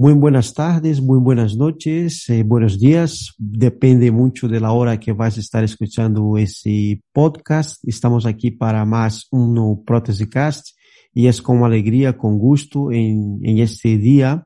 Muy 0.00 0.12
buenas 0.12 0.54
tardes, 0.54 1.02
muy 1.02 1.18
buenas 1.18 1.56
noches, 1.56 2.28
eh, 2.28 2.44
buenos 2.44 2.78
días. 2.78 3.34
Depende 3.36 4.12
mucho 4.12 4.46
de 4.46 4.60
la 4.60 4.70
hora 4.70 5.00
que 5.00 5.10
vas 5.10 5.36
a 5.36 5.40
estar 5.40 5.64
escuchando 5.64 6.38
ese 6.38 7.02
podcast. 7.12 7.82
Estamos 7.82 8.24
aquí 8.24 8.52
para 8.52 8.84
más 8.84 9.26
un 9.32 9.84
Protesicast 9.84 10.68
y 11.12 11.26
es 11.26 11.42
con 11.42 11.64
alegría, 11.64 12.16
con 12.16 12.38
gusto 12.38 12.92
en, 12.92 13.40
en 13.42 13.58
este 13.58 13.98
día 13.98 14.44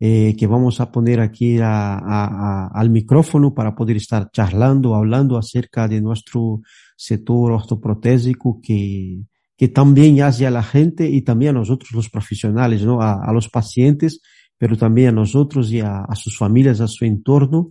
eh, 0.00 0.34
que 0.38 0.46
vamos 0.46 0.80
a 0.80 0.90
poner 0.90 1.20
aquí 1.20 1.58
al 1.60 2.88
micrófono 2.88 3.52
para 3.52 3.74
poder 3.74 3.98
estar 3.98 4.30
charlando, 4.30 4.94
hablando 4.94 5.36
acerca 5.36 5.86
de 5.86 6.00
nuestro 6.00 6.62
sector 6.96 7.52
ortoprotésico 7.52 8.58
que, 8.62 9.18
que 9.54 9.68
también 9.68 10.22
hace 10.22 10.46
a 10.46 10.50
la 10.50 10.62
gente 10.62 11.06
y 11.06 11.20
también 11.20 11.56
a 11.56 11.58
nosotros 11.58 11.92
los 11.92 12.08
profesionales, 12.08 12.82
¿no? 12.86 13.02
A 13.02 13.30
los 13.34 13.50
pacientes 13.50 14.22
pero 14.58 14.76
también 14.76 15.08
a 15.08 15.12
nosotros 15.12 15.70
y 15.72 15.80
a, 15.80 16.02
a 16.02 16.14
sus 16.14 16.36
familias, 16.36 16.80
a 16.80 16.88
su 16.88 17.04
entorno. 17.04 17.70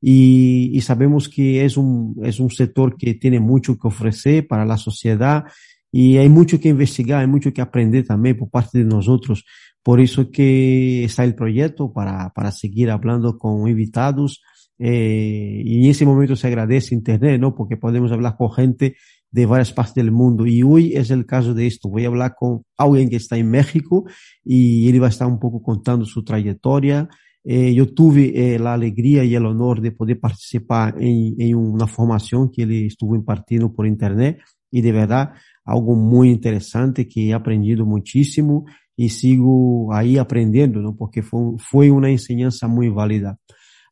Y, 0.00 0.70
y, 0.74 0.80
sabemos 0.82 1.28
que 1.28 1.64
es 1.64 1.76
un, 1.76 2.16
es 2.22 2.38
un 2.38 2.50
sector 2.50 2.96
que 2.96 3.14
tiene 3.14 3.40
mucho 3.40 3.78
que 3.78 3.88
ofrecer 3.88 4.46
para 4.46 4.66
la 4.66 4.76
sociedad 4.76 5.44
y 5.90 6.18
hay 6.18 6.28
mucho 6.28 6.60
que 6.60 6.68
investigar, 6.68 7.20
hay 7.20 7.26
mucho 7.26 7.52
que 7.52 7.62
aprender 7.62 8.06
también 8.06 8.36
por 8.36 8.50
parte 8.50 8.78
de 8.78 8.84
nosotros. 8.84 9.44
Por 9.82 10.00
eso 10.00 10.30
que 10.30 11.04
está 11.04 11.24
el 11.24 11.34
proyecto 11.34 11.92
para, 11.92 12.30
para 12.34 12.52
seguir 12.52 12.90
hablando 12.90 13.38
con 13.38 13.68
invitados. 13.68 14.42
Eh, 14.78 15.62
y 15.64 15.84
en 15.84 15.90
ese 15.90 16.04
momento 16.04 16.36
se 16.36 16.48
agradece 16.48 16.94
Internet, 16.94 17.40
¿no? 17.40 17.54
Porque 17.54 17.76
podemos 17.76 18.12
hablar 18.12 18.36
con 18.36 18.52
gente 18.52 18.96
de 19.36 19.44
varias 19.44 19.70
partes 19.70 19.96
del 19.96 20.10
mundo. 20.10 20.46
Y 20.46 20.62
hoy 20.62 20.94
es 20.94 21.10
el 21.10 21.26
caso 21.26 21.52
de 21.52 21.66
esto. 21.66 21.90
Voy 21.90 22.06
a 22.06 22.08
hablar 22.08 22.34
con 22.34 22.62
alguien 22.78 23.10
que 23.10 23.16
está 23.16 23.36
en 23.36 23.50
México 23.50 24.06
y 24.42 24.88
él 24.88 25.02
va 25.02 25.08
a 25.08 25.10
estar 25.10 25.28
un 25.28 25.38
poco 25.38 25.62
contando 25.62 26.06
su 26.06 26.24
trayectoria. 26.24 27.06
Eh, 27.44 27.74
yo 27.74 27.92
tuve 27.92 28.32
eh, 28.54 28.58
la 28.58 28.72
alegría 28.72 29.24
y 29.24 29.34
el 29.34 29.44
honor 29.44 29.82
de 29.82 29.92
poder 29.92 30.18
participar 30.18 30.94
en, 30.98 31.54
una 31.54 31.86
formación 31.86 32.50
que 32.50 32.62
él 32.62 32.86
estuvo 32.86 33.14
impartiendo 33.14 33.70
por 33.74 33.86
internet 33.86 34.38
y 34.70 34.80
de 34.80 34.92
verdad 34.92 35.34
algo 35.66 35.94
muy 35.94 36.30
interesante 36.30 37.06
que 37.06 37.28
he 37.28 37.34
aprendido 37.34 37.84
muchísimo 37.84 38.64
y 38.96 39.10
sigo 39.10 39.92
ahí 39.92 40.16
aprendiendo, 40.16 40.80
¿no? 40.80 40.96
Porque 40.96 41.22
fue, 41.22 41.58
fue 41.58 41.90
una 41.90 42.08
enseñanza 42.08 42.68
muy 42.68 42.88
válida. 42.88 43.38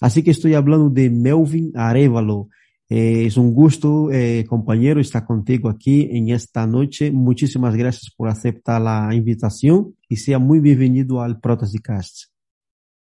Así 0.00 0.22
que 0.22 0.30
estoy 0.30 0.54
hablando 0.54 0.88
de 0.88 1.10
Melvin 1.10 1.70
Arevalo. 1.74 2.48
Eh, 2.90 3.24
es 3.26 3.36
un 3.36 3.54
gusto, 3.54 4.10
eh, 4.12 4.44
compañero, 4.46 5.00
estar 5.00 5.24
contigo 5.24 5.68
aquí 5.68 6.08
en 6.12 6.28
esta 6.28 6.66
noche. 6.66 7.10
Muchísimas 7.10 7.76
gracias 7.76 8.12
por 8.14 8.28
aceptar 8.28 8.80
la 8.80 9.14
invitación 9.14 9.94
y 10.08 10.16
sea 10.16 10.38
muy 10.38 10.60
bienvenido 10.60 11.22
al 11.22 11.40
Protesicast. 11.40 12.34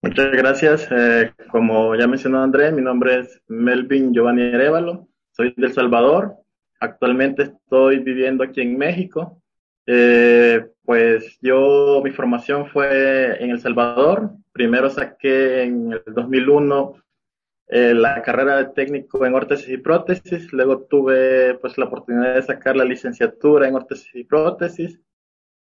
Muchas 0.03 0.33
gracias. 0.33 0.89
Eh, 0.91 1.33
como 1.51 1.95
ya 1.95 2.07
mencionó 2.07 2.43
Andrés, 2.43 2.73
mi 2.73 2.81
nombre 2.81 3.21
es 3.21 3.43
Melvin 3.49 4.13
Giovanni 4.15 4.43
Arevalo. 4.43 5.09
Soy 5.33 5.55
del 5.57 5.73
Salvador. 5.73 6.37
Actualmente 6.81 7.43
estoy 7.43 7.99
viviendo 7.99 8.43
aquí 8.43 8.63
en 8.63 8.79
México. 8.79 9.43
Eh, 9.87 10.67
pues 10.85 11.39
yo, 11.43 12.01
mi 12.03 12.11
formación 12.11 12.67
fue 12.67 13.43
en 13.45 13.51
El 13.51 13.61
Salvador. 13.61 14.31
Primero 14.53 14.89
saqué 14.89 15.65
en 15.65 15.93
el 15.93 16.03
2001 16.15 16.95
eh, 17.71 17.95
la 17.95 18.23
carrera 18.23 18.57
de 18.59 18.67
técnico 18.67 19.25
en 19.25 19.35
órtesis 19.35 19.69
y 19.69 19.79
prótesis, 19.79 20.53
luego 20.53 20.83
tuve 20.83 21.55
pues 21.61 21.79
la 21.79 21.87
oportunidad 21.87 22.35
de 22.35 22.43
sacar 22.43 22.77
la 22.77 22.85
licenciatura 22.85 23.69
en 23.69 23.77
órtesis 23.77 24.15
y 24.15 24.25
prótesis 24.25 25.01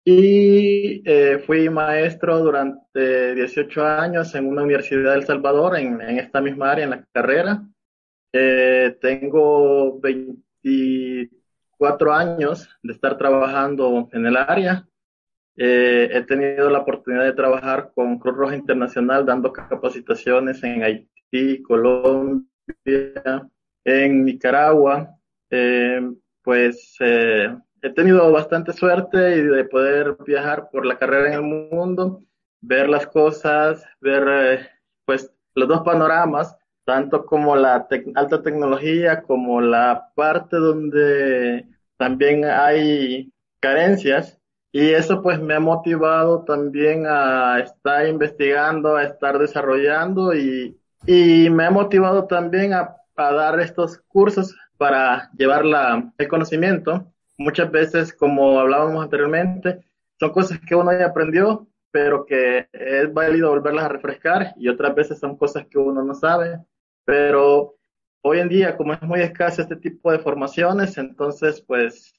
y 0.06 1.02
eh, 1.06 1.40
fui 1.46 1.70
maestro 1.70 2.40
durante 2.40 3.36
18 3.36 3.86
años 3.86 4.34
en 4.34 4.48
una 4.48 4.64
universidad 4.64 5.12
de 5.12 5.18
El 5.18 5.26
Salvador, 5.26 5.78
en, 5.78 6.02
en 6.02 6.20
esta 6.20 6.40
misma 6.42 6.72
área, 6.72 6.86
en 6.86 6.92
la 6.92 7.06
carrera. 7.12 7.64
Eh, 8.34 8.98
tengo 9.02 10.00
24 10.00 12.14
años 12.14 12.70
de 12.82 12.94
estar 12.94 13.18
trabajando 13.18 14.08
en 14.12 14.26
el 14.26 14.38
área. 14.38 14.88
Eh, 15.58 16.09
he 16.12 16.22
tenido 16.24 16.70
la 16.70 16.80
oportunidad 16.80 17.26
de 17.26 17.34
trabajar 17.34 17.92
con 17.94 18.18
Cruz 18.20 18.36
Roja 18.36 18.56
Internacional 18.56 19.26
dando 19.26 19.52
capacitaciones 19.52 20.64
en 20.64 20.84
Haití 20.84 21.19
Colombia, 21.63 22.47
en 23.84 24.25
Nicaragua, 24.25 25.16
eh, 25.50 26.01
pues 26.44 26.95
eh, 27.00 27.56
he 27.81 27.90
tenido 27.91 28.31
bastante 28.31 28.73
suerte 28.73 29.17
de 29.17 29.63
poder 29.66 30.17
viajar 30.25 30.69
por 30.72 30.85
la 30.85 30.97
carrera 30.97 31.28
en 31.29 31.34
el 31.34 31.41
mundo, 31.41 32.22
ver 32.62 32.90
las 32.90 33.07
cosas, 33.07 33.84
ver 34.01 34.28
eh, 34.28 34.67
pues 35.06 35.31
los 35.56 35.67
dos 35.67 35.81
panoramas, 35.81 36.56
tanto 36.85 37.25
como 37.25 37.56
la 37.56 37.88
alta 38.16 38.41
tecnología 38.41 39.22
como 39.22 39.61
la 39.61 40.11
parte 40.16 40.57
donde 40.57 41.66
también 41.97 42.46
hay 42.46 43.31
carencias. 43.59 44.38
Y 44.72 44.91
eso 44.91 45.23
pues 45.23 45.40
me 45.41 45.56
ha 45.56 45.59
motivado 45.59 46.44
también 46.44 47.06
a 47.07 47.59
estar 47.59 48.07
investigando, 48.07 48.96
a 48.96 49.03
estar 49.03 49.40
desarrollando 49.40 50.35
y, 50.35 50.79
y 51.06 51.50
me 51.50 51.66
ha 51.66 51.72
motivado 51.72 52.26
también 52.26 52.74
a, 52.74 52.96
dar 53.16 53.60
estos 53.60 53.98
cursos 54.08 54.56
para 54.78 55.30
llevar 55.38 55.66
el 56.18 56.28
conocimiento. 56.30 57.12
Muchas 57.38 57.70
veces, 57.70 58.14
como 58.14 58.58
hablábamos 58.60 59.04
anteriormente, 59.04 59.84
son 60.18 60.32
cosas 60.32 60.59
que 60.66 60.74
uno 60.74 60.98
ya 60.98 61.08
aprendió, 61.08 61.68
pero 61.92 62.26
que 62.26 62.70
es 62.72 63.14
válido 63.14 63.50
volverlas 63.50 63.86
a 63.86 63.90
refrescar 63.90 64.54
y 64.56 64.70
otras 64.70 64.96
veces 64.96 65.20
son 65.20 65.36
cosas 65.36 65.66
que 65.68 65.78
uno 65.78 66.02
no 66.02 66.14
sabe. 66.14 66.59
Pero 67.04 67.76
hoy 68.22 68.40
en 68.40 68.48
día, 68.48 68.78
como 68.78 68.94
es 68.94 69.02
muy 69.02 69.20
escaso 69.22 69.62
este 69.62 69.76
tipo 69.76 70.12
de 70.12 70.20
formaciones, 70.20 70.98
entonces, 70.98 71.62
pues, 71.62 72.14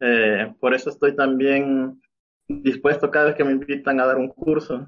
eh, 0.00 0.54
por 0.60 0.74
eso 0.74 0.90
estoy 0.90 1.16
también 1.16 2.00
dispuesto 2.46 3.10
cada 3.10 3.26
vez 3.26 3.34
que 3.34 3.44
me 3.44 3.52
invitan 3.52 4.00
a 4.00 4.06
dar 4.06 4.18
un 4.18 4.28
curso. 4.28 4.86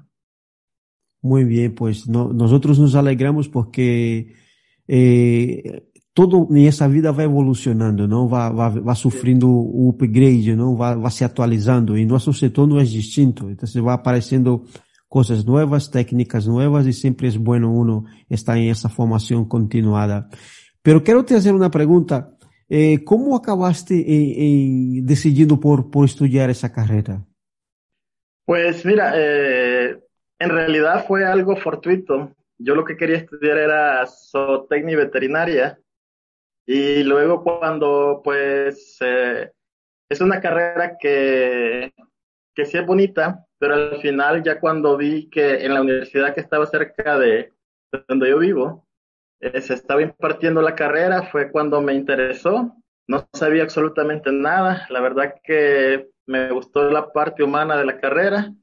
Muy 1.27 1.43
bien, 1.43 1.75
pues 1.75 2.07
no, 2.07 2.31
nosotros 2.31 2.79
nos 2.79 2.95
alegramos 2.95 3.49
porque 3.49 4.33
eh, 4.87 5.83
todo 6.13 6.47
en 6.51 6.67
esa 6.67 6.87
vida 6.87 7.11
va 7.11 7.23
evolucionando, 7.23 8.07
¿no? 8.07 8.29
Va, 8.29 8.49
va, 8.49 8.69
va 8.69 8.95
sufriendo 8.95 9.47
un 9.47 9.89
upgrade, 9.89 10.55
¿no? 10.55 10.77
Va, 10.77 10.95
va 10.95 11.11
se 11.11 11.25
actualizando 11.25 11.97
y 11.97 12.05
nuestro 12.05 12.31
sector 12.31 12.65
no 12.65 12.79
es 12.79 12.93
distinto. 12.93 13.49
Entonces 13.49 13.85
va 13.85 13.95
apareciendo 13.95 14.63
cosas 15.09 15.45
nuevas, 15.45 15.91
técnicas 15.91 16.47
nuevas 16.47 16.87
y 16.87 16.93
siempre 16.93 17.27
es 17.27 17.37
bueno 17.37 17.73
uno 17.73 18.05
estar 18.29 18.57
en 18.57 18.69
esa 18.69 18.87
formación 18.87 19.49
continuada. 19.49 20.29
Pero 20.81 21.03
quiero 21.03 21.25
te 21.25 21.35
hacer 21.35 21.53
una 21.53 21.69
pregunta. 21.69 22.37
Eh, 22.69 23.03
¿Cómo 23.03 23.35
acabaste 23.35 23.95
en, 23.95 24.99
en 24.99 25.05
decidiendo 25.05 25.59
por, 25.59 25.91
por 25.91 26.05
estudiar 26.05 26.49
esa 26.49 26.71
carrera? 26.71 27.27
Pues 28.47 28.85
mira, 28.85 29.11
eh, 29.13 29.56
en 30.39 30.49
realidad 30.49 31.05
fue 31.07 31.25
algo 31.25 31.55
fortuito. 31.55 32.35
Yo 32.59 32.75
lo 32.75 32.85
que 32.85 32.97
quería 32.97 33.17
estudiar 33.17 33.57
era 33.57 34.05
zootecnia 34.05 34.93
y 34.93 34.97
veterinaria. 34.97 35.79
Y 36.65 37.03
luego 37.03 37.43
cuando, 37.43 38.21
pues, 38.23 38.97
eh, 39.01 39.51
es 40.09 40.21
una 40.21 40.41
carrera 40.41 40.97
que, 40.99 41.93
que 42.53 42.65
sí 42.65 42.77
es 42.77 42.85
bonita, 42.85 43.45
pero 43.57 43.75
al 43.75 44.01
final 44.01 44.43
ya 44.43 44.59
cuando 44.59 44.97
vi 44.97 45.29
que 45.29 45.65
en 45.65 45.73
la 45.73 45.81
universidad 45.81 46.33
que 46.33 46.41
estaba 46.41 46.65
cerca 46.65 47.17
de 47.17 47.53
donde 48.07 48.29
yo 48.29 48.39
vivo, 48.39 48.87
eh, 49.39 49.61
se 49.61 49.75
estaba 49.75 50.01
impartiendo 50.01 50.61
la 50.61 50.75
carrera, 50.75 51.23
fue 51.23 51.51
cuando 51.51 51.81
me 51.81 51.93
interesó. 51.93 52.75
No 53.07 53.27
sabía 53.33 53.63
absolutamente 53.63 54.31
nada. 54.31 54.85
La 54.89 54.99
verdad 54.99 55.35
que 55.43 56.09
me 56.25 56.51
gustó 56.51 56.89
la 56.91 57.11
parte 57.13 57.43
humana 57.43 57.77
de 57.77 57.85
la 57.85 57.99
carrera 57.99 58.53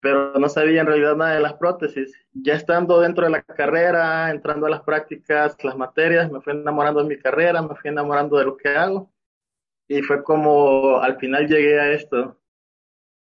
pero 0.00 0.38
no 0.38 0.48
sabía 0.48 0.80
en 0.80 0.86
realidad 0.86 1.16
nada 1.16 1.34
de 1.34 1.40
las 1.40 1.54
prótesis. 1.54 2.12
Ya 2.32 2.54
estando 2.54 3.00
dentro 3.00 3.24
de 3.24 3.30
la 3.30 3.42
carrera, 3.42 4.30
entrando 4.30 4.66
a 4.66 4.70
las 4.70 4.82
prácticas, 4.82 5.56
las 5.62 5.76
materias, 5.76 6.30
me 6.30 6.40
fui 6.40 6.52
enamorando 6.52 7.02
de 7.02 7.08
mi 7.08 7.18
carrera, 7.18 7.62
me 7.62 7.74
fui 7.74 7.90
enamorando 7.90 8.38
de 8.38 8.44
lo 8.44 8.56
que 8.56 8.68
hago 8.68 9.10
y 9.88 10.02
fue 10.02 10.22
como 10.22 10.98
al 10.98 11.16
final 11.18 11.48
llegué 11.48 11.80
a 11.80 11.92
esto. 11.92 12.38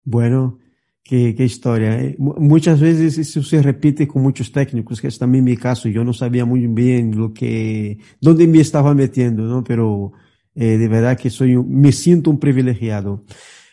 Bueno, 0.04 0.58
qué, 1.02 1.34
historia. 1.38 2.00
¿eh? 2.00 2.16
Muchas 2.18 2.80
veces 2.80 3.18
eso 3.18 3.42
se 3.42 3.60
repite 3.60 4.06
con 4.06 4.22
muchos 4.22 4.52
técnicos, 4.52 5.00
que 5.00 5.08
es 5.08 5.18
también 5.18 5.44
mi 5.44 5.56
caso. 5.56 5.88
Yo 5.88 6.04
no 6.04 6.12
sabía 6.12 6.44
muy 6.44 6.66
bien 6.68 7.18
lo 7.18 7.34
que, 7.34 7.98
dónde 8.20 8.46
me 8.46 8.60
estaba 8.60 8.94
metiendo, 8.94 9.42
¿no? 9.42 9.64
Pero 9.64 10.12
eh, 10.54 10.78
de 10.78 10.88
verdad 10.88 11.18
que 11.18 11.30
soy, 11.30 11.56
me 11.56 11.92
siento 11.92 12.30
un 12.30 12.38
privilegiado. 12.38 13.24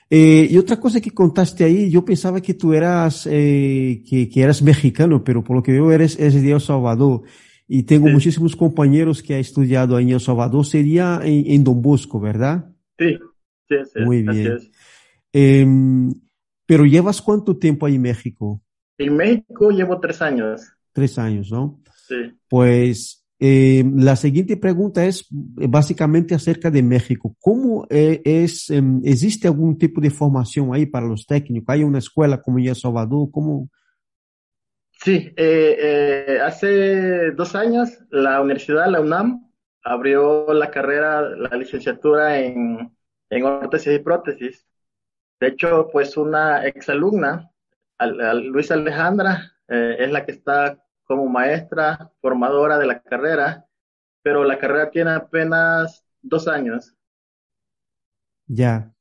Eh, 0.10 0.48
y 0.50 0.58
otra 0.58 0.80
cosa 0.80 1.00
que 1.00 1.12
contaste 1.12 1.64
ahí, 1.64 1.90
yo 1.90 2.04
pensaba 2.04 2.42
que 2.42 2.56
tú 2.56 2.74
eras, 2.74 3.28
eh, 3.30 4.04
que, 4.10 4.28
que, 4.28 4.42
eras 4.42 4.62
mexicano, 4.62 5.24
pero 5.24 5.44
por 5.44 5.56
lo 5.56 5.64
que 5.64 5.72
veo 5.72 5.92
eres, 5.92 6.20
eres 6.20 6.42
de 6.42 6.52
El 6.52 6.62
Salvador. 6.62 7.22
Y 7.68 7.84
tengo 7.84 8.08
sí. 8.08 8.14
muchísimos 8.14 8.56
compañeros 8.56 9.22
que 9.22 9.36
han 9.36 9.42
estudiado 9.42 9.96
ahí 9.96 10.06
en 10.06 10.14
El 10.16 10.20
Salvador. 10.20 10.66
Sería 10.66 11.22
en, 11.24 11.52
en 11.52 11.64
Don 11.64 11.82
Bosco, 11.82 12.20
¿verdad? 12.20 12.74
Sí, 12.98 13.18
sí, 13.68 13.76
sí 13.94 14.00
Muy 14.02 14.24
bien. 14.24 14.58
Eh, 15.32 15.68
pero 16.66 16.86
¿llevas 16.86 17.22
cuánto 17.22 17.58
tiempo 17.58 17.86
ahí 17.86 17.96
en 17.96 18.02
México? 18.02 18.62
En 18.98 19.16
México 19.16 19.70
llevo 19.70 20.00
tres 20.00 20.22
años. 20.22 20.62
Tres 20.92 21.20
años, 21.20 21.52
¿no? 21.52 21.82
Sí. 22.08 22.16
Pues 22.48 23.19
eh, 23.42 23.86
la 23.96 24.18
siguiente 24.18 24.58
pregunta 24.58 25.06
es 25.06 25.26
básicamente 25.30 26.36
acerca 26.36 26.70
de 26.70 26.84
México. 26.84 27.38
¿Cómo 27.40 27.88
eh, 27.90 28.22
es, 28.26 28.70
eh, 28.70 28.82
existe 29.06 29.48
algún 29.48 29.78
tipo 29.78 30.02
de 30.02 30.10
formación 30.10 30.74
ahí 30.74 30.86
para 30.86 31.08
los 31.08 31.26
técnicos? 31.26 31.74
¿Hay 31.74 31.84
una 31.84 32.00
escuela 32.00 32.42
como 32.42 32.60
ya 32.60 32.76
Salvador? 32.76 33.30
¿Cómo? 33.32 33.70
Sí, 34.92 35.34
hace 36.44 37.32
dos 37.32 37.56
años 37.56 37.90
la 38.10 38.42
universidad, 38.42 38.92
la 38.92 39.00
UNAM, 39.00 39.50
abrió 39.82 40.54
la 40.54 40.70
carrera, 40.70 41.22
la 41.22 41.56
licenciatura 41.56 42.38
en, 42.38 42.92
en 43.30 43.44
órtesis 43.46 43.96
y 43.96 44.00
prótesis. 44.00 44.68
De 45.40 45.48
hecho, 45.48 45.88
pues 45.94 46.18
una 46.18 46.66
exalumna, 46.66 47.50
Luisa 48.44 48.74
Alejandra, 48.74 49.54
es 49.70 50.12
la 50.12 50.26
que 50.26 50.34
está 50.34 50.78
como 51.10 51.28
maestra 51.28 52.12
formadora 52.22 52.78
de 52.78 52.86
la 52.86 53.02
carrera, 53.02 53.66
pero 54.22 54.44
la 54.44 54.60
carrera 54.60 54.92
tiene 54.92 55.10
apenas 55.10 56.06
dos 56.22 56.48
años. 56.48 56.94
Ya, 58.46 58.94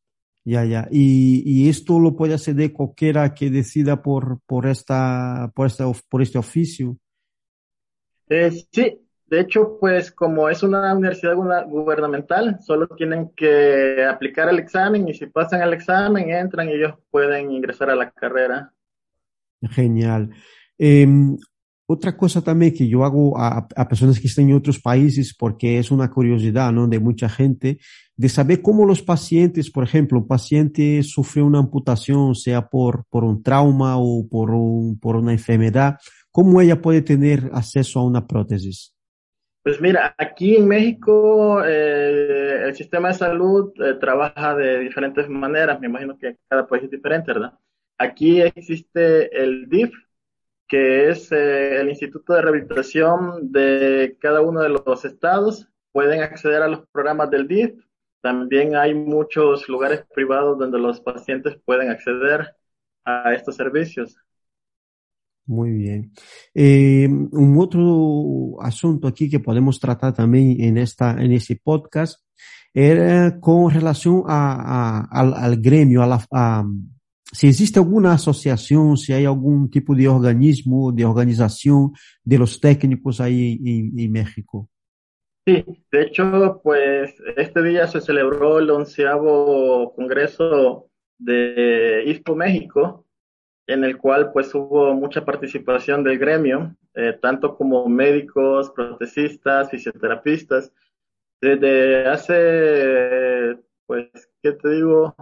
ya, 0.42 0.64
ya. 0.64 0.88
Y, 0.90 1.42
y 1.44 1.68
esto 1.68 2.00
lo 2.00 2.16
puede 2.16 2.32
acceder 2.32 2.72
cualquiera 2.72 3.34
que 3.34 3.50
decida 3.50 4.00
por, 4.00 4.40
por, 4.46 4.66
esta, 4.66 5.52
por, 5.54 5.66
esta, 5.66 5.84
por 6.08 6.22
este 6.22 6.38
oficio. 6.38 6.96
Eh, 8.30 8.52
sí, 8.72 9.06
de 9.26 9.40
hecho, 9.40 9.76
pues 9.78 10.10
como 10.10 10.48
es 10.48 10.62
una 10.62 10.94
universidad 10.94 11.34
gubernamental, 11.34 12.58
solo 12.62 12.88
tienen 12.88 13.32
que 13.36 14.02
aplicar 14.02 14.48
el 14.48 14.60
examen 14.60 15.06
y 15.08 15.12
si 15.12 15.26
pasan 15.26 15.60
el 15.60 15.74
examen, 15.74 16.30
entran 16.30 16.70
y 16.70 16.72
ellos 16.72 16.94
pueden 17.10 17.50
ingresar 17.50 17.90
a 17.90 17.96
la 17.96 18.10
carrera. 18.10 18.72
Genial. 19.60 20.30
Eh, 20.78 21.06
otra 21.90 22.18
cosa 22.18 22.42
también 22.42 22.74
que 22.74 22.86
yo 22.86 23.02
hago 23.02 23.38
a, 23.38 23.66
a, 23.74 23.88
personas 23.88 24.20
que 24.20 24.26
están 24.26 24.50
en 24.50 24.56
otros 24.56 24.78
países, 24.78 25.34
porque 25.34 25.78
es 25.78 25.90
una 25.90 26.10
curiosidad 26.10 26.70
¿no? 26.70 26.86
de 26.86 27.00
mucha 27.00 27.30
gente, 27.30 27.78
de 28.14 28.28
saber 28.28 28.60
cómo 28.60 28.84
los 28.84 29.00
pacientes, 29.00 29.70
por 29.70 29.84
ejemplo, 29.84 30.18
un 30.18 30.26
paciente 30.26 31.02
sufre 31.02 31.40
una 31.40 31.60
amputación, 31.60 32.34
sea 32.34 32.68
por, 32.68 33.06
por 33.08 33.24
un 33.24 33.42
trauma 33.42 33.96
o 33.96 34.28
por, 34.28 34.50
por 35.00 35.16
una 35.16 35.32
enfermedad, 35.32 35.96
¿cómo 36.30 36.60
ella 36.60 36.82
puede 36.82 37.00
tener 37.00 37.48
acceso 37.54 38.00
a 38.00 38.04
una 38.04 38.26
prótesis? 38.26 38.94
Pues 39.62 39.80
mira, 39.80 40.14
aquí 40.18 40.56
en 40.56 40.68
México 40.68 41.64
eh, 41.64 42.66
el 42.66 42.74
sistema 42.74 43.08
de 43.08 43.14
salud 43.14 43.72
eh, 43.82 43.94
trabaja 43.98 44.54
de 44.54 44.80
diferentes 44.80 45.26
maneras, 45.30 45.80
me 45.80 45.86
imagino 45.86 46.18
que 46.18 46.36
cada 46.48 46.66
país 46.66 46.84
es 46.84 46.90
diferente, 46.90 47.32
¿verdad? 47.32 47.54
Aquí 47.96 48.42
existe 48.42 49.34
el 49.42 49.68
DIF, 49.70 49.90
que 50.68 51.08
es 51.08 51.32
eh, 51.32 51.80
el 51.80 51.88
Instituto 51.88 52.34
de 52.34 52.42
Rehabilitación 52.42 53.50
de 53.50 54.16
cada 54.20 54.42
uno 54.42 54.60
de 54.60 54.68
los 54.68 55.04
estados. 55.04 55.66
Pueden 55.92 56.20
acceder 56.20 56.62
a 56.62 56.68
los 56.68 56.86
programas 56.92 57.30
del 57.30 57.48
DIF. 57.48 57.72
También 58.20 58.76
hay 58.76 58.94
muchos 58.94 59.68
lugares 59.68 60.04
privados 60.14 60.58
donde 60.58 60.78
los 60.78 61.00
pacientes 61.00 61.58
pueden 61.64 61.90
acceder 61.90 62.54
a 63.04 63.32
estos 63.32 63.56
servicios. 63.56 64.16
Muy 65.46 65.70
bien. 65.70 66.12
Eh, 66.54 67.08
un 67.08 67.56
otro 67.58 68.60
asunto 68.60 69.08
aquí 69.08 69.30
que 69.30 69.40
podemos 69.40 69.80
tratar 69.80 70.12
también 70.12 70.60
en 70.60 70.76
esta, 70.76 71.12
en 71.12 71.32
ese 71.32 71.56
podcast 71.56 72.20
era 72.74 73.40
con 73.40 73.70
relación 73.70 74.24
a, 74.26 75.00
a 75.00 75.08
al, 75.10 75.32
al, 75.32 75.56
gremio, 75.56 76.02
a 76.02 76.06
la, 76.06 76.26
a, 76.30 76.64
si 77.32 77.48
existe 77.48 77.78
alguna 77.78 78.12
asociación, 78.12 78.96
si 78.96 79.12
hay 79.12 79.26
algún 79.26 79.70
tipo 79.70 79.94
de 79.94 80.08
organismo, 80.08 80.92
de 80.92 81.04
organización 81.04 81.92
de 82.24 82.38
los 82.38 82.60
técnicos 82.60 83.20
ahí 83.20 83.60
en, 83.64 84.12
México. 84.12 84.68
Sí, 85.46 85.64
de 85.92 86.02
hecho, 86.02 86.60
pues 86.62 87.14
este 87.36 87.62
día 87.62 87.86
se 87.86 88.00
celebró 88.00 88.58
el 88.58 88.70
onceavo 88.70 89.94
congreso 89.94 90.88
de 91.18 92.04
ISPO 92.06 92.34
México, 92.34 93.06
en 93.66 93.84
el 93.84 93.98
cual 93.98 94.32
pues 94.32 94.54
hubo 94.54 94.94
mucha 94.94 95.24
participación 95.24 96.04
del 96.04 96.18
gremio, 96.18 96.74
eh, 96.94 97.18
tanto 97.20 97.56
como 97.56 97.86
médicos, 97.88 98.70
protecistas, 98.70 99.70
fisioterapistas. 99.70 100.72
Desde 101.40 102.06
hace, 102.06 103.58
pues, 103.86 104.08
¿qué 104.42 104.52
te 104.52 104.70
digo? 104.70 105.14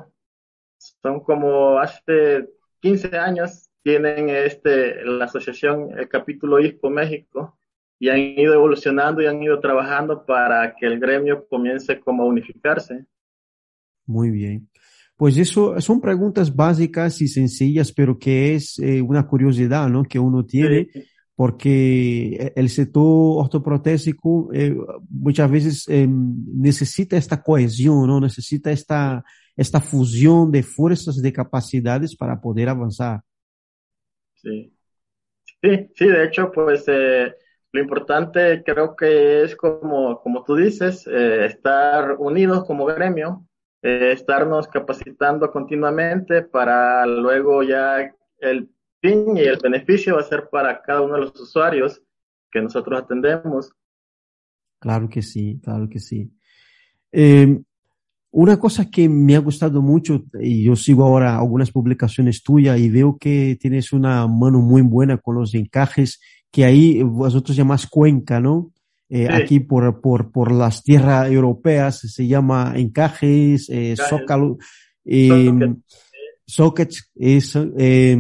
Son 1.03 1.21
como 1.21 1.79
hace 1.79 2.49
15 2.81 3.17
años 3.17 3.69
tienen 3.83 4.31
este, 4.31 5.05
la 5.05 5.27
asociación, 5.27 5.97
el 5.97 6.09
capítulo 6.09 6.59
ISPO 6.59 6.91
México, 6.91 7.57
y 7.99 8.09
han 8.09 8.19
ido 8.19 8.53
evolucionando 8.53 9.23
y 9.23 9.27
han 9.27 9.43
ido 9.43 9.61
trabajando 9.61 10.27
para 10.27 10.75
que 10.75 10.87
el 10.87 10.99
gremio 10.99 11.47
comience 11.49 12.01
como 12.01 12.25
a 12.25 12.27
unificarse. 12.27 13.07
Muy 14.07 14.31
bien. 14.31 14.69
Pues 15.17 15.39
eso 15.39 15.81
son 15.81 16.01
preguntas 16.01 16.55
básicas 16.55 17.23
y 17.23 17.29
sencillas, 17.29 17.93
pero 17.93 18.19
que 18.19 18.55
es 18.55 18.79
eh, 18.79 19.01
una 19.01 19.27
curiosidad, 19.27 19.89
¿no? 19.89 20.03
Que 20.03 20.19
uno 20.19 20.45
tiene, 20.45 20.89
sí. 20.93 21.05
porque 21.35 22.53
el 22.55 22.69
sector 22.69 23.45
ortoprotésico 23.45 24.51
eh, 24.53 24.77
muchas 25.09 25.51
veces 25.51 25.85
eh, 25.89 26.07
necesita 26.07 27.17
esta 27.17 27.43
cohesión, 27.43 28.07
¿no? 28.07 28.21
Necesita 28.21 28.71
esta, 28.71 29.25
esta 29.57 29.81
fusión 29.81 30.51
de 30.53 30.63
fuerzas, 30.63 31.21
de 31.21 31.33
capacidades 31.33 32.15
para 32.15 32.41
poder 32.41 32.69
avanzar. 32.69 33.21
Sí, 34.35 34.73
sí, 35.63 35.91
sí 35.95 36.07
de 36.07 36.25
hecho, 36.25 36.53
pues 36.53 36.85
eh, 36.89 37.35
lo 37.73 37.81
importante 37.81 38.63
creo 38.65 38.95
que 38.95 39.43
es 39.43 39.57
como, 39.57 40.21
como 40.21 40.45
tú 40.45 40.57
dices, 40.57 41.07
eh, 41.07 41.47
estar 41.47 42.17
unidos 42.19 42.65
como 42.65 42.85
gremio, 42.87 43.47
eh, 43.83 44.13
estarnos 44.13 44.69
capacitando 44.69 45.51
continuamente 45.51 46.43
para 46.43 47.07
luego 47.07 47.63
ya 47.63 48.13
el 48.39 48.71
fin 49.01 49.37
y 49.37 49.43
el 49.43 49.59
beneficio 49.63 50.15
va 50.15 50.21
a 50.21 50.25
ser 50.25 50.49
para 50.51 50.81
cada 50.83 51.03
uno 51.03 51.15
de 51.15 51.21
los 51.21 51.41
usuarios 51.41 52.03
que 52.51 52.61
nosotros 52.61 53.01
atendemos. 53.03 53.73
Claro 54.79 55.09
que 55.09 55.23
sí, 55.23 55.61
claro 55.63 55.89
que 55.89 55.99
sí. 55.99 56.33
Eh, 57.13 57.61
una 58.31 58.59
cosa 58.59 58.91
que 58.91 59.09
me 59.09 59.35
ha 59.35 59.41
gustado 59.41 59.81
mucho, 59.81 60.25
y 60.41 60.65
yo 60.65 60.77
sigo 60.77 61.05
ahora 61.05 61.39
algunas 61.39 61.71
publicaciones 61.71 62.43
tuyas 62.43 62.79
y 62.79 62.91
veo 62.91 63.17
que 63.19 63.57
tienes 63.61 63.93
una 63.93 64.27
mano 64.27 64.61
muy 64.61 64.83
buena 64.83 65.17
con 65.17 65.37
los 65.37 65.55
encajes, 65.55 66.21
que 66.51 66.65
ahí 66.65 67.03
vosotros 67.03 67.57
llamáis 67.57 67.87
cuenca, 67.87 68.41
¿no? 68.41 68.73
Eh, 69.09 69.27
sí. 69.29 69.33
Aquí 69.33 69.61
por, 69.61 70.01
por, 70.01 70.33
por 70.33 70.53
las 70.53 70.83
tierras 70.83 71.31
europeas 71.31 72.01
se 72.01 72.27
llama 72.27 72.75
encajes, 72.77 73.71
eh, 73.71 73.95
zócalo, 73.97 74.59
eh, 75.05 75.53
sockets, 76.47 77.11
eso, 77.15 77.67
eh, 77.77 78.17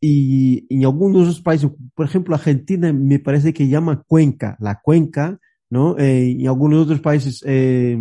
y 0.00 0.66
en 0.68 0.84
algunos 0.84 1.22
otros 1.22 1.40
países, 1.42 1.70
por 1.94 2.06
ejemplo, 2.06 2.34
Argentina 2.34 2.92
me 2.92 3.18
parece 3.18 3.52
que 3.52 3.68
llama 3.68 4.02
cuenca, 4.06 4.56
la 4.60 4.80
cuenca, 4.80 5.38
¿no? 5.70 5.96
Eh, 5.98 6.32
en 6.32 6.48
algunos 6.48 6.84
otros 6.84 7.00
países, 7.00 7.42
eh, 7.46 7.96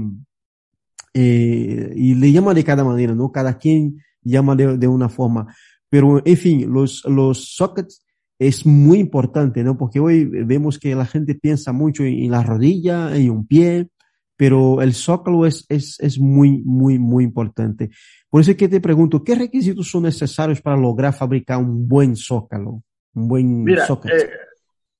eh, 1.13 1.93
y 1.95 2.15
le 2.15 2.31
llama 2.31 2.53
de 2.53 2.63
cada 2.63 2.83
manera, 2.83 3.13
¿no? 3.13 3.31
Cada 3.31 3.57
quien 3.57 4.01
llama 4.23 4.55
de, 4.55 4.77
de, 4.77 4.87
una 4.87 5.09
forma. 5.09 5.53
Pero, 5.89 6.21
en 6.23 6.37
fin, 6.37 6.71
los, 6.71 7.03
los 7.05 7.55
sockets 7.55 8.05
es 8.39 8.65
muy 8.65 8.99
importante, 8.99 9.63
¿no? 9.63 9.77
Porque 9.77 9.99
hoy 9.99 10.25
vemos 10.25 10.79
que 10.79 10.95
la 10.95 11.05
gente 11.05 11.35
piensa 11.35 11.71
mucho 11.73 12.03
en, 12.03 12.13
en 12.23 12.31
la 12.31 12.43
rodilla, 12.43 13.15
en 13.15 13.29
un 13.29 13.45
pie, 13.45 13.89
pero 14.41 14.81
el 14.81 14.95
zócalo 14.95 15.45
es, 15.45 15.67
es, 15.69 15.99
es 15.99 16.17
muy, 16.17 16.63
muy, 16.65 16.97
muy 16.97 17.23
importante. 17.23 17.91
Por 18.27 18.41
eso 18.41 18.49
es 18.49 18.57
que 18.57 18.67
te 18.67 18.81
pregunto, 18.81 19.23
¿qué 19.23 19.35
requisitos 19.35 19.87
son 19.87 20.01
necesarios 20.01 20.61
para 20.61 20.77
lograr 20.77 21.13
fabricar 21.13 21.59
un 21.59 21.87
buen 21.87 22.15
zócalo? 22.15 22.81
Un 23.13 23.27
buen 23.27 23.63
Mira, 23.63 23.85
eh, 23.85 24.29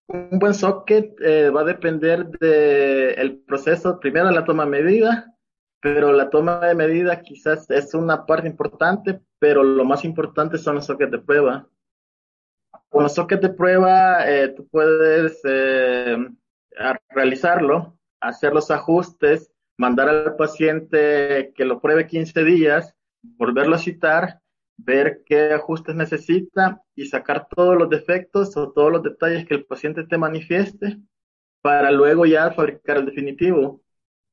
un 0.05 0.37
buen 0.37 0.53
socket 0.53 1.15
eh, 1.23 1.49
va 1.49 1.61
a 1.61 1.65
depender 1.65 2.27
del 2.29 3.39
proceso, 3.39 3.99
primero 3.99 4.29
la 4.29 4.45
toma 4.45 4.65
de 4.65 4.69
medida, 4.69 5.33
pero 5.81 6.13
la 6.13 6.29
toma 6.29 6.59
de 6.59 6.75
medida 6.75 7.21
quizás 7.21 7.69
es 7.69 7.93
una 7.93 8.25
parte 8.25 8.47
importante, 8.47 9.19
pero 9.39 9.63
lo 9.63 9.83
más 9.83 10.05
importante 10.05 10.57
son 10.57 10.75
los 10.75 10.85
sockets 10.85 11.11
de 11.11 11.19
prueba. 11.19 11.67
Con 12.89 13.03
los 13.03 13.15
sockets 13.15 13.41
de 13.41 13.49
prueba, 13.49 14.29
eh, 14.29 14.49
tú 14.49 14.67
puedes 14.67 15.41
eh, 15.43 16.17
realizarlo, 17.09 17.97
hacer 18.19 18.53
los 18.53 18.69
ajustes, 18.69 19.51
mandar 19.77 20.09
al 20.09 20.35
paciente 20.35 21.51
que 21.55 21.65
lo 21.65 21.81
pruebe 21.81 22.05
15 22.05 22.43
días, 22.43 22.95
volverlo 23.23 23.75
a 23.75 23.79
citar, 23.79 24.41
ver 24.77 25.23
qué 25.25 25.53
ajustes 25.53 25.95
necesita 25.95 26.83
y 26.95 27.07
sacar 27.07 27.47
todos 27.47 27.75
los 27.75 27.89
defectos 27.89 28.55
o 28.57 28.71
todos 28.71 28.91
los 28.91 29.03
detalles 29.03 29.47
que 29.47 29.55
el 29.55 29.65
paciente 29.65 30.03
te 30.03 30.17
manifieste 30.17 30.99
para 31.61 31.91
luego 31.91 32.25
ya 32.25 32.51
fabricar 32.51 32.97
el 32.97 33.05
definitivo. 33.05 33.81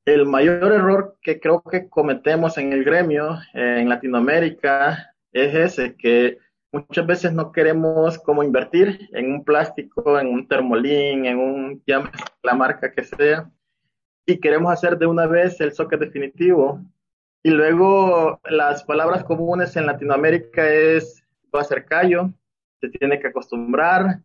El 0.05 0.25
mayor 0.25 0.71
error 0.71 1.17
que 1.21 1.39
creo 1.39 1.61
que 1.61 1.87
cometemos 1.87 2.57
en 2.57 2.73
el 2.73 2.83
gremio 2.83 3.37
en 3.53 3.89
Latinoamérica 3.89 5.13
es 5.31 5.53
ese, 5.53 5.95
que 5.95 6.37
muchas 6.71 7.05
veces 7.05 7.33
no 7.33 7.51
queremos 7.51 8.17
como 8.19 8.43
invertir 8.43 9.09
en 9.13 9.33
un 9.33 9.43
plástico, 9.43 10.19
en 10.19 10.27
un 10.27 10.47
termolín, 10.47 11.25
en 11.25 11.37
un, 11.37 11.83
la 12.43 12.55
marca 12.55 12.91
que 12.91 13.03
sea, 13.03 13.49
y 14.25 14.39
queremos 14.39 14.71
hacer 14.71 14.97
de 14.97 15.07
una 15.07 15.27
vez 15.27 15.59
el 15.61 15.73
socket 15.73 15.99
definitivo. 15.99 16.83
Y 17.41 17.51
luego 17.51 18.39
las 18.49 18.83
palabras 18.83 19.23
comunes 19.23 19.75
en 19.75 19.85
Latinoamérica 19.85 20.67
es 20.67 21.23
va 21.55 21.61
a 21.61 21.65
ser 21.65 21.85
callo, 21.85 22.31
se 22.79 22.89
tiene 22.89 23.19
que 23.19 23.27
acostumbrar, 23.27 24.21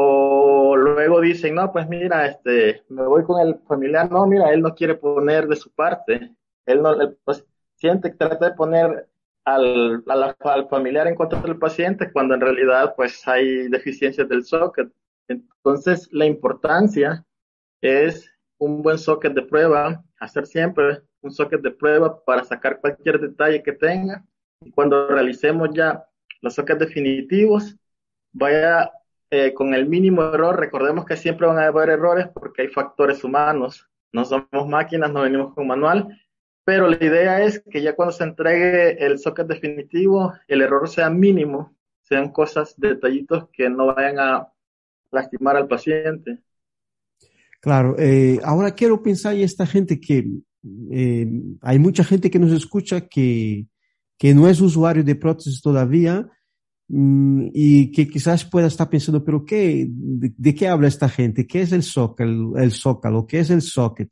o 0.00 0.76
luego 0.76 1.20
dicen, 1.20 1.56
no, 1.56 1.72
pues 1.72 1.88
mira, 1.88 2.24
este, 2.26 2.84
me 2.88 3.02
voy 3.02 3.24
con 3.24 3.44
el 3.44 3.58
familiar, 3.66 4.08
no, 4.08 4.26
mira, 4.28 4.52
él 4.52 4.62
no 4.62 4.72
quiere 4.72 4.94
poner 4.94 5.48
de 5.48 5.56
su 5.56 5.72
parte, 5.72 6.36
él 6.66 6.82
no, 6.82 6.92
el 6.92 7.16
paciente 7.16 8.10
trata 8.10 8.50
de 8.50 8.54
poner 8.54 9.08
al, 9.44 10.04
al, 10.06 10.68
familiar 10.68 11.08
en 11.08 11.16
contra 11.16 11.40
del 11.40 11.58
paciente 11.58 12.12
cuando 12.12 12.34
en 12.34 12.42
realidad 12.42 12.94
pues 12.96 13.26
hay 13.26 13.66
deficiencias 13.70 14.28
del 14.28 14.44
socket. 14.44 14.88
Entonces 15.26 16.08
la 16.12 16.26
importancia 16.26 17.26
es 17.80 18.32
un 18.58 18.82
buen 18.82 18.98
socket 18.98 19.32
de 19.32 19.42
prueba, 19.42 20.04
hacer 20.20 20.46
siempre 20.46 21.02
un 21.22 21.32
socket 21.32 21.60
de 21.60 21.72
prueba 21.72 22.24
para 22.24 22.44
sacar 22.44 22.80
cualquier 22.80 23.18
detalle 23.20 23.64
que 23.64 23.72
tenga. 23.72 24.24
Y 24.60 24.70
cuando 24.70 25.08
realicemos 25.08 25.70
ya 25.72 26.06
los 26.40 26.54
sockets 26.54 26.78
definitivos, 26.78 27.76
vaya 28.30 28.92
eh, 29.30 29.54
con 29.54 29.74
el 29.74 29.88
mínimo 29.88 30.22
error. 30.22 30.58
Recordemos 30.58 31.04
que 31.04 31.16
siempre 31.16 31.46
van 31.46 31.58
a 31.58 31.66
haber 31.66 31.90
errores 31.90 32.28
porque 32.34 32.62
hay 32.62 32.68
factores 32.68 33.24
humanos. 33.24 33.88
No 34.12 34.24
somos 34.24 34.68
máquinas, 34.68 35.12
no 35.12 35.22
venimos 35.22 35.54
con 35.54 35.66
manual 35.66 36.08
pero 36.68 36.86
la 36.86 37.02
idea 37.02 37.42
es 37.42 37.62
que 37.70 37.80
ya 37.80 37.96
cuando 37.96 38.12
se 38.12 38.24
entregue 38.24 39.02
el 39.02 39.18
socket 39.18 39.46
definitivo, 39.46 40.34
el 40.46 40.60
error 40.60 40.86
sea 40.86 41.08
mínimo, 41.08 41.74
sean 42.02 42.30
cosas, 42.30 42.74
detallitos 42.76 43.48
que 43.54 43.70
no 43.70 43.86
vayan 43.86 44.18
a 44.18 44.52
lastimar 45.10 45.56
al 45.56 45.66
paciente. 45.66 46.40
Claro, 47.62 47.96
eh, 47.98 48.38
ahora 48.44 48.74
quiero 48.74 49.02
pensar 49.02 49.34
en 49.34 49.44
esta 49.44 49.64
gente 49.64 49.98
que 49.98 50.26
eh, 50.92 51.26
hay 51.62 51.78
mucha 51.78 52.04
gente 52.04 52.30
que 52.30 52.38
nos 52.38 52.52
escucha 52.52 53.08
que, 53.08 53.66
que 54.18 54.34
no 54.34 54.46
es 54.46 54.60
usuario 54.60 55.02
de 55.02 55.14
prótesis 55.14 55.62
todavía 55.62 56.30
y 56.90 57.92
que 57.92 58.08
quizás 58.08 58.44
pueda 58.44 58.66
estar 58.66 58.88
pensando, 58.88 59.22
pero 59.22 59.44
¿qué, 59.44 59.86
de, 59.90 60.54
qué 60.54 60.68
habla 60.68 60.88
esta 60.88 61.08
gente? 61.08 61.46
¿Qué 61.46 61.60
es 61.60 61.72
el 61.72 61.82
zócalo? 61.82 62.56
El 62.56 62.72
zócalo? 62.72 63.26
¿Qué 63.26 63.40
es 63.40 63.50
el 63.50 63.60
socket? 63.60 64.08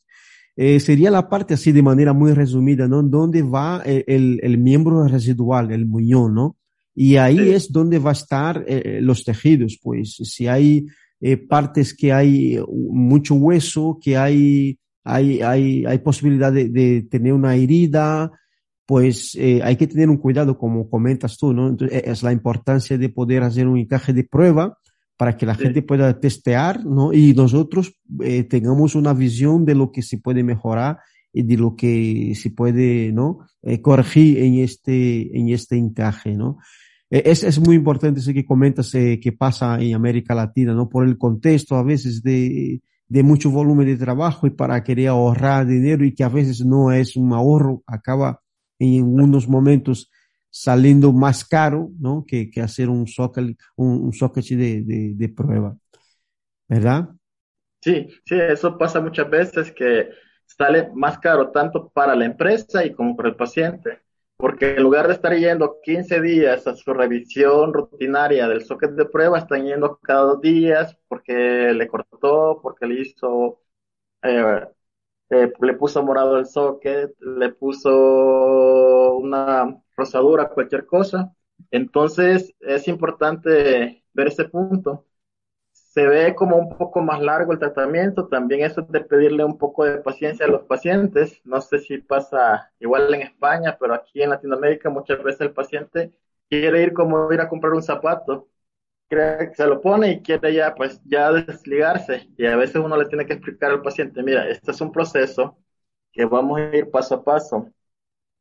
Eh, 0.57 0.81
sería 0.81 1.11
la 1.11 1.29
parte 1.29 1.55
así 1.55 1.73
de 1.73 1.83
manera 1.83 2.13
muy 2.13 2.33
resumida, 2.33 2.87
¿no? 2.87 3.03
Donde 3.03 3.43
va 3.43 3.83
eh, 3.85 4.05
el, 4.07 4.41
el, 4.43 4.59
miembro 4.59 5.07
residual, 5.07 5.71
el 5.71 5.87
muñón, 5.87 6.35
¿no? 6.35 6.57
Y 6.95 7.17
ahí 7.17 7.51
es 7.51 7.71
donde 7.71 7.99
va 7.99 8.11
a 8.11 8.15
estar 8.15 8.65
eh, 8.67 9.01
los 9.03 9.25
tejidos, 9.25 9.79
pues 9.83 10.15
si 10.15 10.47
hay 10.47 10.87
partes 11.49 11.95
que 11.95 12.13
hay 12.13 12.59
mucho 12.69 13.35
hueso, 13.35 13.99
que 14.01 14.17
hay, 14.17 14.79
hay, 15.03 15.41
hay, 15.41 15.85
hay 15.85 15.99
posibilidad 15.99 16.53
de, 16.53 16.69
de 16.69 17.03
tener 17.03 17.33
una 17.33 17.57
herida, 17.57 18.31
pues 18.87 19.37
hay 19.37 19.77
que 19.77 19.89
tener 19.89 20.09
un 20.09 20.17
cuidado, 20.17 20.57
como 20.57 20.89
comentas 20.89 21.37
tú, 21.37 21.53
¿no? 21.53 21.69
Entonces, 21.69 22.03
es 22.05 22.23
la 22.23 22.33
importancia 22.33 22.97
de 22.97 23.09
poder 23.09 23.43
hacer 23.43 23.67
un 23.67 23.79
encaje 23.79 24.13
de 24.13 24.23
prueba 24.25 24.79
para 25.17 25.37
que 25.37 25.47
la 25.47 25.55
gente 25.55 25.83
pueda 25.83 26.21
testear, 26.21 26.85
¿no? 26.85 27.13
Y 27.13 27.33
nosotros 27.33 27.95
eh, 28.21 28.45
tengamos 28.45 28.95
una 28.95 29.15
visión 29.15 29.65
de 29.65 29.75
lo 29.75 29.91
que 29.91 30.03
se 30.03 30.19
puede 30.19 30.43
mejorar 30.43 30.99
y 31.33 31.43
de 31.43 31.57
lo 31.57 31.75
que 31.75 32.35
se 32.35 32.51
puede, 32.51 33.13
¿no? 33.13 33.39
Eh, 33.63 33.81
corregir 33.81 34.39
en 34.39 34.57
este, 34.57 35.37
en 35.37 35.49
este 35.49 35.77
encaje, 35.77 36.35
¿no? 36.35 36.59
Eh, 37.09 37.23
es, 37.27 37.45
es 37.45 37.59
muy 37.59 37.77
importante 37.77 38.21
eso 38.21 38.33
que 38.33 38.45
comentas 38.45 38.91
que 38.93 39.35
pasa 39.37 39.81
en 39.81 39.95
América 39.95 40.35
Latina, 40.35 40.75
¿no? 40.75 40.89
Por 40.89 41.07
el 41.07 41.17
contexto 41.17 41.77
a 41.77 41.83
veces 41.83 42.23
de, 42.23 42.83
de 43.09 43.23
mucho 43.23 43.51
volumen 43.51 43.87
de 43.87 43.97
trabajo 43.97 44.47
y 44.47 44.51
para 44.51 44.83
querer 44.85 45.09
ahorrar 45.09 45.67
dinero 45.67 46.05
y 46.05 46.15
que 46.15 46.25
a 46.25 46.29
veces 46.29 46.65
no 46.65 46.93
es 46.93 47.17
un 47.17 47.33
ahorro, 47.33 47.83
acaba 47.87 48.43
en 48.79 49.05
unos 49.21 49.49
momentos 49.49 50.11
saliendo 50.51 51.13
más 51.13 51.45
caro, 51.45 51.91
¿no? 51.99 52.25
Que, 52.27 52.51
que 52.51 52.61
hacer 52.61 52.89
un 52.89 53.07
socket, 53.07 53.57
un, 53.77 54.13
socket 54.13 54.45
de, 54.45 54.83
de, 54.83 55.13
de, 55.15 55.29
prueba, 55.29 55.77
¿verdad? 56.67 57.11
Sí, 57.81 58.09
sí, 58.25 58.35
eso 58.35 58.79
pasa 58.79 59.01
muchas 59.01 59.29
veces 59.29 59.71
que 59.73 60.09
sale 60.47 60.91
más 60.95 61.19
caro 61.19 61.51
tanto 61.51 61.91
para 61.91 62.15
la 62.15 62.25
empresa 62.25 62.85
y 62.85 62.95
como 62.95 63.17
para 63.17 63.29
el 63.29 63.37
paciente, 63.37 64.01
porque 64.37 64.77
en 64.77 64.83
lugar 64.83 65.09
de 65.09 65.15
estar 65.15 65.37
yendo 65.37 65.79
15 65.83 66.21
días 66.21 66.67
a 66.67 66.75
su 66.75 66.93
revisión 66.95 67.73
rutinaria 67.75 68.49
del 68.49 68.65
socket 68.65 68.93
de 68.93 69.07
prueba, 69.07 69.39
están 69.39 69.65
yendo 69.67 69.99
cada 70.03 70.23
dos 70.23 70.41
días 70.41 70.97
porque 71.09 71.73
le 71.75 71.89
cortó, 71.89 72.61
porque 72.63 72.87
le 72.87 73.03
hizo 73.03 73.61
eh, 74.23 74.67
eh, 75.31 75.53
le 75.61 75.75
puso 75.75 76.03
morado 76.03 76.39
el 76.39 76.47
socket, 76.47 77.15
le 77.21 77.53
puso 77.53 79.17
una 79.17 79.81
rosadura, 79.97 80.49
cualquier 80.51 80.87
cosa. 80.87 81.35
Entonces 81.71 82.55
es 82.61 82.89
importante 82.89 84.05
ver 84.13 84.27
ese 84.29 84.45
punto. 84.47 85.07
Se 85.73 86.07
ve 86.07 86.35
como 86.35 86.57
un 86.57 86.77
poco 86.77 87.01
más 87.03 87.21
largo 87.23 87.53
el 87.53 87.59
tratamiento, 87.59 88.29
también 88.29 88.63
eso 88.63 88.83
es 88.83 88.89
de 88.89 89.01
pedirle 89.01 89.45
un 89.45 89.59
poco 89.59 89.85
de 89.85 89.99
paciencia 89.99 90.47
a 90.47 90.49
los 90.49 90.63
pacientes. 90.65 91.41
No 91.45 91.61
sé 91.61 91.79
si 91.81 91.99
pasa 91.99 92.71
igual 92.81 93.13
en 93.15 93.23
España, 93.23 93.77
pero 93.81 93.95
aquí 93.95 94.23
en 94.23 94.31
Latinoamérica 94.31 94.91
muchas 94.91 95.23
veces 95.23 95.43
el 95.43 95.53
paciente 95.55 96.13
quiere 96.51 96.83
ir 96.83 96.93
como 96.93 97.33
ir 97.33 97.41
a 97.41 97.49
comprar 97.49 97.73
un 97.73 97.83
zapato 97.83 98.49
cree 99.09 99.55
se 99.55 99.67
lo 99.67 99.81
pone 99.81 100.13
y 100.13 100.23
quiere 100.23 100.55
ya, 100.55 100.75
pues, 100.75 101.01
ya 101.05 101.33
desligarse. 101.33 102.29
Y 102.37 102.47
a 102.47 102.57
veces 102.57 102.77
uno 102.77 102.97
le 102.97 103.07
tiene 103.07 103.27
que 103.27 103.35
explicar 103.35 103.71
al 103.71 103.83
paciente, 103.83 104.23
mira, 104.23 104.49
este 104.49 104.71
es 104.73 104.81
un 104.81 104.93
proceso 104.93 105.59
que 106.13 106.25
vamos 106.27 106.59
a 106.61 106.77
ir 106.77 106.91
paso 106.91 107.17
a 107.17 107.25
paso. 107.25 107.69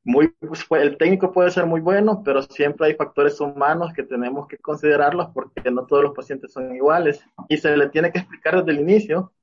Muy, 0.03 0.29
pues, 0.39 0.65
el 0.83 0.97
técnico 0.97 1.31
puede 1.33 1.51
ser 1.51 1.65
muy 1.65 1.81
bueno, 1.81 2.21
pero 2.23 2.41
siempre 2.43 2.87
hay 2.87 2.95
factores 2.95 3.39
humanos 3.41 3.91
que 3.93 4.03
tenemos 4.03 4.47
que 4.47 4.57
considerarlos 4.59 5.29
porque 5.33 5.71
no 5.71 5.85
todos 5.87 6.03
los 6.03 6.13
pacientes 6.15 6.53
son 6.53 6.75
iguales. 6.75 7.23
Y 7.49 7.57
se 7.57 7.75
le 7.77 7.89
tiene 7.89 8.11
que 8.11 8.19
explicar 8.19 8.57
desde 8.57 8.71
el 8.79 8.81
inicio 8.89 9.33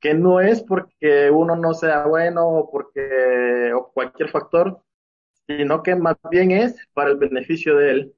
que 0.00 0.14
no 0.14 0.40
es 0.40 0.62
porque 0.62 1.30
uno 1.30 1.56
no 1.56 1.74
sea 1.74 2.06
bueno 2.06 2.46
o 2.48 2.70
porque 2.70 3.72
o 3.74 3.90
cualquier 3.92 4.28
factor, 4.30 4.82
sino 5.46 5.82
que 5.82 5.96
más 5.96 6.16
bien 6.30 6.50
es 6.52 6.76
para 6.94 7.10
el 7.10 7.18
beneficio 7.18 7.76
de 7.76 7.90
él 7.92 8.15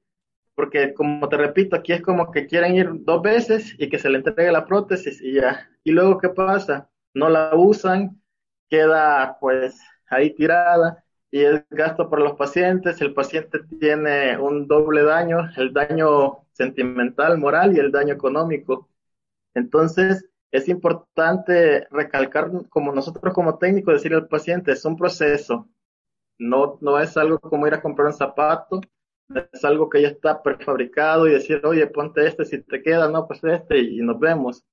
porque 0.59 0.93
como 0.93 1.29
te 1.29 1.37
repito, 1.37 1.77
aquí 1.77 1.93
es 1.93 2.01
como 2.01 2.31
que 2.31 2.45
quieren 2.45 2.75
ir 2.75 2.89
dos 3.05 3.21
veces 3.21 3.75
y 3.77 3.87
que 3.87 3.97
se 3.97 4.09
le 4.09 4.17
entregue 4.17 4.51
la 4.51 4.65
prótesis 4.65 5.21
y 5.21 5.35
ya. 5.35 5.69
Y 5.85 5.91
luego, 5.91 6.17
¿qué 6.17 6.27
pasa? 6.27 6.89
No 7.13 7.29
la 7.29 7.55
usan, 7.55 8.21
queda 8.69 9.37
pues 9.39 9.79
ahí 10.09 10.35
tirada 10.35 11.05
y 11.31 11.45
es 11.45 11.63
gasto 11.69 12.09
para 12.09 12.23
los 12.23 12.33
pacientes. 12.33 12.99
El 12.99 13.13
paciente 13.13 13.59
tiene 13.79 14.37
un 14.37 14.67
doble 14.67 15.03
daño, 15.03 15.49
el 15.55 15.71
daño 15.71 16.39
sentimental, 16.51 17.37
moral 17.37 17.73
y 17.73 17.79
el 17.79 17.89
daño 17.89 18.13
económico. 18.13 18.89
Entonces, 19.53 20.25
es 20.51 20.67
importante 20.67 21.87
recalcar, 21.89 22.51
como 22.67 22.91
nosotros 22.91 23.33
como 23.33 23.57
técnicos, 23.59 23.93
decirle 23.93 24.17
al 24.17 24.27
paciente, 24.27 24.73
es 24.73 24.83
un 24.83 24.97
proceso, 24.97 25.69
no, 26.37 26.77
no 26.81 26.99
es 26.99 27.15
algo 27.15 27.39
como 27.39 27.65
ir 27.65 27.75
a 27.75 27.81
comprar 27.81 28.07
un 28.07 28.13
zapato 28.13 28.81
es 29.53 29.63
algo 29.63 29.89
que 29.89 30.01
ya 30.01 30.09
está 30.09 30.41
prefabricado 30.41 31.27
y 31.27 31.31
decir, 31.31 31.61
oye, 31.65 31.85
ponte 31.87 32.25
este 32.27 32.45
si 32.45 32.61
te 32.63 32.81
queda, 32.81 33.09
no, 33.09 33.27
pues 33.27 33.43
este 33.43 33.79
y 33.79 33.97
nos 33.99 34.19
vemos. 34.19 34.63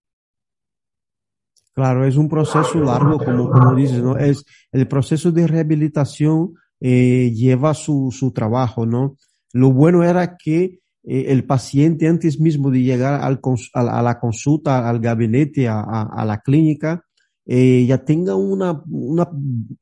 Claro, 1.75 2.07
es 2.07 2.17
un 2.17 2.29
proceso 2.29 2.81
largo, 2.81 3.19
como, 3.19 3.51
como 3.51 3.75
dices, 3.75 4.03
¿no? 4.03 4.17
Es 4.17 4.47
el 4.73 4.89
proceso 4.89 5.31
de 5.31 5.47
rehabilitación 5.47 6.55
eh, 6.81 7.33
lleva 7.35 7.75
su, 7.75 8.11
su 8.11 8.33
trabajo, 8.33 8.87
¿no? 8.87 9.17
Lo 9.53 9.73
bueno 9.73 10.03
era 10.03 10.39
que 10.39 10.81
eh, 11.05 11.27
el 11.29 11.45
paciente 11.45 12.09
antes 12.09 12.41
mismo 12.41 12.71
de 12.71 12.81
llegar 12.81 13.21
al, 13.23 13.41
a, 13.75 14.03
la 14.03 14.19
consulta, 14.19 14.89
al 14.89 15.01
gabinete, 15.01 15.69
a, 15.69 15.81
a, 15.83 16.25
la 16.25 16.41
clínica, 16.41 17.05
eh, 17.45 17.85
ya 17.87 18.03
tenga 18.05 18.35
una, 18.35 18.83
una 18.89 19.29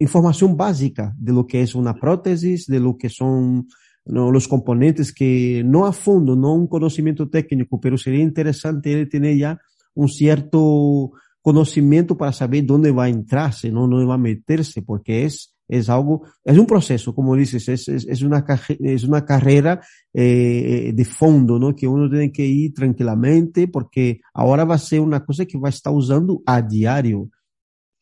información 0.00 0.56
básica 0.56 1.14
de 1.16 1.32
lo 1.32 1.46
que 1.46 1.62
es 1.62 1.76
una 1.76 1.94
prótesis, 1.94 2.66
de 2.66 2.80
lo 2.80 2.98
que 2.98 3.08
son 3.08 3.68
¿no? 4.04 4.30
los 4.30 4.48
componentes 4.48 5.12
que 5.12 5.62
no 5.64 5.86
a 5.86 5.92
fondo, 5.92 6.36
no 6.36 6.54
un 6.54 6.66
conocimiento 6.66 7.28
técnico, 7.28 7.80
pero 7.80 7.96
sería 7.96 8.22
interesante 8.22 8.92
él 8.92 9.08
tener 9.08 9.36
ya 9.36 9.60
un 9.94 10.08
cierto 10.08 11.12
conocimiento 11.40 12.16
para 12.16 12.32
saber 12.32 12.64
dónde 12.64 12.90
va 12.90 13.04
a 13.04 13.08
entrarse, 13.08 13.70
¿no? 13.70 13.86
dónde 13.86 14.06
va 14.06 14.14
a 14.14 14.18
meterse, 14.18 14.82
porque 14.82 15.24
es, 15.24 15.54
es 15.68 15.88
algo, 15.88 16.22
es 16.44 16.58
un 16.58 16.66
proceso, 16.66 17.14
como 17.14 17.36
dices, 17.36 17.68
es, 17.68 17.88
es, 17.88 18.22
una, 18.22 18.44
es 18.68 19.04
una 19.04 19.24
carrera 19.24 19.80
eh, 20.12 20.92
de 20.94 21.04
fondo, 21.04 21.58
¿no? 21.58 21.74
Que 21.74 21.86
uno 21.86 22.08
tiene 22.08 22.30
que 22.30 22.46
ir 22.46 22.74
tranquilamente, 22.74 23.68
porque 23.68 24.20
ahora 24.32 24.64
va 24.64 24.74
a 24.74 24.78
ser 24.78 25.00
una 25.00 25.24
cosa 25.24 25.46
que 25.46 25.58
va 25.58 25.68
a 25.68 25.70
estar 25.70 25.92
usando 25.92 26.42
a 26.44 26.60
diario. 26.60 27.30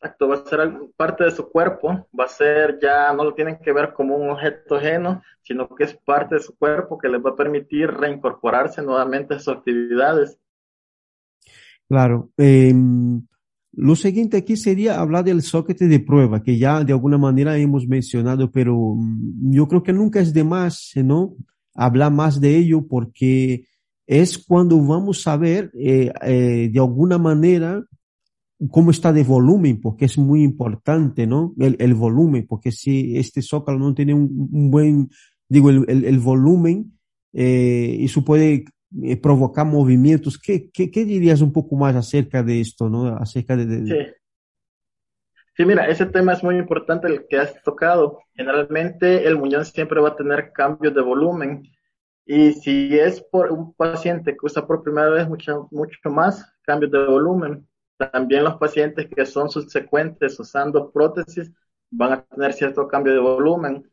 Exacto, 0.03 0.27
va 0.27 0.35
a 0.35 0.45
ser 0.45 0.59
parte 0.97 1.23
de 1.23 1.31
su 1.31 1.47
cuerpo, 1.47 2.05
va 2.19 2.25
a 2.25 2.27
ser 2.27 2.77
ya, 2.81 3.13
no 3.13 3.23
lo 3.23 3.33
tienen 3.33 3.57
que 3.63 3.71
ver 3.71 3.93
como 3.93 4.17
un 4.17 4.31
objeto 4.31 4.75
ajeno, 4.75 5.21
sino 5.43 5.73
que 5.73 5.85
es 5.85 5.93
parte 5.95 6.35
de 6.35 6.41
su 6.41 6.57
cuerpo 6.57 6.97
que 6.97 7.07
les 7.07 7.23
va 7.23 7.29
a 7.29 7.35
permitir 7.37 7.87
reincorporarse 7.89 8.81
nuevamente 8.81 9.35
a 9.35 9.39
sus 9.39 9.55
actividades. 9.55 10.37
Claro. 11.87 12.29
Eh, 12.35 12.73
lo 13.71 13.95
siguiente 13.95 14.35
aquí 14.35 14.57
sería 14.57 14.99
hablar 14.99 15.23
del 15.23 15.41
socket 15.41 15.77
de 15.77 15.99
prueba, 16.01 16.43
que 16.43 16.57
ya 16.57 16.83
de 16.83 16.91
alguna 16.91 17.17
manera 17.17 17.57
hemos 17.57 17.87
mencionado, 17.87 18.51
pero 18.51 18.75
mm, 18.75 19.53
yo 19.53 19.69
creo 19.69 19.83
que 19.83 19.93
nunca 19.93 20.19
es 20.19 20.33
de 20.33 20.43
más, 20.43 20.91
¿no? 20.97 21.33
Hablar 21.75 22.11
más 22.11 22.41
de 22.41 22.57
ello 22.57 22.85
porque 22.85 23.67
es 24.05 24.37
cuando 24.37 24.85
vamos 24.85 25.25
a 25.29 25.37
ver 25.37 25.71
eh, 25.75 26.11
eh, 26.23 26.69
de 26.73 26.79
alguna 26.79 27.17
manera 27.17 27.81
cómo 28.71 28.91
está 28.91 29.11
de 29.11 29.23
volumen, 29.23 29.81
porque 29.81 30.05
es 30.05 30.17
muy 30.17 30.43
importante, 30.43 31.27
¿no? 31.27 31.53
El, 31.57 31.93
volumen, 31.93 32.45
porque 32.47 32.71
si 32.71 33.17
este 33.17 33.41
zócalo 33.41 33.79
no 33.79 33.93
tiene 33.93 34.13
un, 34.13 34.71
buen, 34.71 35.09
digo, 35.49 35.69
el, 35.69 36.19
volumen, 36.19 36.97
eh, 37.33 37.97
eso 38.01 38.23
puede 38.23 38.65
eh, 39.01 39.17
provocar 39.17 39.65
movimientos. 39.65 40.37
¿Qué, 40.37 40.69
¿Qué, 40.71 40.91
qué, 40.91 41.05
dirías 41.05 41.41
un 41.41 41.51
poco 41.51 41.75
más 41.75 41.95
acerca 41.95 42.43
de 42.43 42.61
esto, 42.61 42.89
no? 42.89 43.07
Acerca 43.17 43.55
de... 43.57 43.85
Sí. 43.85 44.13
sí. 45.57 45.65
mira, 45.65 45.87
ese 45.87 46.05
tema 46.05 46.33
es 46.33 46.43
muy 46.43 46.57
importante 46.57 47.07
el 47.07 47.25
que 47.27 47.37
has 47.37 47.61
tocado. 47.63 48.19
Generalmente 48.33 49.27
el 49.27 49.37
muñón 49.37 49.65
siempre 49.65 49.99
va 49.99 50.09
a 50.09 50.15
tener 50.15 50.51
cambios 50.53 50.93
de 50.93 51.01
volumen 51.01 51.63
y 52.25 52.53
si 52.53 52.97
es 52.97 53.21
por 53.21 53.51
un 53.51 53.73
paciente 53.73 54.31
que 54.31 54.45
usa 54.45 54.65
por 54.65 54.83
primera 54.83 55.09
vez 55.09 55.27
mucho, 55.27 55.67
mucho 55.71 56.09
más 56.09 56.53
cambios 56.61 56.91
de 56.91 57.05
volumen. 57.05 57.67
También 58.11 58.43
los 58.43 58.57
pacientes 58.57 59.07
que 59.07 59.25
son 59.25 59.49
subsecuentes 59.49 60.39
usando 60.39 60.91
prótesis 60.91 61.51
van 61.91 62.13
a 62.13 62.21
tener 62.23 62.53
cierto 62.53 62.87
cambio 62.87 63.13
de 63.13 63.19
volumen. 63.19 63.89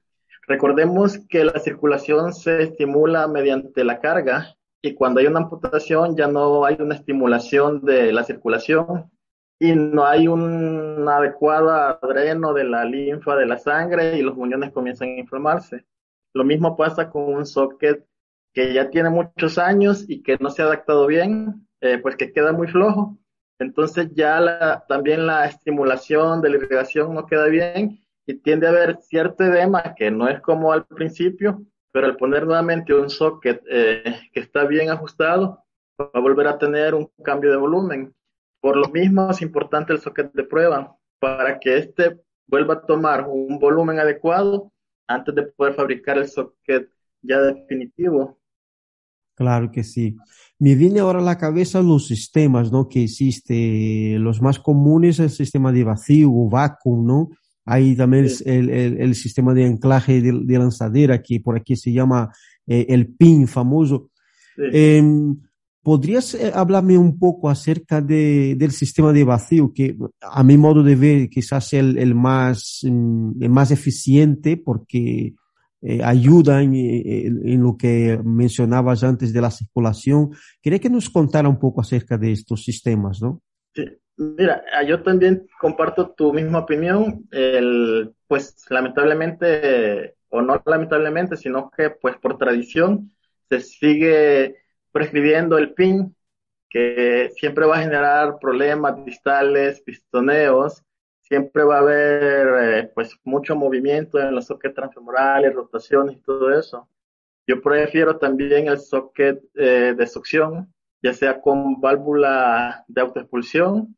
Recordemos 0.46 1.18
que 1.28 1.44
la 1.44 1.58
circulación 1.60 2.32
se 2.32 2.62
estimula 2.62 3.28
mediante 3.28 3.84
la 3.84 4.00
carga 4.00 4.56
y 4.82 4.94
cuando 4.94 5.20
hay 5.20 5.26
una 5.26 5.40
amputación 5.40 6.16
ya 6.16 6.26
no 6.26 6.64
hay 6.64 6.76
una 6.78 6.94
estimulación 6.94 7.84
de 7.84 8.12
la 8.12 8.24
circulación 8.24 9.10
y 9.58 9.74
no 9.74 10.06
hay 10.06 10.26
un 10.26 11.06
adecuado 11.06 11.98
dreno 12.02 12.54
de 12.54 12.64
la 12.64 12.84
linfa 12.84 13.36
de 13.36 13.46
la 13.46 13.58
sangre 13.58 14.16
y 14.16 14.22
los 14.22 14.34
muñones 14.34 14.72
comienzan 14.72 15.08
a 15.08 15.20
inflamarse. 15.20 15.84
Lo 16.32 16.44
mismo 16.44 16.76
pasa 16.76 17.10
con 17.10 17.24
un 17.34 17.44
socket 17.44 18.06
que 18.54 18.72
ya 18.72 18.88
tiene 18.90 19.10
muchos 19.10 19.58
años 19.58 20.04
y 20.08 20.22
que 20.22 20.38
no 20.40 20.50
se 20.50 20.62
ha 20.62 20.64
adaptado 20.64 21.06
bien, 21.06 21.68
eh, 21.80 21.98
pues 21.98 22.16
que 22.16 22.32
queda 22.32 22.52
muy 22.52 22.68
flojo. 22.68 23.18
Entonces 23.60 24.08
ya 24.14 24.84
también 24.88 25.26
la 25.26 25.44
estimulación 25.44 26.40
de 26.40 26.48
la 26.48 26.56
irrigación 26.56 27.14
no 27.14 27.26
queda 27.26 27.46
bien 27.46 28.00
y 28.26 28.34
tiende 28.34 28.66
a 28.66 28.70
haber 28.70 28.96
cierto 29.02 29.44
edema 29.44 29.94
que 29.94 30.10
no 30.10 30.28
es 30.28 30.40
como 30.40 30.72
al 30.72 30.86
principio, 30.86 31.62
pero 31.92 32.06
al 32.06 32.16
poner 32.16 32.46
nuevamente 32.46 32.94
un 32.94 33.10
socket 33.10 33.62
eh, 33.70 34.28
que 34.32 34.40
está 34.40 34.64
bien 34.64 34.88
ajustado, 34.88 35.62
va 36.00 36.10
a 36.14 36.20
volver 36.20 36.46
a 36.46 36.58
tener 36.58 36.94
un 36.94 37.10
cambio 37.22 37.50
de 37.50 37.58
volumen. 37.58 38.14
Por 38.62 38.76
lo 38.76 38.88
mismo 38.88 39.30
es 39.30 39.42
importante 39.42 39.92
el 39.92 40.00
socket 40.00 40.32
de 40.32 40.44
prueba 40.44 40.96
para 41.18 41.60
que 41.60 41.76
éste 41.76 42.18
vuelva 42.46 42.74
a 42.74 42.80
tomar 42.86 43.28
un 43.28 43.58
volumen 43.58 43.98
adecuado 43.98 44.72
antes 45.06 45.34
de 45.34 45.42
poder 45.42 45.74
fabricar 45.74 46.16
el 46.16 46.28
socket 46.28 46.90
ya 47.20 47.40
definitivo. 47.42 48.38
Claro 49.34 49.70
que 49.70 49.84
sí. 49.84 50.16
Me 50.60 50.74
viene 50.74 51.00
ahora 51.00 51.20
a 51.20 51.22
la 51.22 51.38
cabeza 51.38 51.80
los 51.80 52.06
sistemas, 52.06 52.70
¿no? 52.70 52.86
Que 52.86 53.04
existe, 53.04 54.16
los 54.18 54.42
más 54.42 54.58
comunes, 54.58 55.18
el 55.18 55.30
sistema 55.30 55.72
de 55.72 55.84
vacío 55.84 56.30
o 56.30 56.50
vacuum, 56.50 57.06
¿no? 57.06 57.30
Hay 57.64 57.96
también 57.96 58.28
sí. 58.28 58.44
el, 58.46 58.68
el, 58.68 59.00
el, 59.00 59.14
sistema 59.14 59.54
de 59.54 59.64
anclaje 59.64 60.20
de, 60.20 60.40
de, 60.44 60.58
lanzadera, 60.58 61.22
que 61.22 61.40
por 61.40 61.56
aquí 61.56 61.76
se 61.76 61.92
llama 61.92 62.30
eh, 62.66 62.86
el 62.90 63.08
PIN 63.08 63.48
famoso. 63.48 64.10
Sí. 64.54 64.62
Eh, 64.72 65.02
¿Podrías 65.82 66.36
hablarme 66.54 66.98
un 66.98 67.18
poco 67.18 67.48
acerca 67.48 68.02
de, 68.02 68.54
del 68.58 68.72
sistema 68.72 69.14
de 69.14 69.24
vacío, 69.24 69.72
que 69.74 69.96
a 70.20 70.42
mi 70.42 70.58
modo 70.58 70.82
de 70.82 70.94
ver 70.94 71.30
quizás 71.30 71.68
es 71.68 71.80
el, 71.80 71.96
el 71.96 72.14
más, 72.14 72.80
mm, 72.82 73.42
el 73.42 73.48
más 73.48 73.70
eficiente 73.70 74.58
porque 74.58 75.34
eh, 75.82 76.00
ayuda 76.02 76.62
en, 76.62 76.74
en, 76.74 77.48
en, 77.48 77.62
lo 77.62 77.76
que 77.76 78.20
mencionabas 78.22 79.02
antes 79.02 79.32
de 79.32 79.40
la 79.40 79.50
circulación? 79.50 80.30
Quería 80.60 80.78
que 80.78 80.90
nos 80.90 81.08
contara 81.08 81.48
un 81.48 81.58
poco 81.58 81.80
acerca 81.80 82.18
de 82.18 82.32
estos 82.32 82.64
sistemas, 82.64 83.22
¿no? 83.22 83.40
Sí. 83.74 83.84
Mira, 84.20 84.62
ah, 84.74 84.82
yo 84.82 85.02
también 85.02 85.46
comparto 85.58 86.10
tu 86.10 86.34
misma 86.34 86.58
opinión. 86.58 87.26
El, 87.30 88.12
pues 88.26 88.66
lamentablemente, 88.68 90.16
o 90.28 90.42
no 90.42 90.62
lamentablemente, 90.66 91.38
sino 91.38 91.70
que 91.70 91.88
pues 91.88 92.18
por 92.18 92.36
tradición 92.36 93.10
se 93.48 93.60
sigue 93.60 94.56
prescribiendo 94.92 95.56
el 95.56 95.72
PIN, 95.72 96.14
que 96.68 97.30
siempre 97.34 97.64
va 97.64 97.78
a 97.78 97.82
generar 97.82 98.38
problemas 98.38 99.02
distales, 99.06 99.80
pistoneos, 99.80 100.82
siempre 101.30 101.62
va 101.62 101.76
a 101.76 101.80
haber 101.80 102.48
eh, 102.60 102.92
pues 102.92 103.16
mucho 103.22 103.54
movimiento 103.54 104.18
en 104.18 104.34
los 104.34 104.46
sockets 104.46 104.74
transfemorales, 104.74 105.54
rotaciones 105.54 106.16
y 106.16 106.20
todo 106.22 106.52
eso. 106.52 106.88
Yo 107.46 107.62
prefiero 107.62 108.18
también 108.18 108.66
el 108.66 108.80
socket 108.80 109.40
eh, 109.54 109.94
de 109.96 110.06
succión, 110.08 110.74
ya 111.00 111.14
sea 111.14 111.40
con 111.40 111.80
válvula 111.80 112.84
de 112.88 113.00
autoexpulsión 113.00 113.96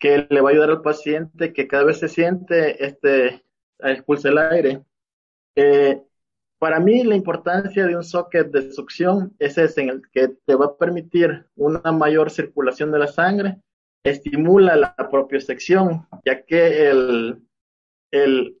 que 0.00 0.26
le 0.28 0.40
va 0.40 0.50
a 0.50 0.52
ayudar 0.52 0.70
al 0.70 0.82
paciente 0.82 1.52
que 1.52 1.68
cada 1.68 1.84
vez 1.84 2.00
se 2.00 2.08
siente, 2.08 2.84
este, 2.84 3.44
expulse 3.78 4.30
el 4.30 4.38
aire. 4.38 4.82
Eh, 5.54 6.02
para 6.58 6.80
mí 6.80 7.04
la 7.04 7.14
importancia 7.14 7.86
de 7.86 7.94
un 7.94 8.02
socket 8.02 8.50
de 8.50 8.72
succión 8.72 9.36
es 9.38 9.56
ese, 9.56 9.82
en 9.82 9.88
el 9.90 10.02
que 10.10 10.28
te 10.44 10.56
va 10.56 10.66
a 10.66 10.76
permitir 10.76 11.46
una 11.54 11.92
mayor 11.92 12.30
circulación 12.30 12.90
de 12.90 12.98
la 12.98 13.06
sangre, 13.06 13.62
estimula 14.04 14.76
la 14.76 14.94
propiocepción, 15.10 16.06
ya 16.24 16.42
que 16.42 16.90
el, 16.90 17.42
el 18.10 18.58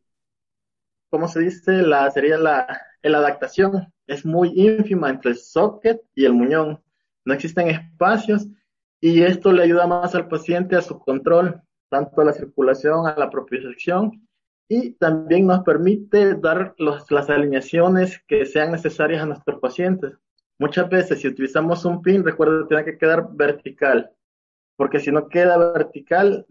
¿cómo 1.10 1.28
se 1.28 1.40
dice? 1.40 1.82
La, 1.82 2.10
sería 2.10 2.38
la, 2.38 2.80
la 3.02 3.18
adaptación 3.18 3.92
es 4.06 4.24
muy 4.24 4.52
ínfima 4.54 5.10
entre 5.10 5.32
el 5.32 5.36
socket 5.36 6.00
y 6.14 6.24
el 6.24 6.32
muñón. 6.32 6.82
No 7.24 7.34
existen 7.34 7.68
espacios 7.68 8.46
y 9.00 9.22
esto 9.22 9.52
le 9.52 9.64
ayuda 9.64 9.86
más 9.86 10.14
al 10.14 10.28
paciente 10.28 10.76
a 10.76 10.82
su 10.82 10.98
control, 10.98 11.60
tanto 11.88 12.20
a 12.20 12.24
la 12.24 12.32
circulación, 12.32 13.06
a 13.06 13.16
la 13.16 13.30
propiocepción, 13.30 14.26
y 14.68 14.92
también 14.92 15.46
nos 15.46 15.64
permite 15.64 16.34
dar 16.34 16.74
las 16.78 17.28
alineaciones 17.28 18.22
que 18.26 18.46
sean 18.46 18.72
necesarias 18.72 19.22
a 19.22 19.26
nuestros 19.26 19.60
pacientes. 19.60 20.12
Muchas 20.58 20.88
veces 20.88 21.20
si 21.20 21.28
utilizamos 21.28 21.84
un 21.84 22.00
pin, 22.00 22.24
recuerda 22.24 22.60
que 22.62 22.68
tiene 22.68 22.84
que 22.84 22.98
quedar 22.98 23.28
vertical, 23.32 24.10
porque 24.82 24.98
si 24.98 25.12
no 25.12 25.28
queda 25.28 25.56
vertical, 25.58 26.44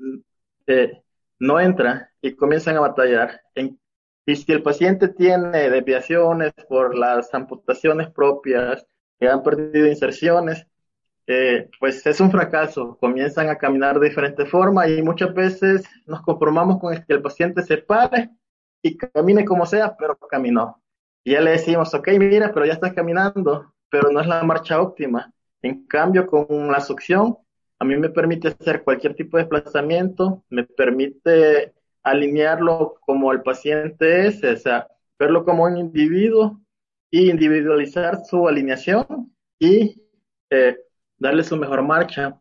eh, 0.65 1.02
no 1.39 1.60
entra 1.60 2.13
y 2.22 2.34
comienzan 2.34 2.78
a 2.78 2.80
batallar. 2.80 3.41
En, 3.56 3.78
y 4.26 4.38
si 4.38 4.50
el 4.54 4.63
paciente 4.63 5.10
tiene 5.10 5.70
desviaciones 5.70 6.54
por 6.70 6.98
las 6.98 7.34
amputaciones 7.34 8.10
propias, 8.10 8.88
que 9.20 9.28
han 9.28 9.44
perdido 9.44 9.86
inserciones, 9.86 10.65
eh, 11.28 11.70
pues 11.78 12.08
es 12.08 12.22
un 12.22 12.32
fracaso. 12.32 12.98
Comienzan 13.02 13.50
a 13.50 13.58
caminar 13.58 14.00
de 14.00 14.08
diferente 14.08 14.46
forma 14.46 14.88
y 14.88 15.02
muchas 15.02 15.34
veces 15.34 15.84
nos 16.06 16.22
conformamos 16.22 16.80
con 16.80 16.96
que 16.96 17.13
el 17.13 17.22
paciente 17.22 17.63
se 17.63 17.80
pare 17.80 18.30
y 18.82 18.96
camine 18.96 19.44
como 19.44 19.65
sea, 19.65 19.94
pero 19.98 20.15
caminó. 20.15 20.82
Y 21.26 21.34
ya 21.34 21.41
le 21.41 21.52
decimos, 21.52 21.94
ok, 21.94 22.08
mira, 22.17 22.54
pero 22.54 22.65
ya 22.65 22.72
estás 22.72 22.94
caminando, 22.94 23.74
pero 23.89 24.10
no 24.10 24.22
es 24.22 24.28
la 24.28 24.41
marcha 24.44 24.80
óptima. 24.82 25.34
En 25.62 25.86
cambio, 25.86 26.26
con 26.26 26.72
la 26.72 26.80
succión, 26.80 27.38
a 27.82 27.84
mí 27.84 27.98
me 27.98 28.10
permite 28.12 28.50
hacer 28.50 28.84
cualquier 28.84 29.15
tipo 29.15 29.38
de 29.38 29.44
desplazamiento, 29.44 30.44
me 30.52 30.63
permite 30.65 31.74
alinearlo 32.04 33.00
como 33.02 33.32
el 33.32 33.41
paciente 33.41 34.28
es, 34.28 34.44
o 34.44 34.56
sea, 34.56 34.88
verlo 35.17 35.44
como 35.44 35.63
un 35.63 35.78
individuo 35.78 36.62
y 37.10 37.32
individualizar 37.32 38.24
su 38.24 38.48
alineación 38.48 39.36
y 39.58 40.00
eh, 40.52 40.78
darle 41.17 41.44
su 41.44 41.58
mejor 41.58 41.82
marcha. 41.82 42.39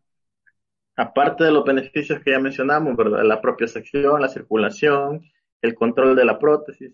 Aparte 0.95 1.45
de 1.45 1.51
los 1.51 1.65
beneficios 1.65 2.19
que 2.23 2.29
ya 2.29 2.39
mencionamos, 2.39 2.95
¿verdad? 2.95 3.23
La 3.23 3.41
propia 3.41 3.67
sección, 3.67 4.21
la 4.21 4.29
circulación, 4.29 5.23
el 5.59 5.73
control 5.73 6.15
de 6.15 6.25
la 6.25 6.37
prótesis. 6.37 6.93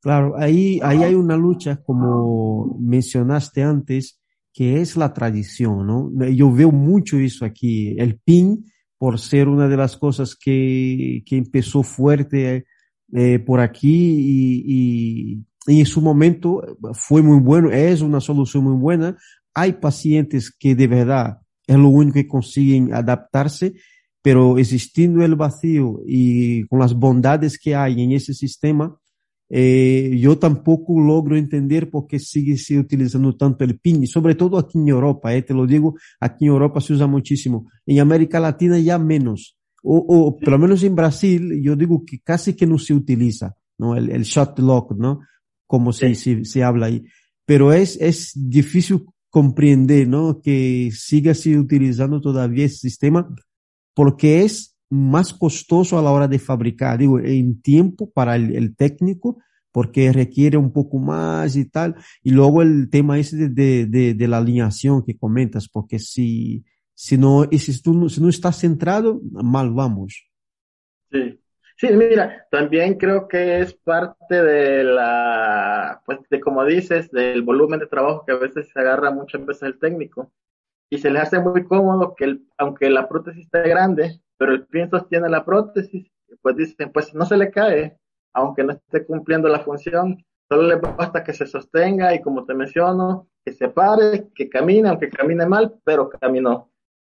Claro, 0.00 0.36
ahí, 0.36 0.78
ahí 0.80 1.02
hay 1.02 1.14
una 1.16 1.36
lucha, 1.36 1.82
como 1.82 2.76
mencionaste 2.78 3.64
antes, 3.64 4.20
que 4.54 4.80
es 4.80 4.96
la 4.96 5.12
tradición, 5.12 5.84
¿no? 5.84 6.12
Yo 6.28 6.50
veo 6.52 6.70
mucho 6.70 7.18
eso 7.18 7.44
aquí. 7.44 7.96
El 7.98 8.20
PIN, 8.20 8.64
por 8.96 9.18
ser 9.18 9.48
una 9.48 9.66
de 9.68 9.76
las 9.76 9.96
cosas 9.96 10.36
que, 10.36 11.24
que 11.26 11.36
empezó 11.36 11.82
fuerte 11.82 12.64
eh, 13.12 13.38
por 13.40 13.60
aquí 13.60 14.14
y, 14.16 15.44
y, 15.66 15.80
en 15.80 15.86
su 15.86 16.00
momento 16.00 16.62
fue 16.92 17.22
muy 17.22 17.40
bueno, 17.40 17.70
es 17.70 18.00
una 18.00 18.20
solución 18.20 18.64
muy 18.64 18.76
buena. 18.76 19.16
Hay 19.54 19.72
pacientes 19.72 20.54
que 20.56 20.74
de 20.74 20.86
verdad 20.86 21.38
es 21.66 21.76
lo 21.76 21.88
único 21.88 22.14
que 22.14 22.28
consiguen 22.28 22.94
adaptarse, 22.94 23.74
pero 24.22 24.58
existiendo 24.58 25.24
el 25.24 25.34
vacío 25.34 26.00
y 26.06 26.66
con 26.68 26.78
las 26.78 26.94
bondades 26.94 27.58
que 27.58 27.74
hay 27.74 28.02
en 28.02 28.12
ese 28.12 28.34
sistema, 28.34 28.96
eh, 29.48 30.16
yo 30.20 30.38
tampoco 30.38 31.00
logro 31.00 31.36
entender 31.36 31.90
por 31.90 32.06
qué 32.06 32.18
sigue 32.18 32.56
se 32.56 32.78
utilizando 32.78 33.36
tanto 33.36 33.64
el 33.64 33.78
PIN, 33.78 34.06
sobre 34.06 34.34
todo 34.34 34.58
aquí 34.58 34.78
en 34.78 34.88
Europa, 34.88 35.34
eh, 35.34 35.42
te 35.42 35.54
lo 35.54 35.66
digo, 35.66 35.94
aquí 36.20 36.46
en 36.46 36.52
Europa 36.52 36.80
se 36.80 36.94
usa 36.94 37.06
muchísimo, 37.06 37.70
en 37.86 38.00
América 38.00 38.40
Latina 38.40 38.78
ya 38.78 38.98
menos, 38.98 39.56
o, 39.82 39.98
o 39.98 40.36
por 40.36 40.48
lo 40.50 40.58
menos 40.58 40.82
en 40.82 40.96
Brasil, 40.96 41.60
yo 41.62 41.76
digo 41.76 42.04
que 42.04 42.20
casi 42.20 42.54
que 42.54 42.66
no 42.66 42.78
se 42.78 42.94
utiliza, 42.94 43.54
¿no? 43.78 43.96
El, 43.96 44.10
el 44.10 44.22
shot 44.22 44.58
lock, 44.58 44.92
¿no? 44.96 45.20
Como 45.66 45.92
se, 45.92 46.14
se, 46.14 46.44
se 46.44 46.62
habla 46.62 46.86
ahí. 46.86 47.04
Pero 47.44 47.72
es, 47.72 47.98
es 48.00 48.32
difícil 48.34 49.04
comprender, 49.28 50.08
¿no? 50.08 50.40
Que 50.40 50.90
siga 50.92 51.34
se 51.34 51.58
utilizando 51.58 52.20
todavía 52.20 52.64
ese 52.64 52.78
sistema 52.78 53.28
porque 53.94 54.42
es 54.42 54.73
más 54.90 55.32
costoso 55.32 55.98
a 55.98 56.02
la 56.02 56.10
hora 56.10 56.28
de 56.28 56.38
fabricar, 56.38 56.98
digo, 56.98 57.18
en 57.18 57.60
tiempo 57.60 58.10
para 58.10 58.36
el, 58.36 58.76
técnico, 58.76 59.38
porque 59.72 60.12
requiere 60.12 60.56
un 60.56 60.72
poco 60.72 60.98
más 60.98 61.56
y 61.56 61.68
tal. 61.68 61.96
Y 62.22 62.30
luego 62.30 62.62
el 62.62 62.88
tema 62.90 63.18
ese 63.18 63.48
de, 63.48 63.86
de, 63.86 64.28
la 64.28 64.38
alineación 64.38 65.04
que 65.04 65.16
comentas, 65.16 65.68
porque 65.68 65.98
si, 65.98 66.64
si 66.94 67.18
no, 67.18 67.44
si 67.50 67.72
si 67.72 67.90
no 68.20 68.28
estás 68.28 68.60
centrado, 68.60 69.20
mal 69.32 69.72
vamos. 69.72 70.28
Sí. 71.10 71.40
Sí, 71.76 71.88
mira, 71.92 72.46
también 72.52 72.94
creo 72.94 73.26
que 73.26 73.60
es 73.60 73.74
parte 73.74 74.42
de 74.42 74.84
la, 74.84 76.00
pues 76.06 76.20
de 76.30 76.40
como 76.40 76.64
dices, 76.64 77.10
del 77.10 77.42
volumen 77.42 77.80
de 77.80 77.88
trabajo 77.88 78.24
que 78.24 78.32
a 78.32 78.36
veces 78.36 78.68
se 78.72 78.78
agarra 78.78 79.10
muchas 79.10 79.44
veces 79.44 79.64
el 79.64 79.78
técnico 79.80 80.32
y 80.90 80.98
se 80.98 81.10
le 81.10 81.18
hace 81.18 81.38
muy 81.40 81.64
cómodo 81.64 82.14
que 82.14 82.24
el, 82.24 82.46
aunque 82.58 82.90
la 82.90 83.08
prótesis 83.08 83.44
esté 83.44 83.68
grande, 83.68 84.20
pero 84.36 84.52
el 84.52 84.66
pin 84.66 84.90
sostiene 84.90 85.28
la 85.28 85.44
prótesis, 85.44 86.10
pues 86.42 86.56
dicen, 86.56 86.92
pues 86.92 87.14
no 87.14 87.24
se 87.24 87.36
le 87.36 87.50
cae, 87.50 87.98
aunque 88.32 88.64
no 88.64 88.72
esté 88.72 89.04
cumpliendo 89.06 89.48
la 89.48 89.60
función, 89.60 90.24
solo 90.48 90.62
le 90.62 90.76
basta 90.76 91.24
que 91.24 91.32
se 91.32 91.46
sostenga 91.46 92.14
y 92.14 92.20
como 92.20 92.44
te 92.44 92.54
menciono, 92.54 93.28
que 93.44 93.52
se 93.52 93.68
pare, 93.68 94.28
que 94.34 94.48
camine, 94.48 94.88
aunque 94.88 95.08
camine 95.08 95.46
mal, 95.46 95.74
pero 95.84 96.08
caminó. 96.08 96.70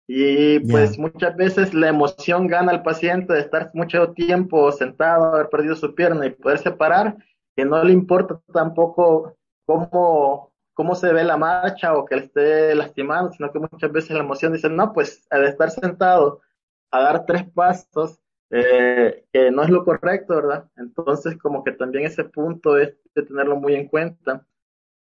Y 0.09 0.61
pues 0.61 0.99
muchas 0.99 1.35
veces 1.37 1.75
la 1.75 1.89
emoción 1.89 2.47
gana 2.47 2.71
al 2.71 2.83
paciente 2.85 3.33
de 3.33 3.41
estar 3.41 3.73
mucho 3.75 4.13
tiempo 4.13 4.71
sentado, 4.71 5.35
haber 5.35 5.49
perdido 5.49 5.75
su 5.75 5.95
pierna 5.95 6.27
y 6.27 6.31
poderse 6.31 6.71
parar, 6.71 7.17
que 7.57 7.65
no 7.65 7.83
le 7.83 7.93
importa 7.93 8.41
tampoco 8.53 9.37
cómo, 9.65 10.53
cómo 10.77 10.95
se 10.95 11.13
ve 11.13 11.25
la 11.25 11.39
marcha 11.39 11.95
o 11.97 12.05
que 12.05 12.17
le 12.17 12.23
esté 12.27 12.75
lastimando, 12.75 13.33
sino 13.33 13.51
que 13.51 13.59
muchas 13.59 13.91
veces 13.91 14.11
la 14.11 14.21
emoción 14.21 14.53
dice, 14.53 14.69
no, 14.69 14.93
pues 14.93 15.27
al 15.31 15.47
estar 15.47 15.71
sentado 15.71 16.43
a 16.91 17.01
dar 17.01 17.25
tres 17.27 17.45
pasos, 17.51 18.21
eh, 18.51 19.25
que 19.33 19.51
no 19.51 19.63
es 19.63 19.71
lo 19.71 19.85
correcto, 19.87 20.37
¿verdad? 20.37 20.71
Entonces, 20.77 21.39
como 21.39 21.65
que 21.65 21.73
también 21.73 22.05
ese 22.05 22.25
punto 22.25 22.79
es 22.79 22.95
de 23.15 23.23
tenerlo 23.23 23.57
muy 23.57 23.75
en 23.75 23.89
cuenta, 23.89 24.47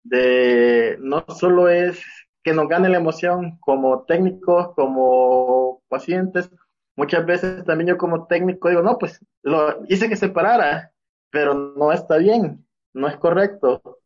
de 0.03 0.97
no 1.01 1.25
solo 1.27 1.69
es 1.69 2.03
que 2.43 2.53
nos 2.53 2.67
gane 2.67 2.89
la 2.89 2.97
emoción 2.97 3.57
como 3.59 4.03
técnicos, 4.05 4.73
como 4.75 5.81
pacientes, 5.89 6.51
muchas 6.95 7.25
veces 7.25 7.65
también 7.65 7.89
yo 7.89 7.97
como 7.97 8.27
técnico 8.27 8.69
digo, 8.69 8.83
no, 8.83 8.99
pues 8.99 9.19
lo 9.41 9.83
hice 9.87 10.07
que 10.07 10.17
se 10.17 10.29
parara, 10.29 10.91
pero 11.31 11.55
no 11.55 11.91
está 11.91 12.17
bien, 12.17 12.63
no 12.93 13.07
es 13.07 13.17
correcto. 13.17 14.02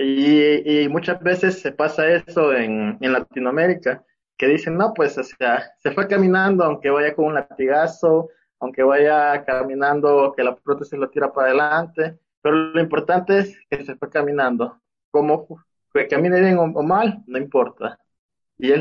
Y, 0.00 0.82
y 0.84 0.88
muchas 0.88 1.20
veces 1.20 1.60
se 1.60 1.72
pasa 1.72 2.06
eso 2.08 2.54
en, 2.54 2.96
en 3.00 3.12
Latinoamérica, 3.12 4.04
que 4.36 4.46
dicen, 4.46 4.76
no, 4.76 4.94
pues, 4.94 5.18
o 5.18 5.24
sea, 5.24 5.72
se 5.82 5.90
fue 5.90 6.06
caminando, 6.06 6.62
aunque 6.62 6.88
vaya 6.88 7.14
con 7.16 7.26
un 7.26 7.34
latigazo, 7.34 8.30
aunque 8.60 8.84
vaya 8.84 9.44
caminando, 9.44 10.32
que 10.36 10.44
la 10.44 10.54
prótesis 10.54 10.96
lo 10.96 11.10
tira 11.10 11.32
para 11.32 11.48
adelante, 11.48 12.16
pero 12.40 12.54
lo 12.54 12.80
importante 12.80 13.38
es 13.38 13.58
que 13.68 13.84
se 13.84 13.96
fue 13.96 14.08
caminando. 14.08 14.80
Como 15.10 15.46
que 15.92 16.06
camine 16.06 16.40
bien 16.40 16.58
o, 16.58 16.82
mal, 16.82 17.22
no 17.26 17.38
importa. 17.38 17.98
Y 18.56 18.70
es 18.70 18.80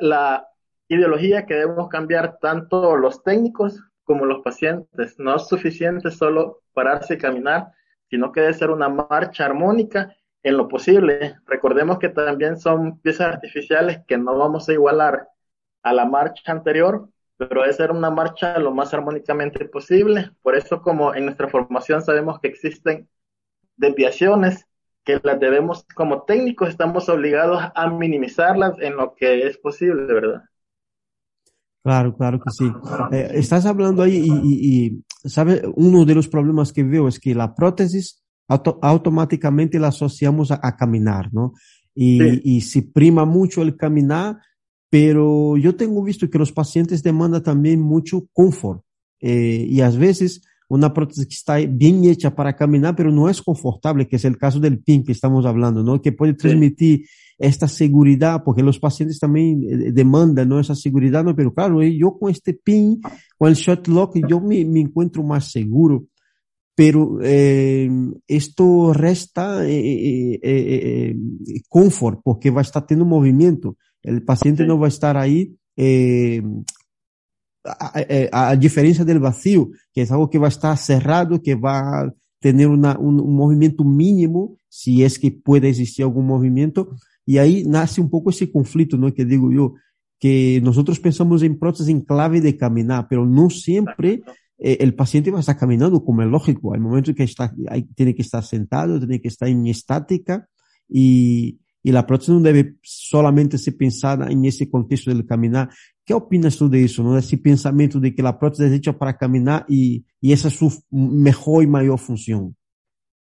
la 0.00 0.46
ideología 0.88 1.44
que 1.44 1.54
debemos 1.54 1.88
cambiar 1.88 2.38
tanto 2.40 2.96
los 2.96 3.22
técnicos 3.24 3.82
como 4.04 4.26
los 4.26 4.42
pacientes. 4.42 5.18
No 5.18 5.36
es 5.36 5.48
suficiente 5.48 6.10
solo 6.10 6.60
pararse 6.72 7.14
y 7.14 7.18
caminar, 7.18 7.72
sino 8.08 8.30
que 8.30 8.42
debe 8.42 8.54
ser 8.54 8.70
una 8.70 8.88
marcha 8.88 9.44
armónica 9.44 10.14
en 10.42 10.56
lo 10.56 10.68
posible. 10.68 11.36
Recordemos 11.46 11.98
que 11.98 12.08
también 12.08 12.58
son 12.58 12.98
piezas 13.00 13.34
artificiales 13.34 14.00
que 14.06 14.18
no 14.18 14.36
vamos 14.36 14.68
a 14.68 14.72
igualar 14.72 15.28
a 15.82 15.92
la 15.92 16.04
marcha 16.04 16.52
anterior, 16.52 17.08
pero 17.36 17.62
debe 17.62 17.72
ser 17.72 17.90
una 17.90 18.10
marcha 18.10 18.58
lo 18.58 18.72
más 18.72 18.92
armónicamente 18.94 19.64
posible. 19.66 20.30
Por 20.42 20.56
eso, 20.56 20.82
como 20.82 21.14
en 21.14 21.24
nuestra 21.24 21.48
formación 21.48 22.02
sabemos 22.02 22.40
que 22.40 22.48
existen 22.48 23.08
desviaciones 23.76 24.66
que 25.04 25.20
las 25.22 25.40
debemos, 25.40 25.84
como 25.96 26.22
técnicos, 26.22 26.68
estamos 26.68 27.08
obligados 27.08 27.60
a 27.74 27.90
minimizarlas 27.90 28.78
en 28.78 28.96
lo 28.96 29.14
que 29.14 29.46
es 29.48 29.58
posible, 29.58 30.12
¿verdad? 30.12 30.42
Claro, 31.82 32.16
claro 32.16 32.38
que 32.38 32.50
sí. 32.52 32.72
Eh, 33.10 33.30
estás 33.32 33.66
hablando 33.66 34.04
ahí 34.04 34.16
y, 34.16 34.30
y, 34.30 34.86
y, 34.86 35.28
¿sabe? 35.28 35.62
Uno 35.74 36.04
de 36.04 36.14
los 36.14 36.28
problemas 36.28 36.72
que 36.72 36.84
veo 36.84 37.08
es 37.08 37.18
que 37.18 37.34
la 37.34 37.52
prótesis 37.56 38.21
auto, 38.52 38.78
automáticamente 38.82 39.78
la 39.78 39.88
asociamos 39.88 40.50
a, 40.50 40.60
a 40.62 40.76
caminar, 40.76 41.32
¿no? 41.32 41.54
Y, 41.94 42.20
sí. 42.20 42.40
y 42.44 42.60
se 42.60 42.82
prima 42.82 43.24
mucho 43.24 43.62
el 43.62 43.76
caminar, 43.76 44.38
pero 44.90 45.56
yo 45.56 45.74
tengo 45.74 46.02
visto 46.02 46.28
que 46.28 46.38
los 46.38 46.52
pacientes 46.52 47.02
demandan 47.02 47.42
también 47.42 47.80
mucho 47.80 48.26
confort. 48.32 48.82
Eh, 49.20 49.66
y 49.68 49.80
a 49.80 49.88
veces 49.90 50.42
una 50.68 50.92
prótesis 50.92 51.26
que 51.26 51.34
está 51.34 51.56
bien 51.56 52.04
hecha 52.04 52.34
para 52.34 52.56
caminar, 52.56 52.96
pero 52.96 53.10
no 53.12 53.28
es 53.28 53.42
confortable, 53.42 54.08
que 54.08 54.16
es 54.16 54.24
el 54.24 54.38
caso 54.38 54.58
del 54.58 54.78
PIN 54.78 55.04
que 55.04 55.12
estamos 55.12 55.44
hablando, 55.44 55.82
¿no? 55.82 56.00
Que 56.00 56.12
puede 56.12 56.32
transmitir 56.34 57.00
sí. 57.00 57.10
esta 57.38 57.68
seguridad, 57.68 58.42
porque 58.42 58.62
los 58.62 58.78
pacientes 58.78 59.18
también 59.18 59.62
eh, 59.62 59.92
demandan, 59.92 60.48
¿no? 60.48 60.58
Esa 60.58 60.74
seguridad, 60.74 61.24
¿no? 61.24 61.36
Pero 61.36 61.52
claro, 61.52 61.82
eh, 61.82 61.94
yo 61.96 62.18
con 62.18 62.30
este 62.30 62.54
PIN, 62.54 63.00
con 63.36 63.50
el 63.50 63.54
shot 63.54 63.86
lock, 63.88 64.16
yo 64.26 64.40
me, 64.40 64.64
me 64.64 64.80
encuentro 64.80 65.22
más 65.22 65.50
seguro 65.50 66.06
pero 66.74 67.18
eh, 67.22 67.90
esto 68.26 68.92
resta 68.92 69.66
eh, 69.68 70.38
eh, 70.42 71.16
confort 71.68 72.20
porque 72.24 72.50
va 72.50 72.60
a 72.60 72.62
estar 72.62 72.86
teniendo 72.86 73.08
movimiento. 73.08 73.76
El 74.02 74.22
paciente 74.24 74.62
sí. 74.62 74.68
no 74.68 74.78
va 74.78 74.86
a 74.86 74.88
estar 74.88 75.16
ahí 75.16 75.54
a, 77.64 77.92
a, 78.32 78.50
a, 78.50 78.56
diferencia 78.56 79.04
del 79.04 79.20
vacío, 79.20 79.70
que 79.92 80.02
es 80.02 80.10
algo 80.10 80.30
que 80.30 80.38
va 80.38 80.46
a 80.46 80.48
estar 80.48 80.76
cerrado, 80.76 81.42
que 81.42 81.54
va 81.54 82.00
a 82.00 82.14
tener 82.40 82.66
una, 82.68 82.98
un, 82.98 83.20
un, 83.20 83.36
movimiento 83.36 83.84
mínimo, 83.84 84.56
si 84.68 85.04
es 85.04 85.18
que 85.18 85.30
puede 85.30 85.68
existir 85.68 86.04
algún 86.04 86.26
movimiento, 86.26 86.96
y 87.24 87.38
ahí 87.38 87.64
nace 87.64 88.00
un 88.00 88.10
poco 88.10 88.30
ese 88.30 88.50
conflicto, 88.50 88.96
¿no? 88.96 89.14
Que 89.14 89.24
digo 89.24 89.52
yo, 89.52 89.74
que 90.18 90.60
nosotros 90.62 90.98
pensamos 90.98 91.42
en 91.42 91.58
prótesis 91.58 91.88
en 91.88 92.00
clave 92.00 92.40
de 92.40 92.56
caminar, 92.56 93.06
pero 93.08 93.26
no 93.26 93.50
siempre 93.50 94.22
eh, 94.64 94.78
el 94.80 94.94
paciente 94.94 95.30
va 95.30 95.38
a 95.38 95.40
estar 95.40 95.58
caminando 95.58 96.04
como 96.04 96.22
es 96.22 96.28
lógico. 96.28 96.72
Hay 96.72 96.80
momentos 96.80 97.14
que 97.14 97.24
está, 97.24 97.52
hay, 97.68 97.82
tiene 97.94 98.14
que 98.14 98.22
estar 98.22 98.44
sentado, 98.44 98.98
tiene 98.98 99.20
que 99.20 99.28
estar 99.28 99.48
en 99.48 99.66
estática 99.66 100.48
y, 100.88 101.58
y 101.82 101.90
la 101.90 102.06
prótesis 102.06 102.34
no 102.34 102.40
debe 102.40 102.76
solamente 102.82 103.58
ser 103.58 103.76
pensada 103.76 104.30
en 104.30 104.44
ese 104.44 104.70
contexto 104.70 105.10
del 105.10 105.26
caminar. 105.26 105.68
¿Qué 106.04 106.14
opinas 106.14 106.56
tú 106.56 106.68
de 106.68 106.84
eso, 106.84 107.02
no? 107.02 107.14
De 107.14 107.20
ese 107.20 107.38
pensamiento 107.38 107.98
de 107.98 108.14
que 108.14 108.22
la 108.22 108.38
prótesis 108.38 108.66
es 108.66 108.72
hecha 108.78 108.92
para 108.96 109.16
caminar 109.16 109.64
y, 109.68 110.04
y 110.20 110.32
esa 110.32 110.46
es 110.48 110.54
su 110.54 110.72
mejor 110.90 111.64
y 111.64 111.66
mayor 111.66 111.98
función. 111.98 112.56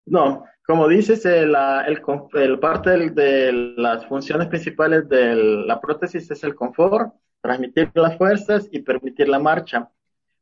No, 0.06 0.46
como 0.66 0.88
dices, 0.88 1.26
el, 1.26 1.54
el, 1.88 2.60
parte 2.60 3.10
de 3.10 3.52
las 3.76 4.06
funciones 4.06 4.48
principales 4.48 5.08
de 5.10 5.36
la 5.36 5.80
prótesis 5.82 6.32
es 6.32 6.44
el 6.46 6.56
confort, 6.56 7.14
transmitir 7.42 7.92
las 7.96 8.18
fuerzas 8.18 8.70
y 8.72 8.80
permitir 8.80 9.28
la 9.28 9.40
marcha. 9.40 9.90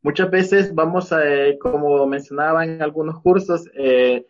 Muchas 0.05 0.29
veces 0.29 0.75
vamos 0.75 1.11
a, 1.11 1.27
eh, 1.27 1.57
como 1.57 2.05
mencionaba 2.05 2.63
en 2.63 2.79
algunos 2.79 3.23
cursos, 3.23 3.67
eh, 3.73 4.23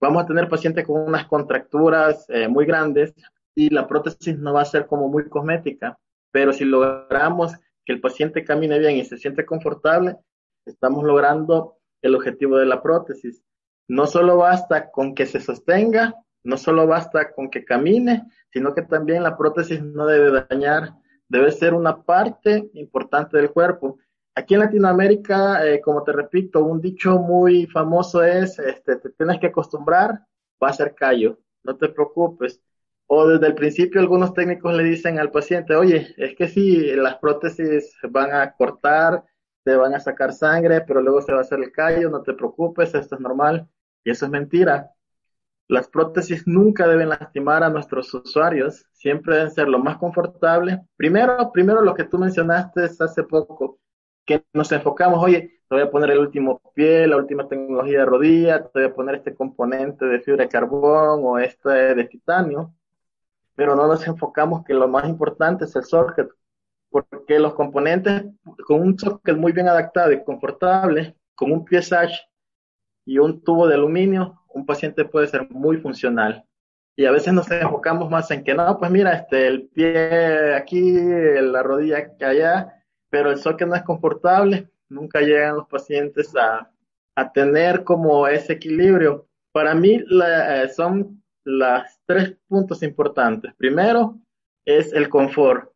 vamos 0.00 0.22
a 0.22 0.26
tener 0.26 0.48
pacientes 0.48 0.86
con 0.86 1.00
unas 1.00 1.26
contracturas 1.26 2.24
eh, 2.28 2.46
muy 2.46 2.64
grandes 2.66 3.16
y 3.52 3.68
la 3.68 3.88
prótesis 3.88 4.38
no 4.38 4.52
va 4.52 4.62
a 4.62 4.64
ser 4.64 4.86
como 4.86 5.08
muy 5.08 5.28
cosmética, 5.28 5.98
pero 6.30 6.52
si 6.52 6.64
logramos 6.64 7.52
que 7.84 7.94
el 7.94 8.00
paciente 8.00 8.44
camine 8.44 8.78
bien 8.78 8.94
y 8.94 9.04
se 9.04 9.16
siente 9.16 9.44
confortable, 9.44 10.18
estamos 10.64 11.02
logrando 11.02 11.78
el 12.00 12.14
objetivo 12.14 12.56
de 12.56 12.66
la 12.66 12.80
prótesis. 12.80 13.42
No 13.88 14.06
solo 14.06 14.36
basta 14.36 14.92
con 14.92 15.16
que 15.16 15.26
se 15.26 15.40
sostenga, 15.40 16.14
no 16.44 16.56
solo 16.56 16.86
basta 16.86 17.32
con 17.32 17.50
que 17.50 17.64
camine, 17.64 18.22
sino 18.52 18.72
que 18.72 18.82
también 18.82 19.24
la 19.24 19.36
prótesis 19.36 19.82
no 19.82 20.06
debe 20.06 20.46
dañar, 20.48 20.92
debe 21.28 21.50
ser 21.50 21.74
una 21.74 22.04
parte 22.04 22.70
importante 22.74 23.36
del 23.36 23.50
cuerpo. 23.50 23.98
Aquí 24.34 24.54
en 24.54 24.60
Latinoamérica, 24.60 25.66
eh, 25.66 25.80
como 25.80 26.02
te 26.04 26.12
repito, 26.12 26.64
un 26.64 26.80
dicho 26.80 27.18
muy 27.18 27.66
famoso 27.66 28.22
es, 28.22 28.58
este, 28.58 28.96
te 28.96 29.10
tienes 29.10 29.40
que 29.40 29.48
acostumbrar, 29.48 30.20
va 30.62 30.68
a 30.68 30.72
ser 30.72 30.94
callo, 30.94 31.38
no 31.64 31.76
te 31.76 31.88
preocupes. 31.88 32.60
O 33.06 33.26
desde 33.26 33.46
el 33.46 33.54
principio 33.54 34.00
algunos 34.00 34.34
técnicos 34.34 34.74
le 34.74 34.84
dicen 34.84 35.18
al 35.18 35.30
paciente, 35.30 35.74
oye, 35.74 36.14
es 36.18 36.36
que 36.36 36.46
si 36.46 36.94
las 36.94 37.16
prótesis 37.16 37.94
van 38.10 38.32
a 38.32 38.52
cortar, 38.52 39.24
te 39.64 39.76
van 39.76 39.94
a 39.94 40.00
sacar 40.00 40.32
sangre, 40.32 40.82
pero 40.82 41.00
luego 41.00 41.20
se 41.22 41.32
va 41.32 41.38
a 41.38 41.42
hacer 41.42 41.58
el 41.60 41.72
callo, 41.72 42.10
no 42.10 42.22
te 42.22 42.34
preocupes, 42.34 42.94
esto 42.94 43.14
es 43.16 43.20
normal. 43.20 43.68
Y 44.04 44.10
eso 44.10 44.26
es 44.26 44.30
mentira. 44.30 44.92
Las 45.68 45.88
prótesis 45.88 46.46
nunca 46.46 46.88
deben 46.88 47.10
lastimar 47.10 47.62
a 47.62 47.68
nuestros 47.68 48.12
usuarios, 48.14 48.86
siempre 48.92 49.36
deben 49.36 49.50
ser 49.50 49.68
lo 49.68 49.78
más 49.78 49.98
confortable. 49.98 50.80
Primero, 50.96 51.52
primero 51.52 51.82
lo 51.82 51.94
que 51.94 52.04
tú 52.04 52.16
mencionaste 52.18 52.84
hace 52.84 53.22
poco, 53.24 53.78
que 54.28 54.44
nos 54.52 54.70
enfocamos, 54.72 55.24
oye, 55.24 55.62
te 55.68 55.74
voy 55.74 55.80
a 55.80 55.90
poner 55.90 56.10
el 56.10 56.18
último 56.18 56.60
pie, 56.74 57.06
la 57.06 57.16
última 57.16 57.48
tecnología 57.48 58.00
de 58.00 58.04
rodilla, 58.04 58.62
te 58.62 58.80
voy 58.80 58.84
a 58.90 58.94
poner 58.94 59.14
este 59.16 59.34
componente 59.34 60.04
de 60.04 60.20
fibra 60.20 60.44
de 60.44 60.50
carbón 60.50 61.20
o 61.24 61.38
este 61.38 61.94
de 61.94 62.04
titanio, 62.04 62.74
pero 63.54 63.74
no 63.74 63.86
nos 63.86 64.06
enfocamos 64.06 64.64
que 64.66 64.74
lo 64.74 64.86
más 64.86 65.08
importante 65.08 65.64
es 65.64 65.74
el 65.76 65.84
socket, 65.84 66.28
porque 66.90 67.38
los 67.38 67.54
componentes 67.54 68.26
con 68.66 68.82
un 68.82 68.98
socket 68.98 69.36
muy 69.38 69.52
bien 69.52 69.68
adaptado 69.68 70.12
y 70.12 70.22
confortable, 70.22 71.16
con 71.34 71.50
un 71.50 71.64
pie 71.64 71.80
sash 71.80 72.14
y 73.06 73.18
un 73.18 73.42
tubo 73.42 73.66
de 73.66 73.76
aluminio, 73.76 74.42
un 74.48 74.66
paciente 74.66 75.06
puede 75.06 75.26
ser 75.28 75.48
muy 75.50 75.78
funcional. 75.78 76.44
Y 76.96 77.06
a 77.06 77.12
veces 77.12 77.32
nos 77.32 77.50
enfocamos 77.50 78.10
más 78.10 78.30
en 78.30 78.44
que 78.44 78.54
no, 78.54 78.76
pues 78.78 78.90
mira, 78.90 79.14
este, 79.14 79.46
el 79.46 79.68
pie 79.68 80.54
aquí, 80.54 80.92
la 80.92 81.62
rodilla 81.62 82.10
allá, 82.20 82.77
pero 83.10 83.30
el 83.30 83.38
socket 83.38 83.68
no 83.68 83.74
es 83.74 83.82
confortable, 83.82 84.68
nunca 84.88 85.20
llegan 85.20 85.56
los 85.56 85.68
pacientes 85.68 86.34
a, 86.36 86.70
a 87.14 87.32
tener 87.32 87.84
como 87.84 88.26
ese 88.26 88.54
equilibrio. 88.54 89.26
Para 89.52 89.74
mí 89.74 90.02
eh, 90.22 90.68
son 90.74 91.22
los 91.44 91.82
tres 92.06 92.36
puntos 92.46 92.82
importantes. 92.82 93.54
Primero 93.56 94.18
es 94.64 94.92
el 94.92 95.08
confort, 95.08 95.72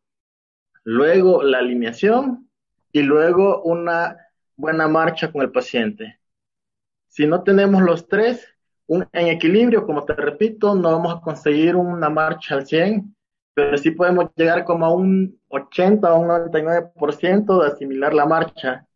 luego 0.83 1.43
la 1.43 1.59
alineación 1.59 2.49
y 2.91 3.01
luego 3.01 3.61
una 3.63 4.17
buena 4.55 4.87
marcha 4.87 5.31
con 5.31 5.41
el 5.41 5.51
paciente. 5.51 6.19
Si 7.07 7.25
no 7.25 7.43
tenemos 7.43 7.81
los 7.81 8.07
tres 8.07 8.47
en 8.87 9.27
equilibrio, 9.27 9.85
como 9.85 10.05
te 10.05 10.13
repito, 10.13 10.75
no 10.75 10.91
vamos 10.91 11.15
a 11.15 11.21
conseguir 11.21 11.75
una 11.75 12.09
marcha 12.09 12.55
al 12.55 12.65
100, 12.65 13.15
pero 13.53 13.77
sí 13.77 13.91
podemos 13.91 14.31
llegar 14.35 14.65
como 14.65 14.85
a 14.85 14.93
un 14.93 15.39
80 15.49 16.13
o 16.13 16.19
un 16.19 16.27
99% 16.27 17.61
de 17.61 17.67
asimilar 17.67 18.13
la 18.13 18.25
marcha. 18.25 18.87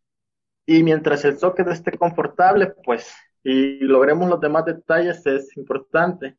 Y 0.66 0.82
mientras 0.82 1.24
el 1.24 1.38
socket 1.38 1.68
esté 1.68 1.96
confortable, 1.96 2.74
pues, 2.84 3.14
y 3.42 3.78
logremos 3.80 4.28
los 4.28 4.40
demás 4.40 4.64
detalles, 4.64 5.24
es 5.26 5.56
importante. 5.56 6.36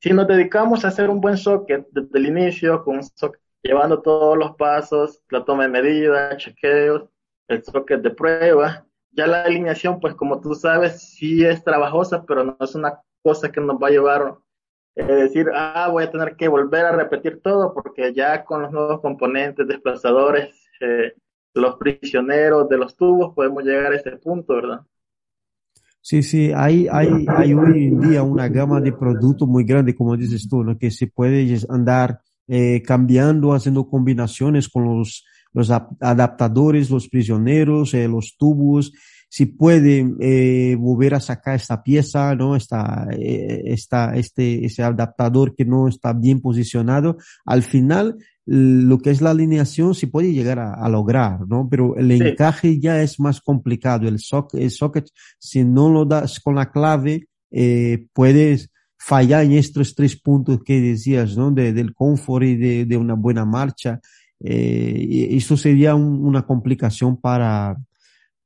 Si 0.00 0.12
nos 0.12 0.28
dedicamos 0.28 0.84
a 0.84 0.88
hacer 0.88 1.08
un 1.08 1.20
buen 1.20 1.36
socket 1.36 1.86
desde 1.90 2.18
el 2.18 2.26
inicio, 2.26 2.84
con 2.84 3.00
llevando 3.62 4.02
todos 4.02 4.36
los 4.36 4.54
pasos, 4.56 5.22
la 5.30 5.44
toma 5.44 5.64
de 5.64 5.70
medidas, 5.70 6.36
chequeos, 6.36 7.08
el 7.48 7.64
socket 7.64 8.02
de 8.02 8.10
prueba, 8.10 8.86
ya 9.10 9.26
la 9.26 9.42
alineación, 9.42 10.00
pues 10.00 10.14
como 10.14 10.40
tú 10.40 10.54
sabes, 10.54 11.14
sí 11.14 11.44
es 11.44 11.64
trabajosa, 11.64 12.24
pero 12.26 12.44
no 12.44 12.56
es 12.60 12.74
una 12.74 13.00
cosa 13.22 13.50
que 13.50 13.60
nos 13.60 13.76
va 13.76 13.88
a 13.88 13.92
llevar 13.92 14.36
eh, 14.96 15.04
decir, 15.04 15.48
ah, 15.54 15.88
voy 15.90 16.04
a 16.04 16.10
tener 16.10 16.36
que 16.36 16.48
volver 16.48 16.84
a 16.84 16.92
repetir 16.92 17.40
todo, 17.42 17.74
porque 17.74 18.12
ya 18.14 18.44
con 18.44 18.62
los 18.62 18.72
nuevos 18.72 19.00
componentes, 19.00 19.66
desplazadores, 19.66 20.54
eh, 20.80 21.14
los 21.54 21.76
prisioneros 21.76 22.68
de 22.68 22.78
los 22.78 22.96
tubos, 22.96 23.34
podemos 23.34 23.64
llegar 23.64 23.92
a 23.92 23.96
ese 23.96 24.12
punto, 24.12 24.54
¿verdad? 24.54 24.80
Sí, 26.00 26.22
sí, 26.22 26.52
hay, 26.54 26.86
hay, 26.90 27.54
hoy 27.54 27.86
en 27.86 27.98
día 27.98 28.22
una 28.22 28.46
gama 28.48 28.78
de 28.78 28.92
productos 28.92 29.48
muy 29.48 29.64
grande, 29.64 29.94
como 29.94 30.18
dices 30.18 30.46
tú, 30.46 30.62
¿no? 30.62 30.76
que 30.76 30.90
se 30.90 31.06
puede 31.06 31.58
andar 31.70 32.20
eh, 32.46 32.82
cambiando, 32.82 33.54
haciendo 33.54 33.88
combinaciones 33.88 34.68
con 34.68 34.84
los, 34.84 35.24
los 35.54 35.70
adaptadores, 35.70 36.90
los 36.90 37.08
prisioneros, 37.08 37.94
eh, 37.94 38.06
los 38.06 38.36
tubos, 38.36 38.92
si 39.34 39.46
puede 39.46 40.14
eh, 40.20 40.76
volver 40.76 41.14
a 41.14 41.18
sacar 41.18 41.56
esta 41.56 41.82
pieza, 41.82 42.36
¿no? 42.36 42.54
Esta, 42.54 43.08
eh, 43.10 43.62
esta, 43.64 44.14
este, 44.14 44.64
ese 44.64 44.84
adaptador 44.84 45.56
que 45.56 45.64
no 45.64 45.88
está 45.88 46.12
bien 46.12 46.40
posicionado. 46.40 47.16
Al 47.44 47.64
final, 47.64 48.16
lo 48.46 48.96
que 49.00 49.10
es 49.10 49.20
la 49.20 49.30
alineación 49.30 49.96
se 49.96 50.06
puede 50.06 50.32
llegar 50.32 50.60
a, 50.60 50.88
lograr, 50.88 51.48
¿no? 51.48 51.66
Pero 51.68 51.96
el 51.96 52.12
encaje 52.12 52.78
ya 52.78 53.02
es 53.02 53.18
más 53.18 53.40
complicado. 53.40 54.06
El, 54.06 54.20
socket, 54.20 54.60
el 54.60 54.70
socket, 54.70 55.08
si 55.40 55.64
no 55.64 55.90
lo 55.90 56.04
das 56.04 56.38
con 56.38 56.54
la 56.54 56.70
clave, 56.70 57.26
eh, 57.50 58.06
puedes 58.12 58.70
fallar 58.96 59.46
en 59.46 59.54
estos 59.54 59.96
tres 59.96 60.14
puntos 60.14 60.60
que 60.64 60.80
decías, 60.80 61.36
¿no? 61.36 61.50
De, 61.50 61.72
del 61.72 61.92
confort 61.92 62.44
y 62.44 62.54
de, 62.54 62.84
de 62.84 62.96
una 62.96 63.14
buena 63.14 63.44
marcha. 63.44 64.00
Eh, 64.38 65.26
eso 65.32 65.56
sería 65.56 65.96
una 65.96 66.46
complicación 66.46 67.16
para, 67.16 67.76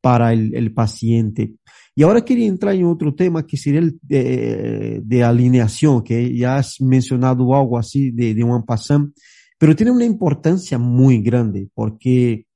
para 0.00 0.32
el, 0.32 0.54
el, 0.54 0.72
paciente. 0.72 1.54
Y 1.94 2.02
ahora 2.02 2.24
quería 2.24 2.46
entrar 2.46 2.74
en 2.74 2.84
otro 2.84 3.14
tema 3.14 3.46
que 3.46 3.56
sería 3.56 3.80
el 3.80 3.98
de, 4.02 5.00
de 5.04 5.24
alineación, 5.24 6.02
que 6.02 6.37
ya 6.37 6.56
has 6.56 6.80
mencionado 6.80 7.54
algo 7.54 7.78
así 7.78 8.11
de, 8.11 8.34
de 8.34 8.44
un 8.44 8.64
passant 8.64 9.12
pero 9.58 9.74
tiene 9.74 9.90
una 9.90 10.04
importancia 10.04 10.78
muy 10.78 11.20
grande 11.20 11.68
porque, 11.74 12.46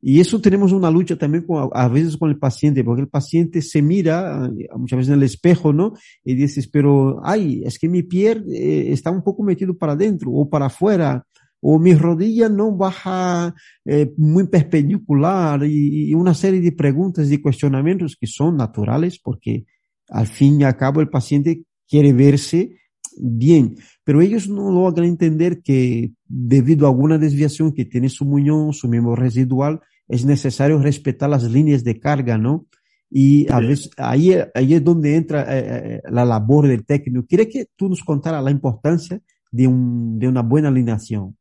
y 0.00 0.20
eso 0.20 0.40
tenemos 0.40 0.72
una 0.72 0.90
lucha 0.90 1.16
también 1.16 1.44
con, 1.44 1.68
a 1.72 1.88
veces 1.88 2.16
con 2.16 2.30
el 2.30 2.38
paciente, 2.38 2.82
porque 2.82 3.02
el 3.02 3.08
paciente 3.08 3.60
se 3.60 3.82
mira 3.82 4.50
eh, 4.58 4.66
muchas 4.74 4.96
veces 4.96 5.12
en 5.12 5.18
el 5.18 5.24
espejo, 5.24 5.74
¿no? 5.74 5.92
Y 6.24 6.34
dices, 6.34 6.66
pero, 6.68 7.20
ay, 7.22 7.62
es 7.64 7.78
que 7.78 7.90
mi 7.90 8.02
pie 8.02 8.42
eh, 8.50 8.86
está 8.90 9.10
un 9.10 9.22
poco 9.22 9.42
metido 9.42 9.76
para 9.76 9.92
adentro 9.92 10.30
o 10.32 10.48
para 10.48 10.66
afuera, 10.66 11.26
o 11.68 11.80
mi 11.80 11.94
rodilla 11.94 12.48
no 12.48 12.76
baja 12.76 13.52
eh, 13.84 14.12
muy 14.16 14.46
perpendicular 14.46 15.64
y, 15.64 16.10
y, 16.10 16.14
una 16.14 16.32
serie 16.32 16.60
de 16.60 16.70
preguntas 16.70 17.28
y 17.32 17.38
cuestionamientos 17.38 18.16
que 18.20 18.28
son 18.28 18.56
naturales 18.56 19.18
porque 19.18 19.64
al 20.08 20.28
fin 20.28 20.60
y 20.60 20.64
al 20.64 20.76
cabo 20.76 21.00
el 21.00 21.08
paciente 21.08 21.64
quiere 21.88 22.12
verse 22.12 22.76
bien, 23.18 23.74
pero 24.04 24.20
ellos 24.20 24.48
no 24.48 24.70
logran 24.70 25.08
entender 25.08 25.60
que 25.60 26.12
debido 26.24 26.86
a 26.86 26.90
alguna 26.90 27.18
desviación 27.18 27.72
que 27.72 27.84
tiene 27.84 28.10
su 28.10 28.24
muñón, 28.24 28.72
su 28.72 28.86
miembro 28.86 29.16
residual, 29.16 29.80
es 30.06 30.24
necesario 30.24 30.78
respetar 30.78 31.28
las 31.30 31.50
líneas 31.50 31.82
de 31.82 31.98
carga, 31.98 32.38
¿no? 32.38 32.66
Y 33.10 33.50
a 33.50 33.58
veces 33.58 33.90
ahí, 33.96 34.36
ahí 34.54 34.74
es 34.74 34.84
donde 34.84 35.16
entra 35.16 35.42
eh, 35.42 35.64
eh, 35.66 36.02
la 36.12 36.24
labor 36.24 36.68
del 36.68 36.84
técnico. 36.84 37.26
Quería 37.28 37.48
que 37.48 37.66
tú 37.74 37.88
nos 37.88 38.04
contaras 38.04 38.44
la 38.44 38.52
importancia 38.52 39.20
de, 39.50 39.66
un, 39.66 40.16
de 40.20 40.28
una 40.28 40.42
buena 40.42 40.68
alineación. 40.68 41.36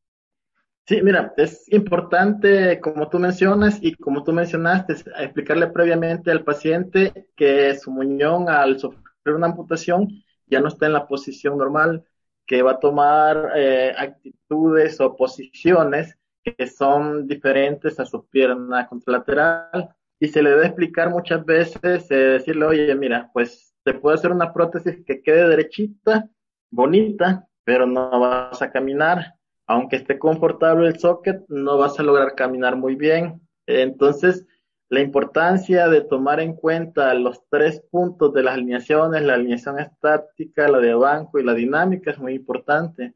Sí, 0.87 1.01
mira, 1.01 1.33
es 1.37 1.71
importante, 1.73 2.79
como 2.79 3.09
tú 3.09 3.17
mencionas 3.17 3.79
y 3.81 3.95
como 3.95 4.23
tú 4.23 4.31
mencionaste, 4.33 4.93
explicarle 5.17 5.67
previamente 5.67 6.29
al 6.29 6.43
paciente 6.43 7.27
que 7.35 7.73
su 7.75 7.91
muñón 7.91 8.49
al 8.49 8.79
sufrir 8.79 9.03
una 9.35 9.47
amputación 9.47 10.07
ya 10.45 10.59
no 10.61 10.67
está 10.67 10.85
en 10.85 10.93
la 10.93 11.07
posición 11.07 11.57
normal, 11.57 12.05
que 12.45 12.61
va 12.61 12.73
a 12.73 12.79
tomar 12.79 13.53
eh, 13.55 13.93
actitudes 13.97 15.01
o 15.01 15.15
posiciones 15.15 16.15
que 16.43 16.67
son 16.67 17.27
diferentes 17.27 17.99
a 17.99 18.05
su 18.05 18.27
pierna 18.27 18.87
contralateral 18.87 19.89
y 20.19 20.27
se 20.27 20.43
le 20.43 20.51
debe 20.51 20.67
explicar 20.67 21.09
muchas 21.09 21.43
veces, 21.45 22.09
eh, 22.11 22.15
decirle, 22.15 22.65
oye, 22.65 22.95
mira, 22.95 23.31
pues 23.33 23.73
te 23.83 23.95
puedo 23.95 24.13
hacer 24.15 24.31
una 24.31 24.53
prótesis 24.53 25.03
que 25.05 25.21
quede 25.23 25.47
derechita, 25.49 26.29
bonita, 26.69 27.47
pero 27.63 27.87
no 27.87 28.19
vas 28.19 28.61
a 28.61 28.71
caminar. 28.71 29.34
Aunque 29.67 29.97
esté 29.97 30.19
confortable 30.19 30.87
el 30.87 30.99
socket, 30.99 31.43
no 31.47 31.77
vas 31.77 31.99
a 31.99 32.03
lograr 32.03 32.35
caminar 32.35 32.75
muy 32.75 32.95
bien. 32.95 33.41
Entonces, 33.65 34.45
la 34.89 34.99
importancia 34.99 35.87
de 35.87 36.01
tomar 36.01 36.39
en 36.39 36.53
cuenta 36.53 37.13
los 37.15 37.41
tres 37.49 37.81
puntos 37.89 38.33
de 38.33 38.43
las 38.43 38.53
alineaciones, 38.53 39.23
la 39.23 39.33
alineación 39.33 39.79
estática, 39.79 40.67
la 40.67 40.79
de 40.79 40.93
banco 40.93 41.39
y 41.39 41.43
la 41.43 41.53
dinámica 41.53 42.11
es 42.11 42.19
muy 42.19 42.33
importante, 42.35 43.13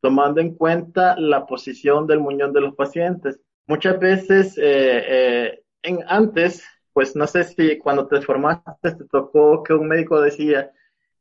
tomando 0.00 0.40
en 0.40 0.56
cuenta 0.56 1.16
la 1.16 1.46
posición 1.46 2.08
del 2.08 2.18
muñón 2.18 2.52
de 2.52 2.60
los 2.62 2.74
pacientes. 2.74 3.40
Muchas 3.66 4.00
veces, 4.00 4.58
eh, 4.58 5.04
eh, 5.08 5.62
en, 5.82 6.00
antes, 6.08 6.64
pues 6.92 7.14
no 7.14 7.26
sé 7.28 7.44
si 7.44 7.78
cuando 7.78 8.08
te 8.08 8.20
formaste 8.20 8.92
te 8.92 9.04
tocó 9.04 9.62
que 9.62 9.74
un 9.74 9.86
médico 9.86 10.20
decía, 10.20 10.72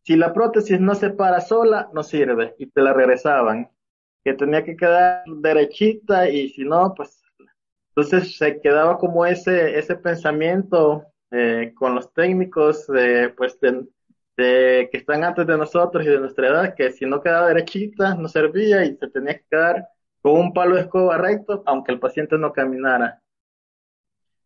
si 0.02 0.16
la 0.16 0.34
prótesis 0.34 0.80
no 0.80 0.96
se 0.96 1.12
para 1.12 1.42
sola, 1.42 1.90
no 1.94 2.02
sirve, 2.02 2.56
y 2.58 2.66
te 2.66 2.82
la 2.82 2.92
regresaban, 2.94 3.70
que 4.24 4.34
tenía 4.34 4.64
que 4.64 4.76
quedar 4.76 5.24
derechita 5.26 6.30
y 6.30 6.50
si 6.50 6.64
no, 6.64 6.94
pues 6.96 7.22
entonces 7.96 8.38
se 8.38 8.62
quedaba 8.62 8.98
como 8.98 9.26
ese, 9.26 9.78
ese 9.78 9.96
pensamiento 9.96 11.06
eh, 11.32 11.74
con 11.76 11.96
los 11.96 12.14
técnicos 12.14 12.88
de, 12.88 13.30
pues 13.30 13.60
de, 13.60 13.88
que 14.38 14.98
están 14.98 15.24
antes 15.24 15.46
de 15.46 15.58
nosotros 15.58 16.06
y 16.06 16.10
de 16.10 16.20
nuestra 16.20 16.48
edad, 16.48 16.76
que 16.76 16.92
si 16.92 17.06
no 17.06 17.22
quedaba 17.22 17.48
derechita 17.48 18.16
no 18.16 18.28
servía 18.28 18.84
y 18.86 18.96
se 18.96 19.08
tenía 19.10 19.38
que 19.38 19.46
quedar 19.50 19.88
con 20.22 20.40
un 20.40 20.54
palo 20.54 20.76
de 20.76 20.82
escoba 20.82 21.18
recto, 21.18 21.64
aunque 21.66 21.92
el 21.92 22.00
paciente 22.00 22.38
no 22.38 22.54
caminara. 22.54 23.22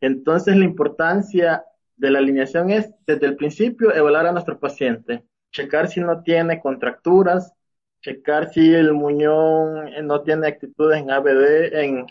Entonces 0.02 0.56
la 0.56 0.66
importancia 0.66 1.64
de 1.96 2.12
la 2.12 2.20
alineación 2.20 2.72
es 2.72 2.92
desde 3.06 3.28
el 3.28 3.36
principio 3.36 3.94
evaluar 3.94 4.28
a 4.28 4.32
nuestro 4.32 4.60
paciente, 4.60 5.24
checar 5.52 5.88
si 5.88 6.02
no 6.02 6.22
tiene 6.24 6.60
contracturas, 6.60 7.55
checar 8.06 8.54
si 8.54 8.72
el 8.74 8.94
muñón 8.94 9.88
eh, 9.88 10.04
no 10.04 10.22
tiene 10.22 10.48
actitudes 10.48 11.00
en 11.02 11.10
ABD, 11.10 11.74
en, 11.74 12.06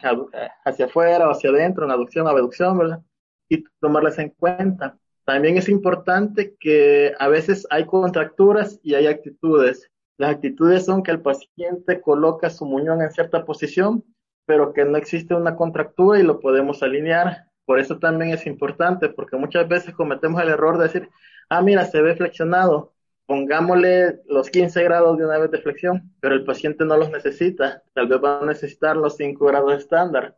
hacia 0.65 0.87
afuera 0.87 1.29
o 1.29 1.31
hacia 1.31 1.51
adentro, 1.51 1.85
en 1.85 1.93
aducción, 1.93 2.27
abducción, 2.27 2.77
¿verdad? 2.77 3.01
Y 3.49 3.63
tomarlas 3.81 4.19
en 4.19 4.31
cuenta. 4.31 4.99
También 5.25 5.57
es 5.57 5.69
importante 5.69 6.57
que 6.59 7.15
a 7.17 7.29
veces 7.29 7.65
hay 7.71 7.87
contracturas 7.87 8.81
y 8.83 8.95
hay 8.95 9.07
actitudes. 9.07 9.89
Las 10.19 10.33
actitudes 10.33 10.85
son 10.85 11.05
que 11.05 11.13
el 11.13 11.23
paciente 11.23 12.01
coloca 12.01 12.51
su 12.51 12.67
muñón 12.67 13.01
en 13.01 13.13
cierta 13.13 13.45
posición, 13.45 14.05
pero 14.47 14.73
que 14.73 14.85
no 14.85 14.97
existe 14.97 15.35
una 15.35 15.55
contractura 15.55 16.19
y 16.19 16.25
lo 16.25 16.41
podemos 16.41 16.83
alinear. 16.83 17.47
Por 17.67 17.79
eso 17.79 17.99
también 18.01 18.33
es 18.33 18.47
importante, 18.47 19.09
porque 19.11 19.37
muchas 19.37 19.69
veces 19.69 19.95
cometemos 19.95 20.43
el 20.43 20.49
error 20.49 20.77
de 20.77 20.85
decir, 20.85 21.09
ah, 21.49 21.63
mira, 21.63 21.85
se 21.85 22.03
ve 22.03 22.17
flexionado, 22.17 22.94
pongámosle 23.27 24.23
los 24.27 24.51
15 24.51 24.83
grados 24.85 25.19
de 25.19 25.25
una 25.25 25.39
vez 25.39 25.51
de 25.51 25.61
flexión, 25.61 26.15
pero 26.21 26.35
el 26.35 26.45
paciente 26.45 26.85
no 26.85 26.97
los 26.97 27.11
necesita, 27.11 27.83
tal 27.95 28.09
vez 28.09 28.21
va 28.23 28.41
a 28.41 28.47
necesitar 28.47 28.97
los 28.97 29.17
5 29.17 29.47
grados 29.47 29.75
estándar. 29.75 30.37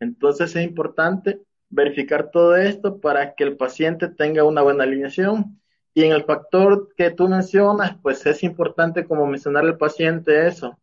Entonces 0.00 0.54
es 0.56 0.64
importante 0.64 1.40
verificar 1.70 2.30
todo 2.30 2.56
esto 2.56 3.00
para 3.00 3.34
que 3.34 3.44
el 3.44 3.56
paciente 3.56 4.08
tenga 4.08 4.44
una 4.44 4.62
buena 4.62 4.84
alineación. 4.84 5.60
Y 5.94 6.04
en 6.04 6.12
el 6.12 6.24
factor 6.24 6.94
que 6.96 7.10
tú 7.10 7.28
mencionas, 7.28 7.96
pues 8.02 8.24
es 8.26 8.42
importante 8.44 9.04
como 9.04 9.26
mencionar 9.26 9.64
al 9.64 9.78
paciente 9.78 10.46
eso. 10.46 10.78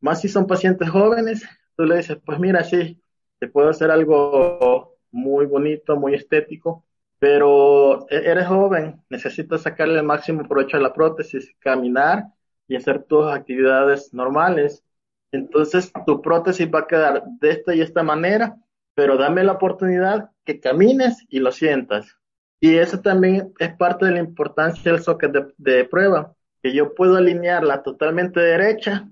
Más 0.00 0.20
si 0.20 0.28
son 0.28 0.46
pacientes 0.46 0.88
jóvenes, 0.90 1.44
tú 1.76 1.84
le 1.84 1.96
dices, 1.98 2.18
pues 2.24 2.38
mira, 2.38 2.64
sí, 2.64 3.00
te 3.38 3.48
puedo 3.48 3.68
hacer 3.70 3.90
algo 3.90 4.96
muy 5.10 5.46
bonito, 5.46 5.96
muy 5.96 6.14
estético, 6.14 6.83
pero 7.24 8.06
e-, 8.10 8.30
eres 8.30 8.46
joven, 8.46 9.00
necesitas 9.08 9.62
sacarle 9.62 9.98
el 9.98 10.04
máximo 10.04 10.46
provecho 10.46 10.76
a 10.76 10.80
la 10.80 10.92
prótesis, 10.92 11.56
caminar 11.58 12.24
y 12.68 12.76
hacer 12.76 13.04
tus 13.04 13.32
actividades 13.32 14.12
normales. 14.12 14.84
Entonces 15.32 15.90
tu 16.04 16.20
prótesis 16.20 16.68
va 16.70 16.80
a 16.80 16.86
quedar 16.86 17.24
de 17.40 17.50
esta 17.50 17.74
y 17.74 17.80
esta 17.80 18.02
manera, 18.02 18.58
pero 18.94 19.16
dame 19.16 19.42
la 19.42 19.52
oportunidad 19.52 20.32
que 20.44 20.60
camines 20.60 21.24
y 21.30 21.38
lo 21.38 21.50
sientas. 21.50 22.14
Y 22.60 22.76
eso 22.76 23.00
también 23.00 23.54
es 23.58 23.74
parte 23.74 24.04
de 24.04 24.12
la 24.12 24.18
importancia 24.18 24.92
del 24.92 25.00
socket 25.00 25.32
de, 25.56 25.84
prueba, 25.86 26.34
que 26.62 26.74
yo 26.74 26.94
puedo 26.94 27.16
alinearla 27.16 27.82
totalmente 27.82 28.38
derecha 28.38 29.08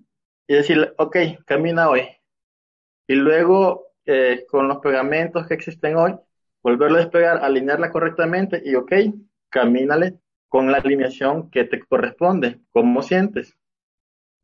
y 0.46 0.56
decirle, 0.56 0.92
ok, 0.98 1.16
camina 1.46 1.88
hoy. 1.88 2.02
Y 3.06 3.14
luego, 3.14 3.86
eh, 4.04 4.44
con 4.50 4.68
los 4.68 4.80
pegamentos 4.80 5.46
que 5.46 5.54
existen 5.54 5.96
hoy, 5.96 6.14
volverlo 6.62 6.96
a 6.96 7.00
despegar, 7.00 7.38
alinearla 7.42 7.90
correctamente 7.90 8.62
y 8.64 8.74
ok, 8.74 8.92
camínale 9.50 10.18
con 10.48 10.70
la 10.70 10.78
alineación 10.78 11.50
que 11.50 11.64
te 11.64 11.80
corresponde. 11.80 12.60
¿Cómo 12.70 13.02
sientes? 13.02 13.56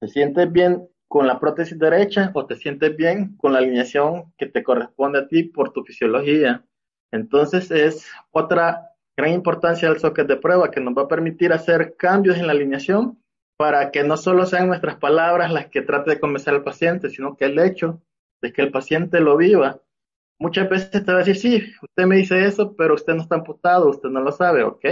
¿Te 0.01 0.09
sientes 0.09 0.51
bien 0.51 0.89
con 1.07 1.27
la 1.27 1.39
prótesis 1.41 1.79
derecha 1.79 2.31
o 2.35 2.47
te 2.47 2.57
sientes 2.57 2.97
bien 2.97 3.37
con 3.37 3.53
la 3.53 3.59
alineación 3.59 4.33
que 4.37 4.47
te 4.47 4.63
corresponde 4.63 5.21
a 5.21 5.29
ti 5.29 5.45
por 5.45 5.73
tu 5.73 5.85
fisiología? 5.85 6.65
Entonces 7.11 7.71
es 7.71 8.11
otra 8.31 8.93
gran 9.17 9.33
importancia 9.33 9.89
del 9.89 9.99
socket 9.99 10.27
de 10.27 10.37
prueba 10.37 10.71
que 10.71 10.81
nos 10.81 10.97
va 10.97 11.03
a 11.03 11.09
permitir 11.09 11.53
hacer 11.53 11.97
cambios 11.97 12.39
en 12.39 12.47
la 12.47 12.53
alineación 12.53 13.23
para 13.57 13.91
que 13.91 14.05
no 14.05 14.17
solo 14.17 14.47
sean 14.47 14.69
nuestras 14.69 14.97
palabras 14.97 15.53
las 15.53 15.67
que 15.67 15.83
trate 15.83 16.11
de 16.11 16.21
convencer 16.21 16.55
al 16.55 16.63
paciente, 16.63 17.11
sino 17.11 17.37
que 17.37 17.47
el 17.47 17.59
hecho 17.59 18.01
de 18.41 18.53
que 18.53 18.63
el 18.63 18.71
paciente 18.71 19.21
lo 19.21 19.37
viva 19.37 19.81
muchas 20.39 20.69
veces 20.69 20.91
te 20.91 21.13
va 21.13 21.21
a 21.21 21.25
decir, 21.25 21.37
sí, 21.37 21.73
usted 21.83 22.07
me 22.07 22.17
dice 22.17 22.45
eso, 22.45 22.75
pero 22.77 22.95
usted 22.95 23.15
no 23.15 23.23
está 23.23 23.37
amputado, 23.37 23.89
usted 23.89 24.09
no 24.09 24.21
lo 24.21 24.33
sabe, 24.33 24.63
ok, 24.63 24.85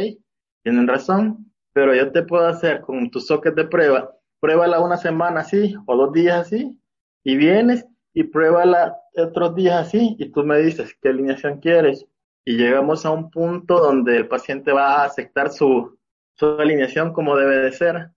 tienen 0.62 0.86
razón, 0.86 1.52
pero 1.72 1.94
yo 1.94 2.10
te 2.12 2.22
puedo 2.22 2.46
hacer 2.46 2.80
con 2.80 3.10
tu 3.10 3.20
socket 3.20 3.54
de 3.54 3.66
prueba, 3.66 4.10
pruébala 4.40 4.80
una 4.80 4.96
semana 4.96 5.40
así 5.40 5.74
o 5.86 5.96
dos 5.96 6.12
días 6.12 6.46
así, 6.46 6.78
y 7.24 7.36
vienes 7.36 7.86
y 8.12 8.24
pruébala 8.24 8.96
otros 9.16 9.54
días 9.54 9.86
así, 9.86 10.16
y 10.18 10.30
tú 10.30 10.44
me 10.44 10.58
dices 10.58 10.96
qué 11.00 11.10
alineación 11.10 11.60
quieres, 11.60 12.06
y 12.44 12.56
llegamos 12.56 13.04
a 13.04 13.10
un 13.10 13.30
punto 13.30 13.78
donde 13.78 14.16
el 14.16 14.28
paciente 14.28 14.72
va 14.72 15.02
a 15.02 15.04
aceptar 15.04 15.50
su, 15.50 15.98
su 16.34 16.46
alineación 16.46 17.12
como 17.12 17.36
debe 17.36 17.56
de 17.56 17.72
ser. 17.72 18.10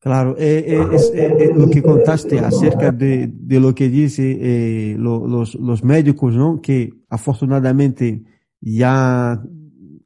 Claro, 0.00 0.36
eh, 0.38 0.64
eh, 0.68 0.86
es 0.92 1.10
eh, 1.12 1.50
lo 1.56 1.68
que 1.68 1.82
contaste 1.82 2.38
acerca 2.38 2.92
de, 2.92 3.32
lo 3.48 3.74
que 3.74 3.88
dice 3.88 4.94
los, 4.96 5.82
médicos, 5.82 6.34
¿no? 6.36 6.60
Que 6.60 6.92
afortunadamente 7.08 8.22
ya 8.60 9.42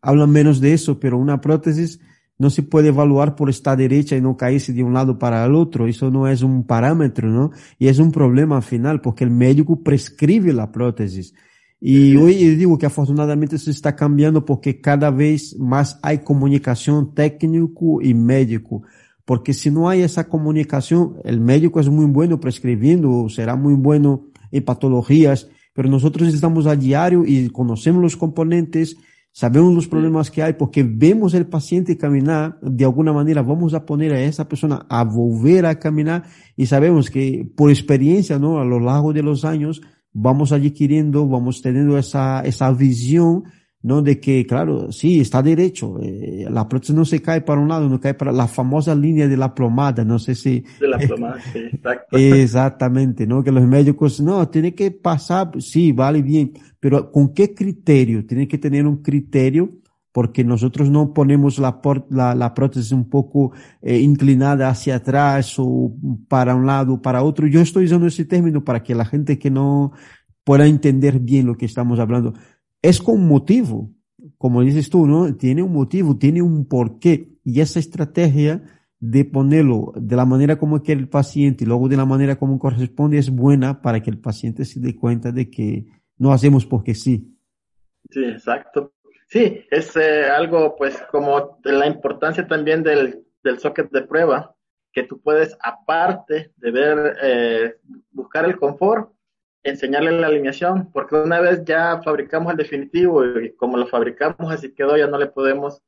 hablan 0.00 0.30
menos 0.30 0.60
de 0.60 0.72
eso, 0.72 0.98
pero 0.98 1.18
una 1.18 1.42
prótesis 1.42 2.00
no 2.38 2.48
se 2.48 2.62
puede 2.62 2.88
evaluar 2.88 3.36
por 3.36 3.50
estar 3.50 3.76
derecha 3.76 4.16
y 4.16 4.22
no 4.22 4.36
caerse 4.36 4.72
de 4.72 4.82
un 4.82 4.94
lado 4.94 5.18
para 5.18 5.44
el 5.44 5.54
otro. 5.54 5.86
Eso 5.86 6.10
no 6.10 6.26
es 6.26 6.42
un 6.42 6.66
parámetro, 6.66 7.28
¿no? 7.28 7.50
Y 7.78 7.88
es 7.88 7.98
un 7.98 8.10
problema 8.10 8.56
al 8.56 8.62
final 8.62 9.02
porque 9.02 9.24
el 9.24 9.30
médico 9.30 9.82
prescribe 9.82 10.54
la 10.54 10.72
prótesis. 10.72 11.34
Y 11.78 12.16
hoy 12.16 12.34
digo 12.54 12.78
que 12.78 12.86
afortunadamente 12.86 13.56
eso 13.56 13.70
está 13.70 13.94
cambiando 13.94 14.44
porque 14.44 14.80
cada 14.80 15.10
vez 15.10 15.58
más 15.58 15.98
hay 16.02 16.18
comunicación 16.18 17.12
técnico 17.12 18.00
y 18.00 18.14
médico 18.14 18.84
porque 19.24 19.54
si 19.54 19.70
no 19.70 19.88
hay 19.88 20.02
esa 20.02 20.28
comunicación, 20.28 21.16
el 21.24 21.40
médico 21.40 21.80
es 21.80 21.88
muy 21.88 22.06
bueno 22.06 22.40
prescribiendo, 22.40 23.28
será 23.28 23.56
muy 23.56 23.74
bueno 23.74 24.26
en 24.50 24.64
patologías, 24.64 25.48
pero 25.72 25.88
nosotros 25.88 26.32
estamos 26.32 26.66
a 26.66 26.76
diario 26.76 27.24
y 27.24 27.48
conocemos 27.48 28.02
los 28.02 28.16
componentes, 28.16 28.96
sabemos 29.30 29.74
los 29.74 29.88
problemas 29.88 30.30
que 30.30 30.42
hay, 30.42 30.54
porque 30.54 30.82
vemos 30.82 31.34
el 31.34 31.46
paciente 31.46 31.96
caminar, 31.96 32.58
de 32.60 32.84
alguna 32.84 33.12
manera 33.12 33.42
vamos 33.42 33.72
a 33.74 33.86
poner 33.86 34.12
a 34.12 34.20
esa 34.20 34.48
persona 34.48 34.84
a 34.88 35.04
volver 35.04 35.66
a 35.66 35.78
caminar 35.78 36.24
y 36.56 36.66
sabemos 36.66 37.10
que 37.10 37.48
por 37.56 37.70
experiencia, 37.70 38.38
¿no? 38.38 38.60
A 38.60 38.64
lo 38.64 38.80
largo 38.80 39.12
de 39.12 39.22
los 39.22 39.44
años, 39.44 39.80
vamos 40.12 40.52
adquiriendo, 40.52 41.26
vamos 41.26 41.62
teniendo 41.62 41.96
esa, 41.96 42.42
esa 42.42 42.70
visión 42.72 43.44
¿no? 43.82 44.02
De 44.02 44.20
que, 44.20 44.46
claro, 44.46 44.92
sí, 44.92 45.20
está 45.20 45.42
derecho, 45.42 45.98
eh, 46.00 46.46
la 46.48 46.68
prótesis 46.68 46.94
no 46.94 47.04
se 47.04 47.20
cae 47.20 47.40
para 47.40 47.60
un 47.60 47.68
lado, 47.68 47.88
no 47.88 48.00
cae 48.00 48.14
para 48.14 48.32
la 48.32 48.46
famosa 48.46 48.94
línea 48.94 49.26
de 49.26 49.36
la 49.36 49.54
plomada, 49.54 50.04
no 50.04 50.18
sé 50.18 50.34
si... 50.34 50.64
De 50.80 50.88
la 50.88 50.98
plomada, 51.06 51.40
sí, 51.52 51.58
exacto. 51.72 52.16
Exactamente, 52.16 53.26
¿no? 53.26 53.42
Que 53.42 53.50
los 53.50 53.66
médicos, 53.66 54.20
no, 54.20 54.48
tiene 54.48 54.74
que 54.74 54.90
pasar, 54.90 55.50
sí, 55.60 55.92
vale 55.92 56.22
bien, 56.22 56.52
pero 56.78 57.10
¿con 57.10 57.34
qué 57.34 57.54
criterio? 57.54 58.24
Tiene 58.24 58.46
que 58.46 58.58
tener 58.58 58.86
un 58.86 59.02
criterio 59.02 59.82
porque 60.12 60.44
nosotros 60.44 60.90
no 60.90 61.14
ponemos 61.14 61.58
la, 61.58 61.80
la, 62.10 62.34
la 62.34 62.54
prótesis 62.54 62.92
un 62.92 63.08
poco 63.08 63.52
eh, 63.80 63.98
inclinada 63.98 64.68
hacia 64.68 64.96
atrás 64.96 65.54
o 65.58 65.94
para 66.28 66.54
un 66.54 66.66
lado 66.66 66.94
o 66.94 67.02
para 67.02 67.22
otro. 67.22 67.46
Yo 67.46 67.62
estoy 67.62 67.86
usando 67.86 68.06
ese 68.06 68.26
término 68.26 68.62
para 68.62 68.82
que 68.82 68.94
la 68.94 69.06
gente 69.06 69.38
que 69.38 69.50
no 69.50 69.92
pueda 70.44 70.66
entender 70.66 71.18
bien 71.18 71.46
lo 71.46 71.56
que 71.56 71.66
estamos 71.66 71.98
hablando 71.98 72.34
es 72.82 73.00
con 73.00 73.26
motivo, 73.26 73.90
como 74.36 74.62
dices 74.62 74.90
tú, 74.90 75.06
¿no? 75.06 75.34
Tiene 75.36 75.62
un 75.62 75.72
motivo, 75.72 76.18
tiene 76.18 76.42
un 76.42 76.66
porqué. 76.66 77.38
Y 77.44 77.60
esa 77.60 77.78
estrategia 77.78 78.62
de 78.98 79.24
ponerlo 79.24 79.92
de 79.96 80.14
la 80.14 80.24
manera 80.24 80.58
como 80.58 80.82
quiere 80.82 81.00
el 81.00 81.08
paciente 81.08 81.64
y 81.64 81.66
luego 81.66 81.88
de 81.88 81.96
la 81.96 82.04
manera 82.04 82.36
como 82.36 82.58
corresponde 82.58 83.18
es 83.18 83.30
buena 83.30 83.82
para 83.82 84.00
que 84.00 84.10
el 84.10 84.18
paciente 84.18 84.64
se 84.64 84.78
dé 84.78 84.94
cuenta 84.94 85.32
de 85.32 85.50
que 85.50 85.86
no 86.18 86.32
hacemos 86.32 86.66
porque 86.66 86.94
sí. 86.94 87.36
Sí, 88.10 88.24
exacto. 88.24 88.92
Sí, 89.26 89.64
es 89.70 89.96
eh, 89.96 90.26
algo 90.26 90.76
pues 90.76 91.02
como 91.10 91.58
la 91.64 91.86
importancia 91.86 92.46
también 92.46 92.82
del, 92.82 93.24
del 93.42 93.58
socket 93.58 93.90
de 93.90 94.02
prueba, 94.02 94.54
que 94.92 95.04
tú 95.04 95.20
puedes, 95.20 95.56
aparte 95.62 96.52
de 96.56 96.70
ver, 96.70 97.16
eh, 97.22 97.76
buscar 98.10 98.44
el 98.44 98.56
confort, 98.56 99.10
enseñarle 99.64 100.12
la 100.12 100.26
alineación, 100.26 100.90
porque 100.92 101.16
una 101.16 101.40
vez 101.40 101.64
ya 101.64 102.00
fabricamos 102.02 102.52
el 102.52 102.58
definitivo 102.58 103.24
y 103.24 103.52
como 103.54 103.76
lo 103.76 103.86
fabricamos 103.86 104.52
así 104.52 104.74
quedó, 104.74 104.96
ya 104.96 105.06
no 105.06 105.18
le 105.18 105.26
podemos 105.26 105.80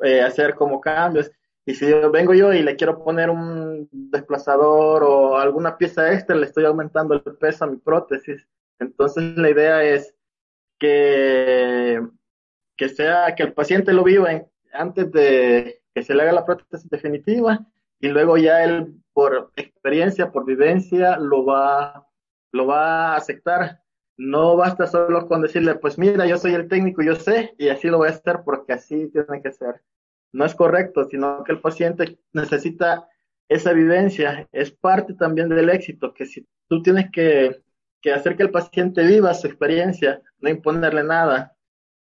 eh, 0.00 0.22
hacer 0.22 0.54
como 0.54 0.80
cambios. 0.80 1.30
Y 1.64 1.74
si 1.74 1.88
yo 1.88 2.10
vengo 2.10 2.34
yo 2.34 2.52
y 2.52 2.62
le 2.62 2.76
quiero 2.76 3.02
poner 3.02 3.30
un 3.30 3.88
desplazador 3.90 5.02
o 5.04 5.36
alguna 5.38 5.76
pieza 5.78 6.12
extra, 6.12 6.36
le 6.36 6.46
estoy 6.46 6.64
aumentando 6.64 7.14
el 7.14 7.22
peso 7.22 7.64
a 7.64 7.68
mi 7.68 7.76
prótesis. 7.76 8.46
Entonces 8.78 9.36
la 9.36 9.50
idea 9.50 9.82
es 9.82 10.14
que, 10.78 12.06
que 12.76 12.88
sea, 12.88 13.34
que 13.34 13.42
el 13.44 13.52
paciente 13.52 13.92
lo 13.92 14.04
viva 14.04 14.28
antes 14.72 15.10
de 15.12 15.82
que 15.94 16.02
se 16.02 16.14
le 16.14 16.22
haga 16.22 16.32
la 16.32 16.44
prótesis 16.44 16.88
definitiva 16.90 17.66
y 18.00 18.08
luego 18.08 18.36
ya 18.36 18.62
él 18.64 18.94
por 19.12 19.50
experiencia, 19.56 20.30
por 20.30 20.44
vivencia, 20.44 21.16
lo 21.16 21.44
va, 21.46 22.05
lo 22.56 22.66
va 22.66 23.12
a 23.12 23.16
aceptar. 23.16 23.82
No 24.16 24.56
basta 24.56 24.86
solo 24.86 25.28
con 25.28 25.42
decirle, 25.42 25.74
pues 25.76 25.98
mira, 25.98 26.26
yo 26.26 26.38
soy 26.38 26.54
el 26.54 26.68
técnico, 26.68 27.02
yo 27.02 27.16
sé, 27.16 27.54
y 27.58 27.68
así 27.68 27.88
lo 27.88 27.98
voy 27.98 28.08
a 28.08 28.12
hacer 28.12 28.40
porque 28.44 28.72
así 28.72 29.10
tiene 29.12 29.42
que 29.42 29.52
ser 29.52 29.82
no 30.36 30.44
es 30.44 30.54
correcto, 30.54 31.04
sino 31.04 31.42
que 31.44 31.52
el 31.52 31.60
paciente 31.60 32.18
necesita 32.32 33.08
esa 33.48 33.72
vivencia, 33.72 34.48
es 34.52 34.70
parte 34.70 35.14
también 35.14 35.48
del 35.48 35.70
éxito, 35.70 36.12
que 36.12 36.26
si 36.26 36.46
tú 36.68 36.82
tienes 36.82 37.10
que, 37.10 37.62
hacer 38.14 38.36
que 38.36 38.44
el 38.44 38.50
paciente 38.50 39.04
viva 39.04 39.34
su 39.34 39.46
experiencia, 39.46 40.20
no 40.38 40.50
imponerle 40.50 41.02
nada, 41.02 41.56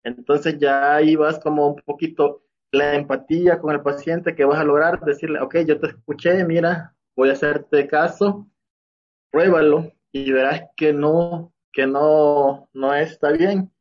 entonces 0.03 0.59
ya 0.59 0.95
ahí 0.95 1.15
vas 1.15 1.39
como 1.39 1.67
un 1.67 1.75
poquito 1.77 2.43
la 2.71 2.95
empatía 2.95 3.59
con 3.59 3.73
el 3.73 3.81
paciente 3.81 4.35
que 4.35 4.45
vas 4.45 4.59
a 4.59 4.63
lograr, 4.63 4.99
decirle, 5.01 5.39
ok, 5.39 5.59
yo 5.65 5.79
te 5.79 5.87
escuché, 5.87 6.43
mira, 6.43 6.95
voy 7.15 7.29
a 7.29 7.33
hacerte 7.33 7.87
caso, 7.87 8.47
pruébalo 9.31 9.91
y 10.25 10.31
verás 10.31 10.63
que 10.75 10.93
no, 10.93 11.53
que 11.71 11.85
no, 11.85 12.69
no 12.73 12.93
está 12.93 13.31
bien 13.31 13.71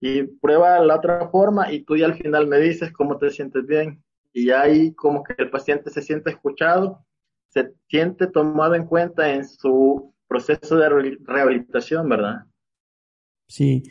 y 0.00 0.24
prueba 0.24 0.78
la 0.80 0.96
otra 0.96 1.28
forma 1.28 1.72
y 1.72 1.84
tú 1.84 1.96
ya 1.96 2.06
al 2.06 2.16
final 2.16 2.46
me 2.46 2.58
dices 2.58 2.92
cómo 2.92 3.18
te 3.18 3.30
sientes 3.30 3.66
bien. 3.66 4.02
Y 4.32 4.50
ahí 4.50 4.92
como 4.94 5.22
que 5.22 5.34
el 5.38 5.50
paciente 5.50 5.90
se 5.90 6.02
siente 6.02 6.30
escuchado, 6.30 7.06
se 7.48 7.72
siente 7.88 8.26
tomado 8.26 8.74
en 8.74 8.84
cuenta 8.84 9.32
en 9.32 9.48
su 9.48 10.12
proceso 10.28 10.76
de 10.76 11.16
rehabilitación, 11.24 12.08
¿verdad? 12.08 12.44
Sí. 13.48 13.82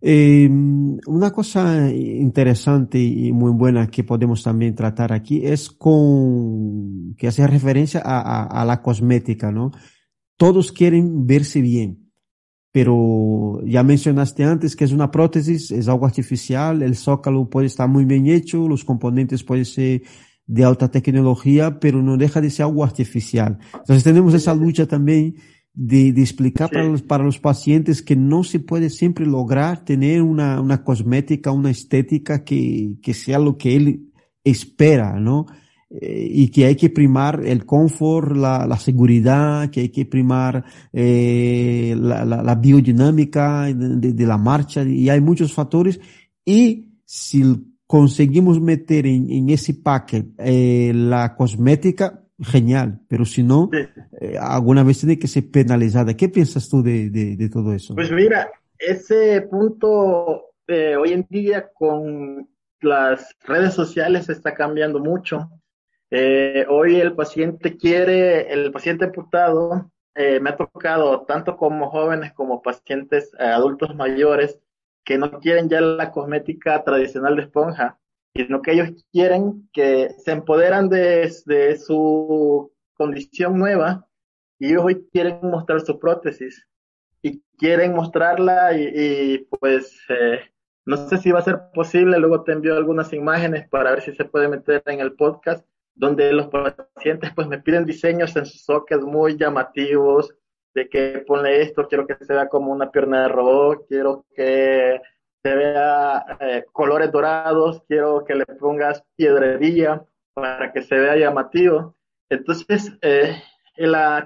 Em, 0.00 0.98
una 1.06 1.30
cosa 1.30 1.88
interesante 1.92 2.98
y 2.98 3.30
muy 3.30 3.52
buena 3.52 3.86
que 3.86 4.02
podemos 4.02 4.42
también 4.42 4.74
tratar 4.74 5.12
aquí 5.12 5.46
es 5.46 5.70
con 5.70 7.14
que 7.14 7.28
hace 7.28 7.46
referencia 7.46 8.02
a 8.04 8.64
la 8.64 8.82
cosmética, 8.82 9.52
¿no? 9.52 9.70
Todos 10.42 10.72
quieren 10.72 11.26
verse 11.26 11.60
bien 11.60 12.02
pero 12.72 13.60
ya 13.66 13.82
mencionaste 13.82 14.44
antes 14.44 14.74
que 14.74 14.84
es 14.84 14.92
una 14.92 15.10
prótesis, 15.10 15.70
es 15.70 15.88
algo 15.88 16.06
artificial, 16.06 16.82
el 16.82 16.96
zócalo 16.96 17.48
puede 17.48 17.66
estar 17.66 17.86
muy 17.86 18.06
bien 18.06 18.26
hecho, 18.26 18.66
los 18.66 18.82
componentes 18.82 19.44
pueden 19.44 19.66
ser 19.66 20.02
de 20.46 20.64
alta 20.64 20.90
tecnología, 20.90 21.78
pero 21.78 22.02
no 22.02 22.16
deja 22.16 22.40
de 22.40 22.48
ser 22.48 22.64
algo 22.64 22.82
artificial. 22.82 23.58
Entonces 23.74 24.02
tenemos 24.02 24.32
esa 24.32 24.54
lucha 24.54 24.86
también 24.86 25.36
de, 25.74 26.12
de 26.12 26.22
explicar 26.22 26.70
para, 26.70 26.84
los, 26.84 27.02
para 27.02 27.24
los 27.24 27.38
pacientes 27.38 28.00
que 28.00 28.16
no 28.16 28.42
se 28.42 28.58
puede 28.58 28.88
siempre 28.88 29.26
lograr 29.26 29.84
tener 29.84 30.22
una, 30.22 30.58
una 30.60 30.82
cosmética, 30.82 31.52
una 31.52 31.70
estética 31.70 32.42
que, 32.42 32.94
que 33.02 33.12
sea 33.12 33.38
lo 33.38 33.58
que 33.58 33.76
él 33.76 34.12
espera, 34.44 35.20
¿no? 35.20 35.44
Eh, 36.00 36.26
y 36.30 36.48
que 36.48 36.64
hay 36.64 36.74
que 36.74 36.88
primar 36.88 37.42
el 37.44 37.66
confort, 37.66 38.34
la, 38.34 38.66
la 38.66 38.78
seguridad, 38.78 39.68
que 39.68 39.80
hay 39.80 39.88
que 39.90 40.06
primar 40.06 40.64
eh, 40.90 41.94
la, 41.98 42.24
la, 42.24 42.42
la, 42.42 42.54
biodinámica 42.54 43.64
de, 43.64 44.14
de, 44.14 44.26
la 44.26 44.38
marcha 44.38 44.84
y 44.84 45.10
hay 45.10 45.20
muchos 45.20 45.52
factores 45.52 46.00
y 46.46 46.92
si 47.04 47.42
conseguimos 47.86 48.58
meter 48.58 49.06
en, 49.06 49.30
en 49.30 49.50
ese 49.50 49.74
paquete 49.74 50.32
eh, 50.38 50.92
la 50.94 51.36
cosmética, 51.36 52.22
genial, 52.40 53.00
pero 53.06 53.26
si 53.26 53.42
no, 53.42 53.68
eh, 54.18 54.38
alguna 54.40 54.84
vez 54.84 55.00
tiene 55.00 55.18
que 55.18 55.28
ser 55.28 55.50
penalizada. 55.50 56.16
¿Qué 56.16 56.30
piensas 56.30 56.70
tú 56.70 56.82
de, 56.82 57.10
de, 57.10 57.36
de 57.36 57.48
todo 57.50 57.74
eso? 57.74 57.94
Pues 57.94 58.10
mira, 58.10 58.50
ese 58.78 59.42
punto 59.42 60.54
hoy 60.66 61.12
en 61.12 61.26
día 61.28 61.68
con 61.74 62.48
las 62.80 63.36
redes 63.44 63.74
sociales 63.74 64.30
está 64.30 64.54
cambiando 64.54 64.98
mucho 64.98 65.50
eh, 66.14 66.66
hoy 66.68 67.00
el 67.00 67.14
paciente 67.14 67.78
quiere, 67.78 68.52
el 68.52 68.70
paciente 68.70 69.06
amputado, 69.06 69.90
eh, 70.14 70.40
me 70.40 70.50
ha 70.50 70.56
tocado 70.58 71.22
tanto 71.22 71.56
como 71.56 71.88
jóvenes 71.88 72.34
como 72.34 72.60
pacientes 72.60 73.32
eh, 73.38 73.44
adultos 73.44 73.94
mayores 73.96 74.60
que 75.04 75.16
no 75.16 75.40
quieren 75.40 75.70
ya 75.70 75.80
la 75.80 76.12
cosmética 76.12 76.84
tradicional 76.84 77.36
de 77.36 77.42
esponja, 77.44 77.98
sino 78.34 78.60
que 78.60 78.72
ellos 78.72 78.90
quieren 79.10 79.70
que 79.72 80.10
se 80.18 80.32
empoderan 80.32 80.90
de, 80.90 81.30
su 81.78 82.70
condición 82.92 83.58
nueva 83.58 84.06
y 84.58 84.68
ellos 84.68 84.84
hoy 84.84 85.08
quieren 85.12 85.38
mostrar 85.40 85.80
su 85.80 85.98
prótesis 85.98 86.68
y 87.22 87.40
quieren 87.56 87.94
mostrarla 87.94 88.76
y, 88.76 88.82
y 88.94 89.38
pues 89.58 89.98
no 90.84 90.98
sé 91.08 91.16
si 91.16 91.32
va 91.32 91.38
a 91.38 91.42
ser 91.42 91.58
posible, 91.72 92.18
luego 92.18 92.42
te 92.44 92.52
envío 92.52 92.76
algunas 92.76 93.14
imágenes 93.14 93.66
para 93.70 93.92
ver 93.92 94.02
si 94.02 94.12
se 94.12 94.26
puede 94.26 94.48
meter 94.48 94.82
en 94.84 95.00
el 95.00 95.14
podcast 95.14 95.64
donde 95.94 96.32
los 96.32 96.48
pacientes 96.48 97.32
pues 97.34 97.46
me 97.48 97.60
piden 97.60 97.84
diseños 97.84 98.34
en 98.36 98.46
sus 98.46 98.64
sockets 98.64 99.04
muy 99.04 99.36
llamativos, 99.36 100.34
de 100.74 100.88
que 100.88 101.22
pone 101.26 101.60
esto, 101.60 101.86
quiero 101.86 102.06
que 102.06 102.16
se 102.24 102.32
vea 102.32 102.48
como 102.48 102.72
una 102.72 102.90
pierna 102.90 103.22
de 103.22 103.28
robot, 103.28 103.86
quiero 103.88 104.24
que 104.34 105.00
se 105.42 105.54
vea 105.54 106.24
eh, 106.40 106.64
colores 106.72 107.10
dorados, 107.10 107.82
quiero 107.86 108.24
que 108.24 108.34
le 108.34 108.46
pongas 108.46 109.04
piedrería 109.16 110.04
para 110.34 110.72
que 110.72 110.82
se 110.82 110.94
vea 110.96 111.16
llamativo. 111.16 111.96
Entonces, 112.30 112.96
eh, 113.02 113.36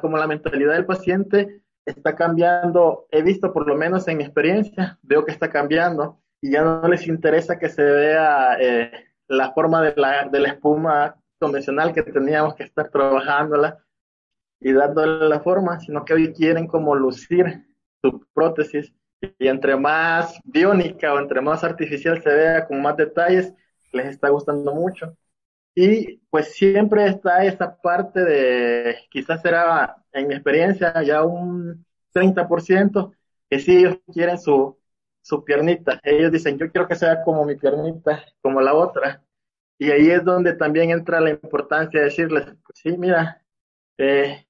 como 0.01 0.19
la 0.19 0.27
mentalidad 0.27 0.75
del 0.75 0.87
paciente 0.87 1.63
está 1.85 2.15
cambiando, 2.15 3.07
he 3.11 3.23
visto 3.23 3.53
por 3.53 3.67
lo 3.67 3.77
menos 3.77 4.07
en 4.09 4.19
mi 4.19 4.25
experiencia, 4.25 4.99
veo 5.03 5.25
que 5.25 5.33
está 5.33 5.51
cambiando 5.51 6.21
y 6.41 6.53
ya 6.53 6.63
no 6.63 6.87
les 6.87 7.07
interesa 7.07 7.59
que 7.59 7.69
se 7.69 7.83
vea 7.83 8.57
eh, 8.61 8.93
la 9.29 9.53
forma 9.53 9.83
de 9.83 9.95
la, 9.97 10.29
de 10.29 10.41
la 10.41 10.49
espuma 10.49 11.17
convencional 11.39 11.93
que 11.93 12.03
teníamos 12.03 12.55
que 12.55 12.65
estar 12.65 12.89
trabajándola 12.91 13.85
y 14.61 14.73
dándole 14.73 15.29
la 15.29 15.41
forma, 15.41 15.81
sino 15.81 16.05
que 16.05 16.15
hoy 16.15 16.33
quieren 16.33 16.67
como 16.67 16.95
lucir 16.95 17.67
su 18.03 18.27
prótesis 18.33 18.93
y 19.39 19.49
entre 19.49 19.77
más 19.77 20.39
biónica 20.45 21.13
o 21.15 21.19
entre 21.19 21.41
más 21.41 21.65
artificial 21.65 22.23
se 22.23 22.35
vea 22.35 22.67
con 22.67 22.83
más 22.83 22.97
detalles, 22.97 23.53
les 23.93 24.07
está 24.07 24.29
gustando 24.29 24.75
mucho. 24.75 25.17
Y 25.75 26.19
pues 26.31 26.55
siempre 26.55 27.07
está 27.07 27.45
esa 27.45 27.77
parte 27.81 28.25
de, 28.25 28.97
quizás 29.11 29.43
será 29.43 29.97
en 30.13 30.29
mi 30.29 30.35
experiencia 30.35 31.03
ya 31.03 31.23
un 31.23 31.85
30%, 32.15 33.13
que 33.51 33.59
si 33.61 33.77
ellos 33.77 33.99
quieren 34.13 34.39
su, 34.39 34.79
su 35.21 35.45
piernita. 35.45 36.01
Ellos 36.03 36.33
dicen, 36.33 36.59
yo 36.59 36.71
quiero 36.71 36.89
que 36.89 36.95
sea 36.95 37.23
como 37.23 37.45
mi 37.45 37.57
piernita, 37.57 38.25
como 38.41 38.61
la 38.61 38.75
otra. 38.75 39.23
Y 39.79 39.91
ahí 39.91 40.11
es 40.11 40.25
donde 40.25 40.55
también 40.55 40.91
entra 40.91 41.21
la 41.21 41.31
importancia 41.31 42.01
de 42.01 42.07
decirles, 42.07 42.47
pues 42.65 42.79
sí, 42.79 42.97
mira, 42.97 43.43
eh, 43.99 44.47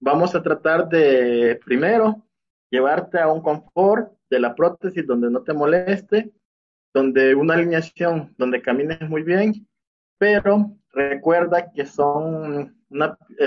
vamos 0.00 0.34
a 0.34 0.42
tratar 0.42 0.88
de 0.88 1.58
primero 1.64 2.22
llevarte 2.70 3.18
a 3.18 3.28
un 3.28 3.40
confort 3.40 4.12
de 4.28 4.40
la 4.40 4.54
prótesis 4.54 5.06
donde 5.06 5.30
no 5.30 5.42
te 5.42 5.54
moleste, 5.54 6.32
donde 6.92 7.34
una 7.34 7.54
alineación 7.54 8.34
donde 8.36 8.62
camines 8.62 9.08
muy 9.08 9.22
bien, 9.22 9.66
pero 10.18 10.76
recuerda 10.92 11.70
que 11.72 11.86
son, 11.86 12.76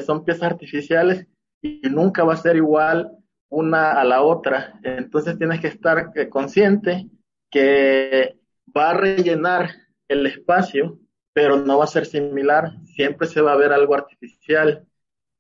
son 0.06 0.24
piezas 0.24 0.52
artificiales 0.52 1.28
y 1.62 1.82
nunca 1.90 2.24
va 2.24 2.34
a 2.34 2.38
ser 2.38 2.56
igual 2.56 3.12
una 3.50 3.92
a 3.92 4.04
la 4.04 4.22
otra. 4.22 4.80
Entonces 4.84 5.38
tienes 5.38 5.60
que 5.60 5.68
estar 5.68 6.12
eh, 6.16 6.30
consciente 6.30 7.10
que 7.50 8.38
va 8.76 8.92
a 8.92 8.94
rellenar 8.94 9.72
el 10.08 10.26
espacio 10.28 11.00
pero 11.34 11.58
no 11.58 11.78
va 11.78 11.86
a 11.86 11.88
ser 11.88 12.06
similar, 12.06 12.72
siempre 12.96 13.28
se 13.28 13.42
va 13.42 13.54
a 13.54 13.58
ver 13.58 13.72
algo 13.72 13.96
artificial. 13.96 14.86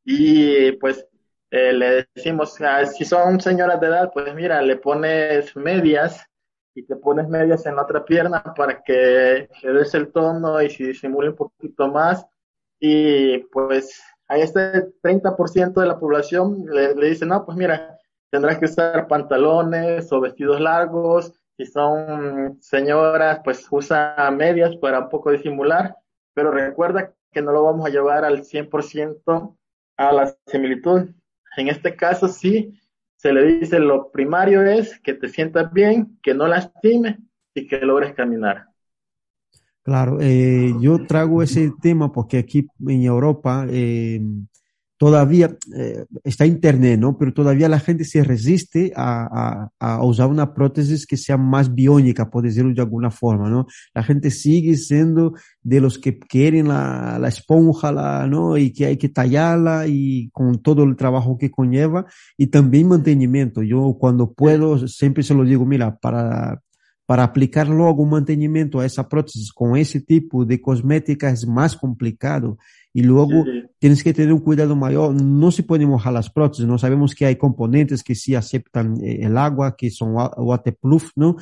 Y 0.03 0.71
pues 0.73 1.05
eh, 1.51 1.73
le 1.73 2.07
decimos, 2.15 2.59
ah, 2.61 2.85
si 2.85 3.05
son 3.05 3.39
señoras 3.39 3.79
de 3.81 3.87
edad, 3.87 4.11
pues 4.13 4.33
mira, 4.35 4.61
le 4.61 4.77
pones 4.77 5.55
medias 5.55 6.25
y 6.75 6.83
te 6.85 6.95
pones 6.95 7.27
medias 7.27 7.65
en 7.65 7.75
la 7.75 7.83
otra 7.83 8.05
pierna 8.05 8.43
para 8.55 8.81
que 8.83 9.49
le 9.63 9.73
des 9.73 9.93
el 9.95 10.11
tono 10.11 10.61
y 10.61 10.69
si 10.69 10.85
disimule 10.85 11.29
un 11.29 11.35
poquito 11.35 11.87
más. 11.89 12.25
Y 12.79 13.39
pues 13.51 14.01
a 14.27 14.37
este 14.37 14.93
30% 15.01 15.81
de 15.81 15.87
la 15.87 15.99
población 15.99 16.65
le, 16.71 16.95
le 16.95 17.09
dicen, 17.09 17.29
no, 17.29 17.45
pues 17.45 17.57
mira, 17.57 17.97
tendrás 18.29 18.57
que 18.59 18.65
usar 18.65 19.07
pantalones 19.07 20.11
o 20.11 20.21
vestidos 20.21 20.61
largos 20.61 21.38
si 21.59 21.65
son 21.65 22.57
señoras, 22.61 23.41
pues 23.43 23.67
usa 23.69 24.15
medias 24.31 24.77
para 24.77 25.01
un 25.01 25.09
poco 25.09 25.29
disimular, 25.29 25.93
pero 26.33 26.51
recuerda 26.51 27.13
que 27.33 27.41
no 27.41 27.51
lo 27.51 27.63
vamos 27.63 27.85
a 27.85 27.89
llevar 27.89 28.23
al 28.23 28.45
100% 28.45 29.57
a 29.97 30.13
la 30.13 30.33
similitud. 30.47 31.09
En 31.57 31.67
este 31.67 31.97
caso 31.97 32.29
sí, 32.29 32.79
se 33.17 33.33
le 33.33 33.43
dice 33.43 33.77
lo 33.79 34.09
primario 34.09 34.65
es 34.65 35.01
que 35.01 35.13
te 35.13 35.27
sientas 35.27 35.73
bien, 35.73 36.17
que 36.23 36.33
no 36.33 36.47
lastimes 36.47 37.17
y 37.53 37.67
que 37.67 37.79
logres 37.79 38.13
caminar. 38.13 38.67
Claro, 39.83 40.19
eh, 40.21 40.73
yo 40.79 41.05
trago 41.07 41.43
ese 41.43 41.73
tema 41.81 42.09
porque 42.09 42.37
aquí 42.37 42.67
en 42.87 43.03
Europa 43.03 43.65
eh, 43.69 44.21
todavía 44.99 45.57
eh, 45.77 46.05
está 46.25 46.45
internet, 46.45 46.99
¿no? 46.99 47.17
Pero 47.17 47.33
todavía 47.33 47.69
la 47.69 47.79
gente 47.79 48.03
se 48.03 48.21
resiste 48.21 48.91
a, 48.97 49.69
a, 49.79 49.93
a, 49.95 50.03
usar 50.03 50.27
una 50.27 50.53
prótesis 50.53 51.07
que 51.07 51.15
sea 51.15 51.37
más 51.37 51.73
biónica, 51.73 52.29
por 52.29 52.43
decirlo 52.43 52.73
de 52.73 52.81
alguna 52.81 53.09
forma, 53.09 53.49
¿no? 53.49 53.65
La 53.93 54.03
gente 54.03 54.29
sigue 54.29 54.75
siendo 54.75 55.35
de 55.63 55.79
los 55.79 55.99
que 55.99 56.19
quieren 56.19 56.67
la, 56.67 57.17
la 57.17 57.29
esponja, 57.29 57.93
la, 57.93 58.27
¿no? 58.27 58.57
Y 58.57 58.73
que 58.73 58.87
hay 58.87 58.97
que 58.97 59.07
tallarla 59.07 59.87
y 59.87 60.29
con 60.31 60.61
todo 60.61 60.83
el 60.83 60.97
trabajo 60.97 61.37
que 61.37 61.49
conlleva 61.49 62.05
y 62.35 62.47
también 62.47 62.89
mantenimiento. 62.89 63.63
Yo 63.63 63.95
cuando 63.97 64.33
puedo 64.33 64.85
siempre 64.89 65.23
se 65.23 65.33
lo 65.33 65.45
digo, 65.45 65.65
mira, 65.65 65.97
para 65.97 66.61
para 67.09 67.23
aplicar 67.23 67.67
luego 67.67 68.03
un 68.03 68.11
mantenimiento 68.11 68.79
a 68.79 68.85
esa 68.85 69.09
prótesis 69.09 69.51
con 69.51 69.75
ese 69.75 69.99
tipo 69.99 70.45
de 70.45 70.61
cosmética 70.61 71.31
es 71.31 71.47
más 71.47 71.75
complicado 71.75 72.59
y 72.93 73.03
luego 73.03 73.45
sí. 73.45 73.63
tienes 73.77 74.03
que 74.03 74.13
tener 74.13 74.33
un 74.33 74.39
cuidado 74.39 74.75
mayor. 74.75 75.13
No 75.13 75.51
se 75.51 75.63
puede 75.63 75.85
mojar 75.85 76.13
las 76.13 76.29
prótesis, 76.29 76.65
no 76.65 76.77
sabemos 76.77 77.15
que 77.15 77.25
hay 77.25 77.35
componentes 77.35 78.03
que 78.03 78.15
sí 78.15 78.35
aceptan 78.35 78.97
eh, 79.03 79.19
el 79.21 79.37
agua, 79.37 79.75
que 79.75 79.89
son 79.91 80.13
waterproof, 80.13 81.11
¿no? 81.15 81.35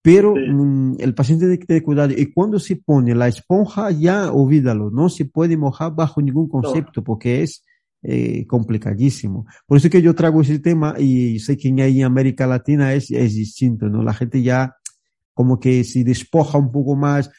Pero 0.00 0.34
sí. 0.34 0.50
mmm, 0.50 0.96
el 0.98 1.14
paciente 1.14 1.44
tiene 1.44 1.58
que 1.58 1.66
tener 1.66 1.82
cuidado 1.82 2.12
y 2.16 2.32
cuando 2.32 2.58
se 2.58 2.76
pone 2.76 3.14
la 3.14 3.28
esponja 3.28 3.90
ya 3.90 4.32
olvídalo, 4.32 4.90
no 4.90 5.08
se 5.08 5.24
puede 5.24 5.56
mojar 5.56 5.94
bajo 5.94 6.22
ningún 6.22 6.48
concepto 6.48 7.00
no. 7.00 7.04
porque 7.04 7.42
es 7.42 7.64
eh, 8.02 8.46
complicadísimo. 8.46 9.46
Por 9.66 9.78
eso 9.78 9.90
que 9.90 10.00
yo 10.00 10.14
trago 10.14 10.40
ese 10.40 10.60
tema 10.60 10.94
y 10.98 11.40
sé 11.40 11.56
que 11.56 11.68
en 11.68 12.04
América 12.04 12.46
Latina 12.46 12.94
es, 12.94 13.10
es 13.10 13.34
distinto, 13.34 13.88
¿no? 13.88 14.02
La 14.02 14.14
gente 14.14 14.40
ya 14.40 14.76
como 15.34 15.58
que 15.58 15.84
se 15.84 16.04
despoja 16.04 16.58
un 16.58 16.70
poco 16.70 16.96
más 16.96 17.30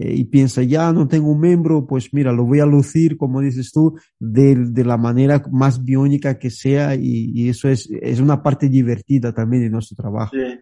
eh, 0.00 0.14
y 0.14 0.24
piensa, 0.24 0.62
ya 0.62 0.94
no 0.94 1.06
tengo 1.06 1.30
un 1.30 1.40
miembro, 1.40 1.86
pues 1.86 2.14
mira, 2.14 2.32
lo 2.32 2.44
voy 2.44 2.60
a 2.60 2.64
lucir, 2.64 3.18
como 3.18 3.42
dices 3.42 3.70
tú, 3.70 3.98
de, 4.18 4.54
de 4.56 4.82
la 4.82 4.96
manera 4.96 5.42
más 5.52 5.84
biónica 5.84 6.38
que 6.38 6.48
sea 6.48 6.94
y, 6.94 7.32
y, 7.34 7.50
eso 7.50 7.68
es, 7.68 7.86
es 8.00 8.18
una 8.18 8.42
parte 8.42 8.70
divertida 8.70 9.34
también 9.34 9.64
de 9.64 9.68
nuestro 9.68 9.96
trabajo. 9.96 10.34
Sí, 10.34 10.60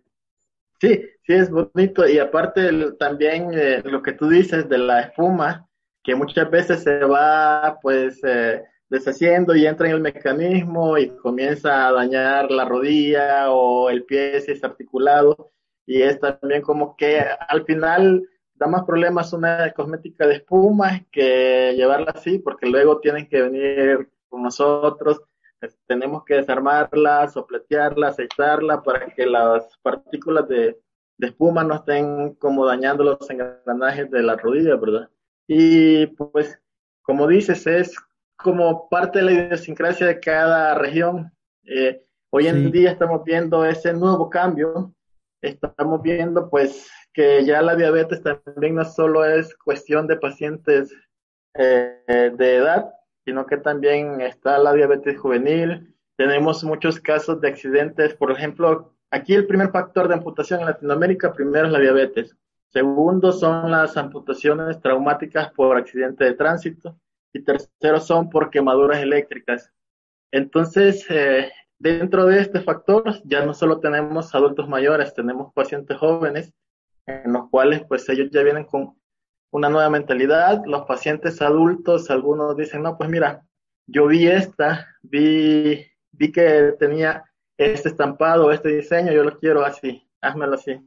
sí, 0.81 1.03
sí 1.25 1.33
es 1.35 1.51
bonito. 1.51 2.09
Y 2.09 2.19
aparte 2.19 2.69
también 2.99 3.51
eh, 3.53 3.81
lo 3.85 4.03
que 4.03 4.13
tú 4.13 4.29
dices 4.29 4.69
de 4.69 4.79
la 4.79 5.03
espuma, 5.03 5.69
que 6.03 6.17
muchas 6.17 6.51
veces 6.51 6.83
se 6.83 6.99
va 7.05 7.79
pues 7.81 8.19
eh, 8.25 8.61
deshaciendo 8.91 9.55
y 9.55 9.67
entra 9.67 9.87
en 9.87 9.95
el 9.95 10.01
mecanismo 10.01 10.99
y 10.99 11.11
comienza 11.11 11.87
a 11.87 11.93
dañar 11.93 12.51
la 12.51 12.65
rodilla 12.65 13.53
o 13.53 13.89
el 13.89 14.03
pie 14.03 14.41
si 14.41 14.51
es 14.51 14.65
articulado. 14.65 15.53
Y 15.87 16.03
es 16.03 16.19
también 16.19 16.61
como 16.61 16.97
que 16.97 17.21
al 17.21 17.65
final 17.65 18.25
da 18.59 18.67
más 18.67 18.85
problemas 18.85 19.33
una 19.33 19.73
cosmética 19.73 20.27
de 20.27 20.37
espuma 20.37 21.05
que 21.11 21.75
llevarla 21.77 22.13
así, 22.15 22.39
porque 22.39 22.67
luego 22.67 23.01
tienen 23.01 23.29
que 23.29 23.43
venir 23.43 24.11
con 24.29 24.43
nosotros, 24.43 25.23
tenemos 25.87 26.25
que 26.25 26.35
desarmarla, 26.35 27.29
sopletearla, 27.29 28.09
aceitarla 28.09 28.83
para 28.83 29.07
que 29.07 29.27
las 29.27 29.77
partículas 29.83 30.49
de, 30.49 30.79
de 31.19 31.27
espuma 31.27 31.65
no 31.65 31.77
estén 31.77 32.35
como 32.35 32.67
dañando 32.67 33.05
los 33.05 33.31
engranajes 33.31 34.11
de 34.11 34.23
la 34.23 34.37
rodilla, 34.37 34.77
¿verdad? 34.77 35.11
Y 35.47 36.07
pues, 36.09 36.61
como 37.03 37.27
dices, 37.27 37.67
es 37.67 37.97
como 38.37 38.89
parte 38.89 39.19
de 39.19 39.25
la 39.25 39.33
idiosincrasia 39.33 40.07
de 40.07 40.21
cada 40.21 40.75
región. 40.75 41.33
Eh, 41.65 42.05
hoy 42.31 42.45
sí. 42.45 42.49
en 42.51 42.71
día 42.71 42.93
estamos 42.93 43.25
viendo 43.25 43.65
ese 43.65 43.93
nuevo 43.93 44.31
cambio 44.31 44.95
estamos 45.43 46.03
viendo 46.03 46.49
pues 46.51 46.91
que 47.13 47.45
ya 47.45 47.63
la 47.63 47.77
diabetes 47.77 48.23
también 48.23 48.77
no 48.77 48.85
solo 48.85 49.25
es 49.25 49.55
cuestión 49.57 50.07
de 50.07 50.17
pacientes 50.17 50.95
eh, 51.55 52.33
de 52.37 52.57
edad, 52.57 52.93
sino 53.25 53.47
que 53.47 53.57
también 53.57 54.21
está 54.21 54.59
la 54.59 54.73
diabetes 54.73 55.19
juvenil. 55.19 55.95
Tenemos 56.17 56.65
muchos 56.65 57.01
casos 57.01 57.41
de 57.41 57.49
accidentes, 57.49 58.15
por 58.15 58.31
ejemplo, 58.31 58.95
aquí 59.11 59.35
el 59.35 59.47
primer 59.47 59.71
factor 59.71 60.09
de 60.09 60.15
amputación 60.15 60.61
en 60.61 60.67
Latinoamérica, 60.67 61.33
primero 61.33 61.67
es 61.67 61.73
la 61.73 61.81
diabetes. 61.81 62.37
Segundo 62.71 63.33
son 63.33 63.71
las 63.71 63.97
amputaciones 63.97 64.81
traumáticas 64.81 65.53
por 65.53 65.77
accidente 65.77 66.25
de 66.25 66.35
tránsito. 66.35 66.99
Y 67.33 67.43
tercero 67.43 68.01
son 68.01 68.31
por 68.31 68.51
quemaduras 68.51 69.01
eléctricas. 69.01 69.71
Entonces, 70.31 71.07
eh, 71.11 71.51
Dentro 71.79 72.27
de 72.27 72.41
este 72.41 72.61
factor 72.61 73.05
ya 73.25 73.47
no 73.47 73.55
solo 73.55 73.79
tenemos 73.79 74.35
adultos 74.35 74.69
mayores, 74.69 75.15
tenemos 75.15 75.53
pacientes 75.53 75.97
jóvenes 75.97 76.53
en 77.09 77.33
los 77.33 77.49
cuales 77.51 77.83
pues 77.89 78.09
ellos 78.09 78.29
ya 78.31 78.43
vienen 78.43 78.65
con 78.65 78.97
una 79.51 79.69
nueva 79.69 79.91
mentalidad. 79.91 80.63
Los 80.67 80.87
pacientes 80.87 81.41
adultos, 81.41 82.11
algunos 82.11 82.57
dicen, 82.57 82.83
no, 82.83 82.97
pues 82.97 83.09
mira, 83.09 83.45
yo 83.87 84.07
vi 84.07 84.29
esta, 84.29 84.87
vi, 85.03 85.87
vi 86.13 86.33
que 86.33 86.75
tenía 86.79 87.25
este 87.57 87.89
estampado, 87.89 88.53
este 88.53 88.69
diseño, 88.69 89.13
yo 89.13 89.25
lo 89.25 89.39
quiero 89.39 89.65
así, 89.65 90.07
házmelo 90.21 90.55
así. 90.55 90.79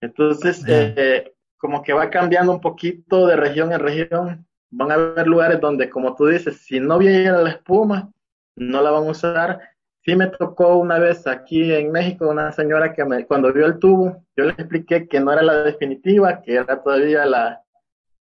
Entonces, 0.00 0.62
eh, 0.66 1.32
como 1.56 1.82
que 1.82 1.92
va 1.92 2.10
cambiando 2.10 2.52
un 2.52 2.60
poquito 2.60 3.26
de 3.26 3.36
región 3.36 3.72
en 3.72 3.80
región. 3.80 4.46
Van 4.70 4.90
a 4.90 4.94
haber 4.94 5.26
lugares 5.26 5.60
donde, 5.60 5.88
como 5.88 6.14
tú 6.14 6.26
dices, 6.26 6.58
si 6.58 6.80
no 6.80 6.98
viene 6.98 7.30
la 7.30 7.50
espuma, 7.50 8.12
no 8.56 8.82
la 8.82 8.90
van 8.90 9.04
a 9.04 9.10
usar. 9.10 9.60
Sí 10.06 10.14
me 10.14 10.28
tocó 10.28 10.76
una 10.76 11.00
vez 11.00 11.26
aquí 11.26 11.72
en 11.74 11.90
México 11.90 12.28
una 12.28 12.52
señora 12.52 12.92
que 12.92 13.04
cuando 13.26 13.52
vio 13.52 13.66
el 13.66 13.80
tubo, 13.80 14.24
yo 14.36 14.44
le 14.44 14.50
expliqué 14.52 15.08
que 15.08 15.18
no 15.18 15.32
era 15.32 15.42
la 15.42 15.64
definitiva, 15.64 16.42
que 16.42 16.54
era 16.54 16.80
todavía 16.80 17.26
la, 17.26 17.64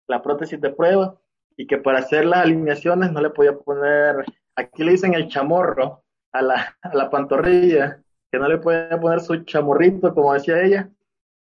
la 0.06 0.20
prótesis 0.20 0.60
de 0.60 0.74
prueba 0.74 1.18
y 1.56 1.66
que 1.66 1.78
para 1.78 2.00
hacer 2.00 2.26
las 2.26 2.40
alineaciones 2.40 3.10
no 3.12 3.22
le 3.22 3.30
podía 3.30 3.56
poner, 3.56 4.26
aquí 4.56 4.84
le 4.84 4.90
dicen 4.90 5.14
el 5.14 5.28
chamorro 5.28 6.04
a 6.32 6.42
la, 6.42 6.76
a 6.82 6.94
la 6.94 7.08
pantorrilla, 7.08 8.02
que 8.30 8.38
no 8.38 8.46
le 8.46 8.58
podía 8.58 9.00
poner 9.00 9.20
su 9.20 9.42
chamorrito, 9.44 10.14
como 10.14 10.34
decía 10.34 10.60
ella, 10.60 10.90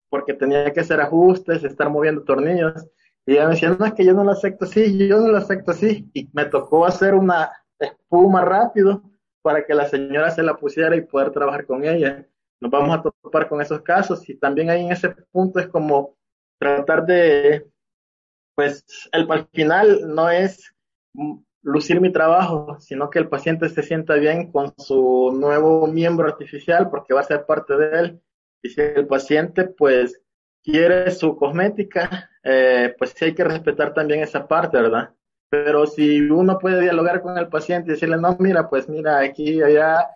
porque 0.09 0.33
tenía 0.33 0.71
que 0.71 0.79
hacer 0.79 1.01
ajustes, 1.01 1.65
estar 1.65 1.89
moviendo 1.89 2.23
tornillos. 2.23 2.87
Y 3.25 3.33
ella 3.33 3.43
me 3.43 3.55
decía, 3.55 3.75
no, 3.77 3.85
es 3.85 3.93
que 3.93 4.05
yo 4.05 4.13
no 4.13 4.23
lo 4.23 4.31
acepto 4.31 4.63
así, 4.63 5.05
yo 5.05 5.19
no 5.19 5.27
lo 5.27 5.37
acepto 5.37 5.71
así. 5.71 6.09
Y 6.13 6.29
me 6.31 6.45
tocó 6.45 6.85
hacer 6.85 7.13
una, 7.13 7.51
espuma 7.77 8.45
rápido 8.45 9.03
para 9.41 9.65
que 9.65 9.73
la 9.73 9.85
señora 9.85 10.31
se 10.31 10.43
la 10.43 10.57
pusiera 10.57 10.95
y 10.95 11.01
poder 11.01 11.31
trabajar 11.31 11.65
con 11.65 11.83
ella. 11.83 12.25
Nos 12.61 12.71
vamos 12.71 12.97
a 12.97 13.01
topar 13.01 13.47
con 13.47 13.61
esos 13.61 13.81
casos 13.81 14.27
y 14.29 14.35
también 14.35 14.69
ahí 14.69 14.85
en 14.85 14.91
ese 14.91 15.09
punto 15.31 15.59
es 15.59 15.67
como 15.67 16.17
tratar 16.59 17.05
de, 17.05 17.65
pues 18.55 18.83
el, 19.13 19.29
al 19.31 19.47
final 19.53 20.13
no 20.13 20.29
es 20.29 20.73
lucir 21.61 22.01
mi 22.01 22.11
trabajo, 22.11 22.77
sino 22.79 23.09
que 23.09 23.19
el 23.19 23.29
paciente 23.29 23.69
se 23.69 23.83
sienta 23.83 24.15
bien 24.15 24.51
con 24.51 24.73
su 24.77 25.31
nuevo 25.33 25.87
miembro 25.87 26.27
artificial 26.27 26.89
porque 26.89 27.13
va 27.13 27.21
a 27.21 27.23
ser 27.23 27.45
parte 27.45 27.77
de 27.77 27.99
él. 27.99 28.21
Y 28.61 28.69
si 28.69 28.81
el 28.81 29.07
paciente 29.07 29.65
pues 29.65 30.21
quiere 30.63 31.11
su 31.11 31.35
cosmética, 31.37 32.29
eh, 32.43 32.93
pues 32.97 33.11
sí 33.15 33.25
hay 33.25 33.35
que 33.35 33.43
respetar 33.43 33.93
también 33.93 34.21
esa 34.21 34.47
parte, 34.47 34.77
¿verdad? 34.77 35.13
Pero 35.49 35.87
si 35.87 36.21
uno 36.21 36.59
puede 36.59 36.81
dialogar 36.81 37.21
con 37.21 37.37
el 37.37 37.47
paciente 37.47 37.89
y 37.89 37.93
decirle, 37.93 38.17
no, 38.17 38.37
mira, 38.39 38.69
pues 38.69 38.87
mira, 38.87 39.19
aquí, 39.19 39.61
allá, 39.61 40.07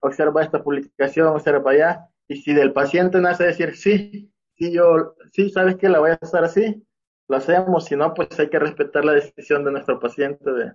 observa 0.00 0.42
esta 0.42 0.62
publicación, 0.62 1.28
observa 1.28 1.70
allá, 1.70 2.08
y 2.28 2.36
si 2.36 2.52
del 2.52 2.72
paciente 2.72 3.20
nace 3.20 3.44
decir, 3.44 3.76
sí, 3.76 4.32
sí, 4.56 4.72
yo, 4.72 5.14
sí, 5.32 5.50
sabes 5.50 5.76
que 5.76 5.88
la 5.88 6.00
voy 6.00 6.10
a 6.10 6.18
hacer 6.20 6.44
así, 6.44 6.86
lo 7.28 7.36
hacemos, 7.36 7.86
si 7.86 7.96
no, 7.96 8.12
pues 8.12 8.38
hay 8.38 8.50
que 8.50 8.58
respetar 8.58 9.04
la 9.04 9.12
decisión 9.12 9.64
de 9.64 9.72
nuestro 9.72 9.98
paciente 9.98 10.52
de, 10.52 10.72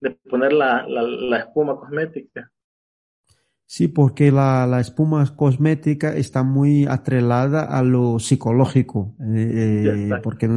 de 0.00 0.10
poner 0.28 0.52
la, 0.52 0.86
la, 0.88 1.02
la, 1.02 1.38
espuma 1.38 1.76
cosmética. 1.76 2.50
Sí, 3.66 3.86
porque 3.86 4.32
la, 4.32 4.66
la, 4.66 4.80
espuma 4.80 5.24
cosmética 5.36 6.16
está 6.16 6.42
muy 6.42 6.86
atrelada 6.86 7.62
a 7.64 7.82
lo 7.82 8.18
psicológico, 8.18 9.14
eh, 9.34 10.10
porque 10.22 10.48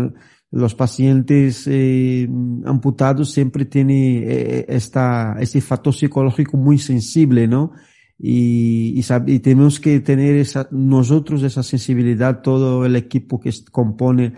los 0.54 0.76
pacientes 0.76 1.68
eh, 1.68 2.30
amputados 2.66 3.32
siempre 3.32 3.66
tienen 3.66 4.24
eh, 4.24 4.66
esta, 4.70 5.36
este 5.40 5.60
factor 5.62 5.96
psicológico 5.96 6.58
muy 6.58 6.78
sensible, 6.78 7.48
¿no? 7.48 7.72
Y, 8.20 9.02
y, 9.28 9.40
tenemos 9.40 9.80
que 9.80 10.00
tener 10.00 10.46
nosotros 10.72 11.42
esa 11.42 11.64
sensibilidad, 11.64 12.42
todo 12.42 12.86
el 12.86 12.96
equipo 12.96 13.40
que 13.40 13.52
compone 13.72 14.34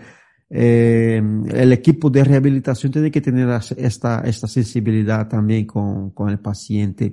eh, 0.48 1.20
el 1.52 1.72
equipo 1.72 2.08
de 2.08 2.24
rehabilitación 2.24 2.92
tiene 2.92 3.10
que 3.10 3.20
tener 3.20 3.48
esta, 3.76 4.20
esta 4.20 4.46
sensibilidad 4.46 5.28
también 5.28 5.66
con, 5.66 6.10
con 6.10 6.30
el 6.30 6.38
paciente. 6.38 7.12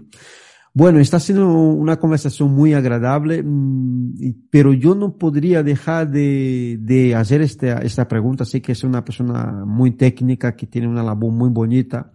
Bueno, 0.76 1.00
está 1.00 1.20
siendo 1.20 1.48
una 1.52 2.00
conversación 2.00 2.52
muy 2.52 2.74
agradable, 2.74 3.44
mm, 3.44 4.48
pero 4.50 4.74
yo 4.74 4.96
no 4.96 5.18
podría 5.18 5.62
dejar 5.62 6.10
de, 6.10 7.14
hacer 7.16 7.42
esta, 7.42 7.80
esta 7.80 8.08
pregunta. 8.08 8.44
Sé 8.46 8.62
que 8.62 8.72
es 8.72 8.84
una 8.84 9.06
persona 9.06 9.64
muy 9.66 9.92
técnica, 9.92 10.56
que 10.56 10.66
tiene 10.68 10.88
una 10.88 11.04
labor 11.04 11.32
muy 11.32 11.50
bonita. 11.50 12.14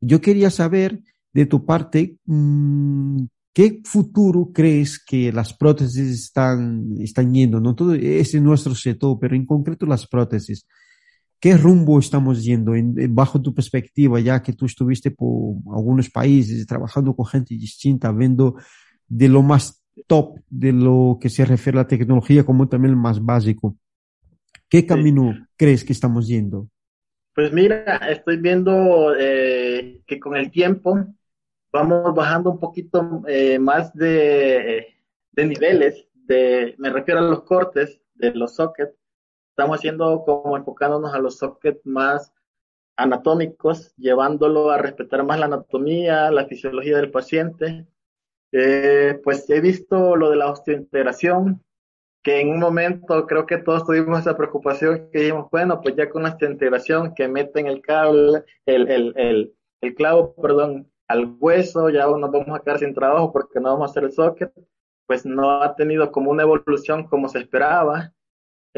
Yo 0.00 0.20
quería 0.20 0.50
saber 0.50 1.02
de 1.32 1.46
tu 1.46 1.64
parte, 1.66 2.18
mmm, 2.26 3.24
¿Qué 3.56 3.80
futuro 3.84 4.50
crees 4.52 5.02
que 5.02 5.32
las 5.32 5.54
prótesis 5.54 6.10
están, 6.10 7.32
yendo? 7.32 7.58
No 7.58 7.74
todo 7.74 7.94
es 7.94 8.34
nuestro 8.34 8.74
sector, 8.74 9.16
pero 9.18 9.34
en 9.34 9.46
concreto 9.46 9.86
las 9.86 10.06
prótesis. 10.06 10.66
¿Qué 11.38 11.56
rumbo 11.56 11.98
estamos 11.98 12.42
yendo 12.42 12.74
en, 12.74 12.94
bajo 13.14 13.40
tu 13.40 13.54
perspectiva, 13.54 14.20
ya 14.20 14.42
que 14.42 14.52
tú 14.52 14.66
estuviste 14.66 15.10
por 15.10 15.56
algunos 15.74 16.10
países 16.10 16.66
trabajando 16.66 17.14
con 17.14 17.26
gente 17.26 17.54
distinta, 17.54 18.10
viendo 18.12 18.56
de 19.06 19.28
lo 19.28 19.42
más 19.42 19.82
top 20.06 20.38
de 20.48 20.72
lo 20.72 21.18
que 21.20 21.28
se 21.28 21.44
refiere 21.44 21.78
a 21.78 21.82
la 21.82 21.88
tecnología 21.88 22.44
como 22.44 22.68
también 22.68 22.92
el 22.92 23.00
más 23.00 23.24
básico? 23.24 23.76
¿Qué 24.68 24.84
camino 24.84 25.46
crees 25.56 25.84
que 25.84 25.92
estamos 25.92 26.26
yendo? 26.26 26.68
Pues 27.34 27.52
mira, 27.52 27.98
estoy 28.10 28.38
viendo 28.38 29.14
eh, 29.16 30.02
que 30.06 30.18
con 30.18 30.36
el 30.36 30.50
tiempo 30.50 31.06
vamos 31.70 32.14
bajando 32.14 32.50
un 32.50 32.58
poquito 32.58 33.22
eh, 33.28 33.58
más 33.58 33.92
de, 33.94 34.86
de, 35.32 35.46
niveles, 35.46 36.08
de, 36.14 36.74
me 36.78 36.90
refiero 36.90 37.20
a 37.20 37.24
los 37.24 37.42
cortes 37.42 38.00
de 38.14 38.32
los 38.34 38.56
sockets. 38.56 38.94
Estamos 39.56 39.78
haciendo 39.78 40.22
como 40.26 40.54
enfocándonos 40.54 41.14
a 41.14 41.18
los 41.18 41.38
sockets 41.38 41.80
más 41.86 42.30
anatómicos, 42.94 43.96
llevándolo 43.96 44.70
a 44.70 44.76
respetar 44.76 45.24
más 45.24 45.38
la 45.38 45.46
anatomía, 45.46 46.30
la 46.30 46.44
fisiología 46.44 46.98
del 46.98 47.10
paciente. 47.10 47.86
Eh, 48.52 49.18
pues 49.24 49.48
he 49.48 49.62
visto 49.62 50.14
lo 50.14 50.28
de 50.28 50.36
la 50.36 50.50
osteointegración, 50.50 51.64
que 52.22 52.42
en 52.42 52.50
un 52.50 52.60
momento 52.60 53.26
creo 53.26 53.46
que 53.46 53.56
todos 53.56 53.86
tuvimos 53.86 54.20
esa 54.20 54.36
preocupación 54.36 55.08
que 55.10 55.20
dijimos, 55.20 55.48
bueno, 55.50 55.80
pues 55.80 55.96
ya 55.96 56.10
con 56.10 56.24
la 56.24 56.32
osteointegración 56.32 57.14
que 57.14 57.26
meten 57.26 57.66
el 57.66 57.80
cable, 57.80 58.44
el, 58.66 58.90
el, 58.90 59.14
el, 59.16 59.54
el 59.80 59.94
clavo, 59.94 60.34
perdón, 60.34 60.92
al 61.08 61.34
hueso, 61.40 61.88
ya 61.88 62.04
nos 62.06 62.30
vamos 62.30 62.60
a 62.60 62.62
quedar 62.62 62.78
sin 62.78 62.92
trabajo 62.92 63.32
porque 63.32 63.58
no 63.58 63.70
vamos 63.70 63.88
a 63.88 63.90
hacer 63.90 64.04
el 64.04 64.12
socket, 64.12 64.52
pues 65.06 65.24
no 65.24 65.62
ha 65.62 65.74
tenido 65.76 66.12
como 66.12 66.30
una 66.30 66.42
evolución 66.42 67.06
como 67.06 67.30
se 67.30 67.38
esperaba. 67.38 68.12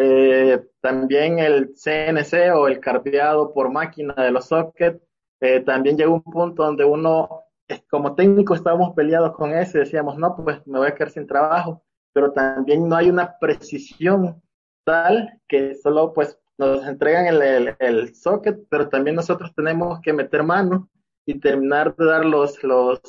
Eh, 0.01 0.64
también 0.80 1.38
el 1.40 1.74
CNC 1.76 2.53
o 2.55 2.68
el 2.68 2.78
carpeado 2.80 3.53
por 3.53 3.70
máquina 3.70 4.14
de 4.14 4.30
los 4.30 4.46
sockets, 4.46 5.01
eh, 5.40 5.61
también 5.61 5.96
llegó 5.96 6.14
un 6.14 6.22
punto 6.22 6.64
donde 6.64 6.84
uno, 6.84 7.42
como 7.90 8.14
técnico 8.14 8.55
estábamos 8.55 8.94
peleados 8.94 9.34
con 9.36 9.53
eso 9.53 9.76
y 9.78 9.80
decíamos, 9.80 10.16
no, 10.16 10.36
pues 10.36 10.64
me 10.66 10.78
voy 10.78 10.88
a 10.88 10.94
quedar 10.94 11.11
sin 11.11 11.26
trabajo, 11.26 11.84
pero 12.12 12.32
también 12.32 12.88
no 12.88 12.94
hay 12.96 13.11
una 13.11 13.38
precisión 13.40 14.40
tal 14.84 15.40
que 15.49 15.74
solo 15.74 16.12
pues 16.12 16.38
nos 16.59 16.86
entregan 16.86 17.26
el, 17.26 17.42
el, 17.42 17.76
el 17.80 18.14
socket, 18.14 18.66
pero 18.70 18.88
también 18.88 19.16
nosotros 19.16 19.53
tenemos 19.55 20.01
que 20.01 20.12
meter 20.12 20.42
mano 20.44 20.88
y 21.26 21.38
terminar 21.40 21.94
de 21.96 22.05
dar 22.07 22.24
los, 22.24 22.62
los, 22.62 23.01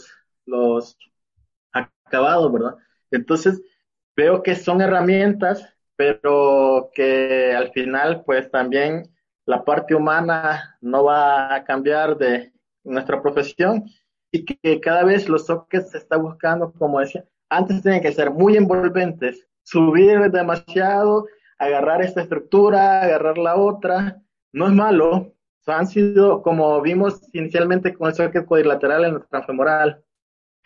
los 0.45 0.97
acabados, 1.71 2.51
¿verdad? 2.51 2.75
Entonces, 3.11 3.61
veo 4.15 4.43
que 4.43 4.55
son 4.55 4.81
herramientas, 4.81 5.63
pero 5.99 6.91
que 6.95 7.53
al 7.53 7.73
final, 7.73 8.23
pues 8.23 8.49
también 8.49 9.13
la 9.45 9.65
parte 9.65 9.93
humana 9.93 10.77
no 10.79 11.03
va 11.03 11.53
a 11.53 11.65
cambiar 11.65 12.17
de 12.17 12.53
nuestra 12.85 13.21
profesión 13.21 13.83
y 14.31 14.45
que 14.45 14.79
cada 14.79 15.03
vez 15.03 15.27
los 15.27 15.47
sockets 15.47 15.91
se 15.91 15.97
está 15.97 16.15
buscando, 16.15 16.71
como 16.71 17.01
decía, 17.01 17.25
antes 17.49 17.81
tienen 17.81 18.01
que 18.01 18.13
ser 18.13 18.31
muy 18.31 18.55
envolventes, 18.55 19.45
subir 19.63 20.31
demasiado, 20.31 21.27
agarrar 21.57 22.01
esta 22.01 22.21
estructura, 22.21 23.01
agarrar 23.01 23.37
la 23.37 23.57
otra, 23.57 24.21
no 24.53 24.67
es 24.67 24.73
malo, 24.73 25.33
han 25.65 25.87
sido, 25.87 26.41
como 26.41 26.81
vimos 26.81 27.19
inicialmente 27.33 27.93
con 27.93 28.07
el 28.07 28.15
socket 28.15 28.45
cuadrilateral 28.45 29.03
en 29.03 29.15
el 29.15 29.27
transfemoral, 29.27 30.01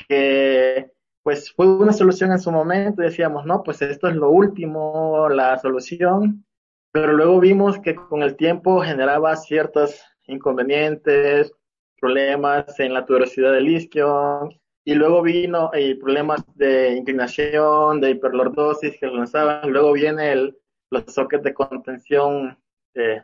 que 0.07 0.92
pues 1.23 1.53
fue 1.53 1.67
una 1.67 1.93
solución 1.93 2.31
en 2.31 2.39
su 2.39 2.51
momento, 2.51 3.01
decíamos, 3.01 3.45
no, 3.45 3.63
pues 3.63 3.81
esto 3.81 4.07
es 4.09 4.15
lo 4.15 4.29
último, 4.29 5.29
la 5.29 5.57
solución, 5.59 6.45
pero 6.91 7.13
luego 7.13 7.39
vimos 7.39 7.79
que 7.79 7.95
con 7.95 8.23
el 8.23 8.35
tiempo 8.35 8.81
generaba 8.81 9.35
ciertos 9.37 10.01
inconvenientes, 10.27 11.53
problemas 11.99 12.79
en 12.79 12.93
la 12.93 13.05
tuberosidad 13.05 13.53
del 13.53 13.69
isquio, 13.69 14.49
y 14.85 14.95
luego 14.95 15.21
vino 15.21 15.71
eh, 15.73 15.97
problemas 15.97 16.43
de 16.55 16.93
inclinación, 16.93 18.01
de 18.01 18.11
hiperlordosis 18.11 18.97
que 18.99 19.07
lanzaban, 19.07 19.71
luego 19.71 19.93
viene 19.93 20.31
el, 20.33 20.57
los 20.91 21.05
sockets 21.07 21.43
de 21.43 21.53
contención 21.53 22.57
eh, 22.93 23.21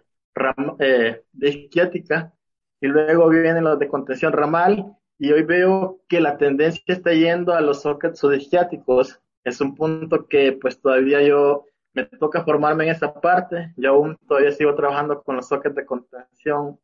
eh, 0.80 1.24
de 1.34 1.50
isquiática 1.50 2.34
y 2.80 2.88
luego 2.88 3.28
vienen 3.30 3.66
los 3.66 3.78
de 3.78 3.90
contención 3.90 4.32
ramal 4.32 4.96
y 5.20 5.34
hoy 5.34 5.44
veo 5.44 6.00
que 6.08 6.22
la 6.22 6.38
tendencia 6.38 6.82
está 6.88 7.12
yendo 7.14 7.54
a 7.54 7.62
los 7.62 7.82
sockets 7.82 8.20
subisquiáticos. 8.20 9.20
Es 9.44 9.60
un 9.60 9.76
punto 9.76 10.28
que 10.28 10.54
pues 10.54 10.82
todavía 10.82 11.22
yo 11.22 11.66
me 11.94 12.06
toca 12.06 12.46
formarme 12.46 12.86
en 12.86 12.92
esa 12.92 13.14
parte. 13.14 13.74
Yo 13.76 13.92
aún 13.92 14.18
todavía 14.28 14.54
sigo 14.54 14.74
trabajando 14.76 15.22
con 15.22 15.36
los 15.36 15.48
sockets 15.50 15.76
de 15.76 15.86
contención 15.86 16.80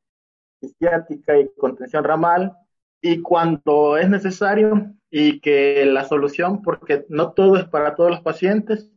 isquiática 0.62 1.40
y 1.40 1.50
contención 1.58 2.04
ramal 2.04 2.54
y 3.02 3.22
cuando 3.22 3.98
es 3.98 4.10
necesario 4.10 4.94
y 5.10 5.40
que 5.40 5.86
la 5.86 6.04
solución, 6.04 6.62
porque 6.62 7.06
no 7.08 7.32
todo 7.32 7.56
es 7.56 7.66
para 7.66 7.96
todos 7.96 8.12
los 8.12 8.22
pacientes, 8.22 8.92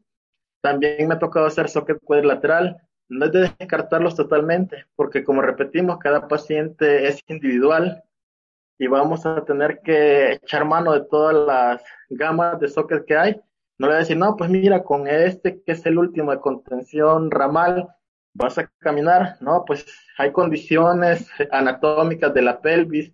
también 0.61 1.07
me 1.07 1.14
ha 1.14 1.18
tocado 1.18 1.47
hacer 1.47 1.68
socket 1.68 2.01
cuadrilateral 2.03 2.89
no 3.09 3.24
es 3.24 3.32
de 3.32 3.53
descartarlos 3.59 4.14
totalmente, 4.14 4.84
porque 4.95 5.24
como 5.24 5.41
repetimos, 5.41 5.99
cada 5.99 6.28
paciente 6.28 7.09
es 7.09 7.22
individual 7.26 8.05
y 8.79 8.87
vamos 8.87 9.26
a 9.26 9.45
tener 9.45 9.81
que 9.83 10.33
echar 10.35 10.64
mano 10.64 10.93
de 10.93 11.05
todas 11.05 11.35
las 11.35 11.83
gamas 12.09 12.61
de 12.61 12.68
sockets 12.68 13.05
que 13.07 13.16
hay. 13.16 13.41
No 13.79 13.87
le 13.87 13.93
voy 13.93 13.97
a 13.97 13.99
decir, 13.99 14.16
no, 14.16 14.37
pues 14.37 14.51
mira, 14.51 14.83
con 14.83 15.07
este 15.07 15.62
que 15.62 15.72
es 15.72 15.85
el 15.87 15.99
último 15.99 16.31
de 16.31 16.41
contención 16.41 17.31
ramal, 17.31 17.89
vas 18.35 18.59
a 18.59 18.70
caminar, 18.79 19.37
¿no? 19.41 19.64
Pues 19.64 19.87
hay 20.16 20.33
condiciones 20.33 21.29
anatómicas 21.51 22.33
de 22.35 22.43
la 22.43 22.61
pelvis 22.61 23.12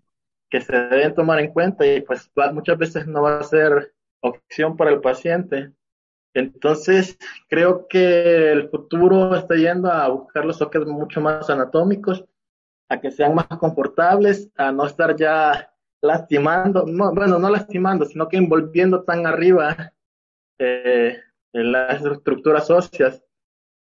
que 0.50 0.60
se 0.60 0.72
deben 0.72 1.14
tomar 1.14 1.40
en 1.40 1.52
cuenta 1.52 1.86
y 1.86 2.02
pues 2.02 2.30
muchas 2.52 2.78
veces 2.78 3.06
no 3.06 3.22
va 3.22 3.38
a 3.38 3.42
ser 3.42 3.94
opción 4.20 4.76
para 4.76 4.90
el 4.90 5.00
paciente. 5.00 5.72
Entonces, 6.34 7.16
creo 7.48 7.86
que 7.88 8.52
el 8.52 8.68
futuro 8.68 9.34
está 9.36 9.54
yendo 9.54 9.90
a 9.90 10.08
buscar 10.08 10.44
los 10.44 10.58
sockets 10.58 10.86
mucho 10.86 11.20
más 11.20 11.48
anatómicos, 11.48 12.24
a 12.88 13.00
que 13.00 13.10
sean 13.10 13.34
más 13.34 13.46
confortables, 13.46 14.50
a 14.56 14.72
no 14.72 14.86
estar 14.86 15.16
ya 15.16 15.72
lastimando, 16.00 16.84
no, 16.86 17.14
bueno, 17.14 17.38
no 17.38 17.50
lastimando, 17.50 18.04
sino 18.04 18.28
que 18.28 18.36
envolviendo 18.36 19.04
tan 19.04 19.26
arriba 19.26 19.92
eh, 20.58 21.18
en 21.52 21.72
las 21.72 22.04
estructuras 22.04 22.70
óseas. 22.70 23.22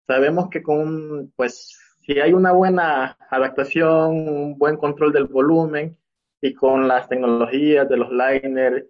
Sabemos 0.07 0.49
que 0.49 0.61
con, 0.61 1.31
pues, 1.35 1.77
si 2.01 2.19
hay 2.19 2.33
una 2.33 2.51
buena 2.51 3.17
adaptación, 3.29 4.27
un 4.27 4.57
buen 4.57 4.77
control 4.77 5.13
del 5.13 5.25
volumen 5.25 5.97
y 6.41 6.53
con 6.53 6.87
las 6.87 7.07
tecnologías 7.07 7.87
de 7.87 7.97
los 7.97 8.09
liners 8.11 8.85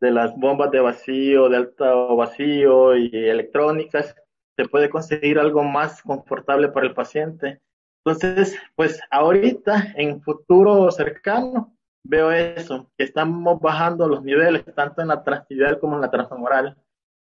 de 0.00 0.10
las 0.10 0.34
bombas 0.36 0.70
de 0.70 0.80
vacío, 0.80 1.48
de 1.48 1.58
alto 1.58 2.16
vacío 2.16 2.96
y 2.96 3.10
electrónicas, 3.12 4.16
se 4.56 4.68
puede 4.68 4.88
conseguir 4.88 5.38
algo 5.38 5.62
más 5.62 6.02
confortable 6.02 6.68
para 6.68 6.86
el 6.86 6.94
paciente. 6.94 7.60
Entonces, 8.04 8.56
pues 8.76 9.00
ahorita, 9.10 9.92
en 9.96 10.22
futuro 10.22 10.90
cercano, 10.90 11.76
veo 12.02 12.32
eso, 12.32 12.90
que 12.96 13.04
estamos 13.04 13.60
bajando 13.60 14.08
los 14.08 14.22
niveles, 14.22 14.64
tanto 14.74 15.02
en 15.02 15.08
la 15.08 15.22
transival 15.22 15.78
como 15.78 15.96
en 15.96 16.02
la 16.02 16.10
transhumoral. 16.10 16.76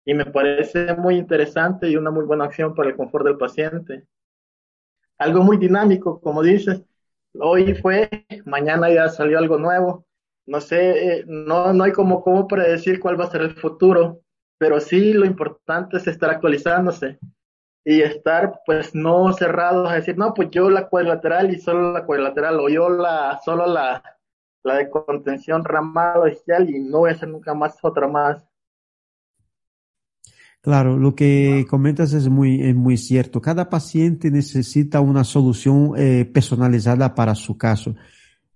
Y 0.05 0.13
me 0.13 0.25
parece 0.25 0.95
muy 0.95 1.15
interesante 1.15 1.89
y 1.89 1.97
una 1.97 2.11
muy 2.11 2.25
buena 2.25 2.45
acción 2.45 2.73
para 2.75 2.89
el 2.89 2.95
confort 2.95 3.25
del 3.25 3.37
paciente. 3.37 4.05
Algo 5.17 5.41
muy 5.43 5.57
dinámico, 5.57 6.21
como 6.21 6.43
dices, 6.43 6.83
hoy 7.39 7.73
fue, 7.75 8.07
mañana 8.45 8.89
ya 8.89 9.09
salió 9.09 9.39
algo 9.39 9.57
nuevo 9.57 10.07
no 10.47 10.61
sé, 10.61 11.19
eh, 11.19 11.23
no, 11.27 11.73
no 11.73 11.83
hay 11.83 11.91
como 11.91 12.23
cómo 12.23 12.47
predecir 12.47 12.99
cuál 12.99 13.19
va 13.19 13.25
a 13.25 13.31
ser 13.31 13.41
el 13.41 13.53
futuro, 13.53 14.21
pero 14.57 14.79
sí 14.79 15.13
lo 15.13 15.25
importante 15.25 15.97
es 15.97 16.07
estar 16.07 16.29
actualizándose 16.29 17.19
y 17.89 18.01
estar 18.01 18.63
pues 18.65 18.93
no 18.93 19.31
cerrados 19.31 19.89
a 19.89 19.93
decir, 19.93 20.17
no, 20.17 20.33
pues 20.33 20.49
yo 20.51 20.69
la 20.69 20.89
cuadrilateral 20.89 21.53
y 21.53 21.57
solo 21.61 21.93
la 21.93 22.05
cuadrilateral 22.05 22.59
o 22.59 22.67
yo 22.67 22.89
la, 22.89 23.39
solo 23.45 23.65
la, 23.65 24.03
la 24.61 24.75
de 24.75 24.89
contención 24.89 25.63
ramal 25.63 26.19
o 26.19 26.27
y 26.27 26.79
no 26.81 26.97
voy 26.99 27.11
a 27.11 27.13
hacer 27.13 27.29
nunca 27.29 27.53
más 27.53 27.77
otra 27.81 28.09
más. 28.09 28.45
Claro, 30.59 30.97
lo 30.97 31.15
que 31.15 31.65
comentas 31.69 32.11
es 32.11 32.27
muy, 32.27 32.61
es 32.61 32.75
muy 32.75 32.97
cierto. 32.97 33.41
Cada 33.41 33.69
paciente 33.69 34.29
necesita 34.31 34.99
una 34.99 35.23
solución 35.23 35.93
eh, 35.95 36.25
personalizada 36.25 37.15
para 37.15 37.35
su 37.35 37.57
caso. 37.57 37.95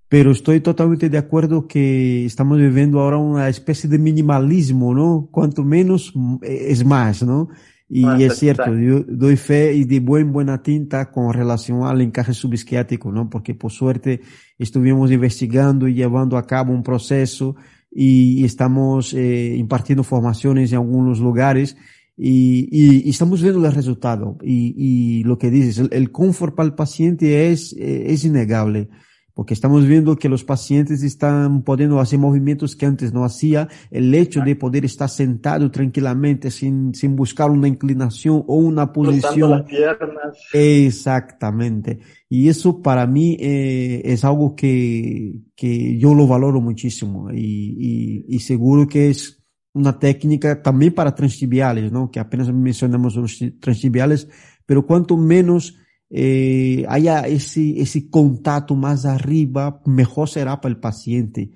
pero 0.09 0.31
estoy 0.31 0.59
totalmente 0.59 1.09
de 1.09 1.17
acuerdo 1.17 1.69
que 1.69 2.25
estamos 2.25 2.57
viviendo 2.57 2.99
ahora 2.99 3.15
una 3.15 3.47
especie 3.47 3.89
de 3.89 3.97
minimalismo, 3.97 4.93
¿no? 4.93 5.29
Cuanto 5.31 5.63
menos 5.63 6.13
eh, 6.41 6.65
es 6.67 6.83
más, 6.83 7.23
¿no? 7.23 7.47
Y 7.93 8.05
ah, 8.05 8.15
es 8.17 8.37
cierto, 8.37 8.73
yo 8.73 9.01
doy 9.05 9.35
fe 9.35 9.73
y 9.73 9.83
de 9.83 9.99
buen, 9.99 10.31
buena 10.31 10.63
tinta 10.63 11.11
con 11.11 11.33
relación 11.33 11.83
al 11.83 11.99
encaje 11.99 12.33
subisquiático, 12.33 13.11
¿no? 13.11 13.29
Porque 13.29 13.53
por 13.53 13.69
suerte 13.69 14.21
estuvimos 14.57 15.11
investigando 15.11 15.89
y 15.89 15.93
llevando 15.93 16.37
a 16.37 16.47
cabo 16.47 16.71
un 16.71 16.83
proceso 16.83 17.57
y 17.91 18.45
estamos 18.45 19.13
eh, 19.13 19.55
impartiendo 19.57 20.05
formaciones 20.05 20.71
en 20.71 20.77
algunos 20.77 21.19
lugares 21.19 21.75
y, 22.15 22.69
y, 22.71 23.07
y, 23.07 23.09
estamos 23.09 23.41
viendo 23.41 23.67
el 23.67 23.73
resultado. 23.73 24.37
Y, 24.41 24.73
y 24.77 25.23
lo 25.25 25.37
que 25.37 25.51
dices, 25.51 25.79
el, 25.79 25.89
el 25.91 26.13
confort 26.13 26.55
para 26.55 26.67
el 26.67 26.75
paciente 26.75 27.51
es, 27.51 27.73
eh, 27.73 28.05
es 28.13 28.23
innegable 28.23 28.87
porque 29.33 29.53
estamos 29.53 29.87
viendo 29.87 30.17
que 30.17 30.29
los 30.29 30.43
pacientes 30.43 31.03
están 31.03 31.63
pudiendo 31.63 31.99
hacer 31.99 32.19
movimientos 32.19 32.75
que 32.75 32.85
antes 32.85 33.13
no 33.13 33.23
hacía. 33.23 33.67
El 33.89 34.13
hecho 34.13 34.41
de 34.41 34.55
poder 34.55 34.85
estar 34.85 35.09
sentado 35.09 35.71
tranquilamente 35.71 36.51
sin, 36.51 36.93
sin 36.93 37.15
buscar 37.15 37.49
una 37.49 37.67
inclinación 37.67 38.43
o 38.47 38.55
una 38.55 38.91
posición. 38.91 39.51
Las 39.51 39.63
piernas. 39.63 40.37
Exactamente. 40.53 41.99
Y 42.29 42.49
eso 42.49 42.81
para 42.81 43.07
mí 43.07 43.37
eh, 43.39 44.01
es 44.05 44.23
algo 44.25 44.55
que, 44.55 45.39
que 45.55 45.97
yo 45.97 46.13
lo 46.13 46.27
valoro 46.27 46.61
muchísimo 46.61 47.31
y, 47.31 48.25
y, 48.27 48.35
y 48.35 48.39
seguro 48.39 48.87
que 48.87 49.09
es 49.09 49.41
una 49.73 49.97
técnica 49.97 50.61
también 50.61 50.93
para 50.93 51.15
transtibiales, 51.15 51.91
¿no? 51.91 52.11
Que 52.11 52.19
apenas 52.19 52.51
mencionamos 52.51 53.15
los 53.15 53.39
transtibiales, 53.59 54.27
pero 54.65 54.85
cuanto 54.85 55.15
menos 55.17 55.77
eh, 56.13 56.85
haya 56.89 57.21
ese, 57.21 57.81
ese 57.81 58.09
contacto 58.09 58.75
más 58.75 59.05
arriba, 59.05 59.81
mejor 59.85 60.27
será 60.27 60.59
para 60.59 60.73
el 60.73 60.79
paciente. 60.79 61.51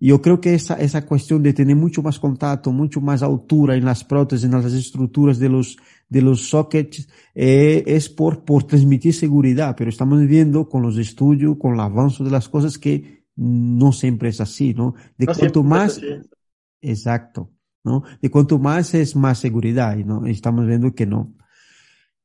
Yo 0.00 0.22
creo 0.22 0.40
que 0.40 0.54
esa, 0.54 0.74
esa 0.74 1.04
cuestión 1.04 1.42
de 1.42 1.52
tener 1.52 1.74
mucho 1.74 2.02
más 2.02 2.20
contacto, 2.20 2.70
mucho 2.70 3.00
más 3.00 3.24
altura 3.24 3.74
en 3.74 3.84
las 3.84 4.04
prótesis, 4.04 4.44
en 4.44 4.52
las 4.52 4.72
estructuras 4.72 5.40
de 5.40 5.48
los, 5.48 5.76
de 6.08 6.22
los 6.22 6.48
sockets, 6.48 7.08
eh, 7.34 7.82
es 7.84 8.08
por, 8.08 8.44
por 8.44 8.62
transmitir 8.62 9.12
seguridad, 9.12 9.74
pero 9.76 9.90
estamos 9.90 10.24
viendo 10.26 10.68
con 10.68 10.82
los 10.82 10.96
estudios, 10.98 11.56
con 11.58 11.74
el 11.74 11.80
avance 11.80 12.22
de 12.22 12.30
las 12.30 12.48
cosas 12.48 12.78
que 12.78 13.24
no 13.34 13.92
siempre 13.92 14.28
es 14.28 14.40
así, 14.40 14.72
¿no? 14.72 14.94
De 15.16 15.26
No 15.26 15.34
cuanto 15.34 15.64
más, 15.64 16.00
exacto, 16.80 17.50
¿no? 17.82 18.04
De 18.22 18.30
cuanto 18.30 18.60
más 18.60 18.94
es 18.94 19.16
más 19.16 19.38
seguridad, 19.38 19.96
¿no? 19.96 20.26
Estamos 20.26 20.64
viendo 20.64 20.94
que 20.94 21.06
no. 21.06 21.34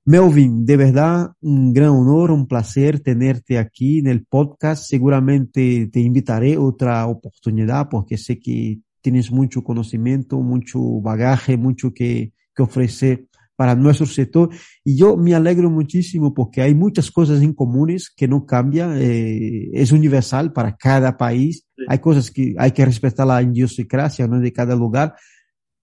Melvin, 0.06 0.66
de 0.66 0.76
verdad, 0.76 1.32
un 1.42 1.74
gran 1.74 1.90
honor, 1.90 2.32
un 2.32 2.46
placer 2.48 3.00
tenerte 3.00 3.58
aquí 3.58 4.00
en 4.00 4.08
el 4.08 4.26
podcast. 4.26 4.86
Seguramente 4.86 5.90
te 5.92 6.02
invitaré 6.02 6.58
otra 6.58 7.08
oportunidad 7.08 7.88
porque 7.90 8.18
sé 8.18 8.38
que 8.40 8.80
tienes 9.02 9.32
mucho 9.32 9.64
conocimiento, 9.64 10.40
mucho 10.42 10.80
bagaje, 11.02 11.56
mucho 11.56 11.94
que, 11.94 12.34
que 12.54 12.64
ofrecer 12.64 13.28
para 13.56 13.76
nuestro 13.76 14.06
sector. 14.06 14.50
Y 14.84 14.98
yo 14.98 15.16
me 15.16 15.36
alegro 15.36 15.70
muchísimo 15.70 16.34
porque 16.34 16.62
hay 16.62 16.74
muchas 16.74 17.10
cosas 17.12 17.42
en 17.42 17.54
comunes 17.54 18.12
que 18.14 18.28
no 18.28 18.46
cambian, 18.46 18.98
eh, 19.00 19.70
es 19.74 19.92
universal 19.92 20.52
para 20.52 20.76
cada 20.76 21.16
país. 21.18 21.66
Sí. 21.78 21.86
Hay 21.88 22.00
cosas 22.00 22.30
que 22.30 22.56
hay 22.58 22.72
que 22.72 22.86
respetar 22.86 23.28
la 23.28 23.42
idiosincrasia 23.42 24.28
¿no? 24.28 24.40
de 24.40 24.52
cada 24.52 24.76
lugar, 24.76 25.16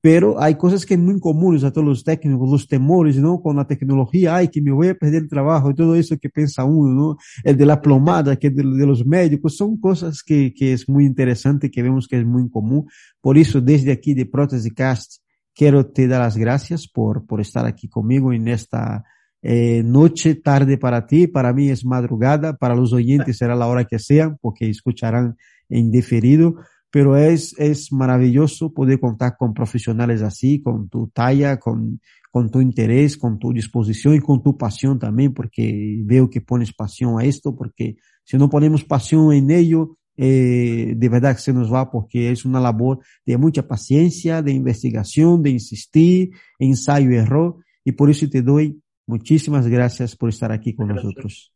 pero 0.01 0.41
hay 0.41 0.55
cosas 0.55 0.87
que 0.87 0.97
muy 0.97 1.21
comunes 1.21 1.63
a 1.63 1.73
todos 1.73 1.87
los 1.87 2.05
técnicos, 2.05 2.51
los 2.51 2.67
temores, 2.67 3.17
¿no? 3.17 3.41
Con 3.43 3.57
la 3.57 3.67
tecnología, 3.67 4.37
ay, 4.37 4.49
que 4.49 4.63
me 4.63 4.73
voy 4.73 4.89
a 4.89 4.95
perder 4.95 5.23
el 5.23 5.29
trabajo 5.29 5.71
y 5.71 5.75
todo 5.75 5.95
eso 5.95 6.17
que 6.19 6.31
piensa 6.31 6.65
uno, 6.65 6.95
¿no? 6.95 7.17
El 7.45 7.57
de 7.57 7.67
la 7.67 7.81
plomada, 7.83 8.37
que 8.37 8.51
de, 8.51 8.63
de 8.63 8.87
los 8.87 9.05
médicos, 9.05 9.57
son 9.57 9.79
cosas 9.79 10.23
que, 10.23 10.55
que 10.55 10.73
es 10.73 10.89
muy 10.89 11.05
interesante, 11.05 11.71
que 11.71 11.83
vemos 11.83 12.09
que 12.09 12.19
es 12.19 12.25
muy 12.25 12.49
común. 12.49 12.87
Por 13.21 13.37
eso, 13.37 13.61
desde 13.61 13.93
aquí 13.93 14.15
de 14.15 14.25
Prótesis 14.25 14.73
Cast, 14.73 15.23
quiero 15.55 15.87
te 15.87 16.09
dar 16.09 16.21
las 16.21 16.37
gracias 16.39 16.89
por, 16.89 17.27
por 17.27 17.41
estar 17.41 17.67
aquí 17.67 17.89
conmigo 17.89 18.33
en 18.33 18.49
esta 18.49 19.05
eh, 19.43 19.83
noche, 19.85 20.35
tarde 20.35 20.79
para 20.79 21.07
ti, 21.07 21.27
para 21.27 21.53
mí 21.53 21.69
es 21.69 21.85
madrugada, 21.85 22.57
para 22.57 22.75
los 22.75 22.93
oyentes 22.93 23.37
será 23.37 23.55
la 23.55 23.67
hora 23.67 23.85
que 23.85 23.99
sea, 23.99 24.35
porque 24.41 24.71
escucharán 24.71 25.37
en 25.69 25.91
diferido 25.91 26.57
pero 26.91 27.17
es, 27.17 27.55
es 27.59 27.93
maravilloso 27.93 28.73
poder 28.73 28.99
contar 28.99 29.37
con 29.37 29.55
profesionales 29.55 30.23
así, 30.23 30.61
con 30.61 30.89
tu 30.89 31.09
talla, 31.09 31.59
con, 31.59 32.01
con 32.31 32.51
tu 32.51 32.61
interés, 32.61 33.17
con 33.17 33.39
tu 33.39 33.53
disposición 33.53 34.15
y 34.15 34.21
con 34.21 34.43
tu 34.43 34.57
pasión 34.57 34.99
también, 34.99 35.33
porque 35.33 36.01
veo 36.05 36.29
que 36.29 36.41
pones 36.41 36.73
pasión 36.73 37.21
a 37.21 37.25
esto, 37.25 37.55
porque 37.55 37.97
si 38.25 38.37
no 38.37 38.51
ponemos 38.51 38.85
pasión 38.85 39.33
en 39.33 39.51
ello, 39.51 39.97
eh, 40.17 40.95
de 40.97 41.09
verdad 41.09 41.35
que 41.35 41.43
se 41.43 41.53
nos 41.53 41.73
va, 41.73 41.91
porque 41.91 42.31
es 42.31 42.45
una 42.45 42.61
labor 42.61 42.99
de 43.25 43.37
mucha 43.37 43.67
paciencia, 43.67 44.43
de 44.43 44.53
investigación, 44.53 45.43
de 45.43 45.51
insistir, 45.51 46.31
ensayo 46.59 47.11
y 47.11 47.17
error, 47.17 47.57
y 47.85 47.93
por 47.93 48.11
eso 48.11 48.29
te 48.29 48.43
doy 48.43 48.81
muchísimas 49.07 49.67
gracias 49.67 50.15
por 50.17 50.29
estar 50.29 50.53
aquí 50.53 50.75
con 50.75 50.89
Gracias. 50.89 51.05
nosotros. 51.05 51.53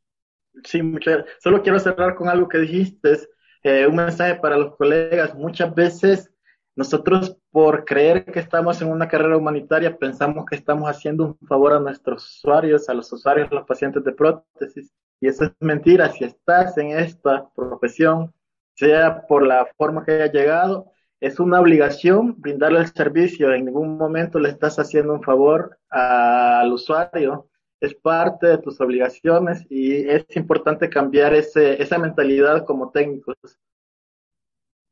Sí, 0.64 0.82
muchas 0.82 1.24
Solo 1.43 1.62
quiero 1.62 1.78
cerrar 1.78 2.14
con 2.14 2.28
algo 2.28 2.49
que 2.49 2.59
dijiste, 2.59 3.18
eh, 3.65 3.87
un 3.87 3.97
mensaje 3.97 4.37
para 4.37 4.57
los 4.57 4.77
colegas. 4.77 5.35
Muchas 5.35 5.75
veces 5.75 6.31
nosotros 6.77 7.37
por 7.51 7.85
creer 7.85 8.25
que 8.27 8.41
estamos 8.41 8.81
en 8.83 8.91
una 8.91 9.09
carrera 9.09 9.37
humanitaria 9.37 9.97
pensamos 9.97 10.45
que 10.45 10.57
estamos 10.57 10.89
haciendo 10.89 11.25
un 11.25 11.49
favor 11.49 11.73
a 11.73 11.81
nuestros 11.81 12.25
usuarios, 12.37 12.89
a 12.89 12.95
los 12.95 13.12
usuarios, 13.12 13.51
a 13.51 13.55
los 13.55 13.67
pacientes 13.67 14.05
de 14.05 14.12
prótesis. 14.12 14.93
Y 15.21 15.29
eso 15.29 15.45
es 15.45 15.53
mentira. 15.61 16.11
Si 16.11 16.25
estás 16.25 16.77
en 16.79 16.91
esta 16.91 17.49
profesión, 17.55 18.35
sea 18.75 19.27
por 19.27 19.47
la 19.47 19.67
forma 19.79 20.05
que 20.05 20.12
haya 20.12 20.33
llegado, 20.33 20.91
es 21.21 21.41
una 21.41 21.61
obligación 21.61 22.35
brindarle 22.39 22.81
el 22.81 22.93
servicio. 22.93 23.53
En 23.53 23.65
ningún 23.65 23.97
momento 23.97 24.39
le 24.39 24.51
estás 24.51 24.79
haciendo 24.79 25.15
un 25.15 25.23
favor 25.23 25.79
al 25.89 26.71
usuario 26.71 27.49
es 27.87 27.95
parte 27.95 28.47
de 28.47 28.59
tus 28.59 28.80
obligaciones 28.80 29.66
y 29.70 29.93
es 29.93 30.24
importante 30.37 30.89
cambiar 30.89 31.35
ese, 31.35 31.82
esa 31.82 31.99
mentalidad 31.99 32.64
como 32.64 32.91
técnicos. 32.91 33.37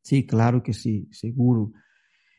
Sí, 0.03 0.27
claro 0.27 0.63
que 0.63 0.73
sí, 0.73 1.09
seguro. 1.11 1.73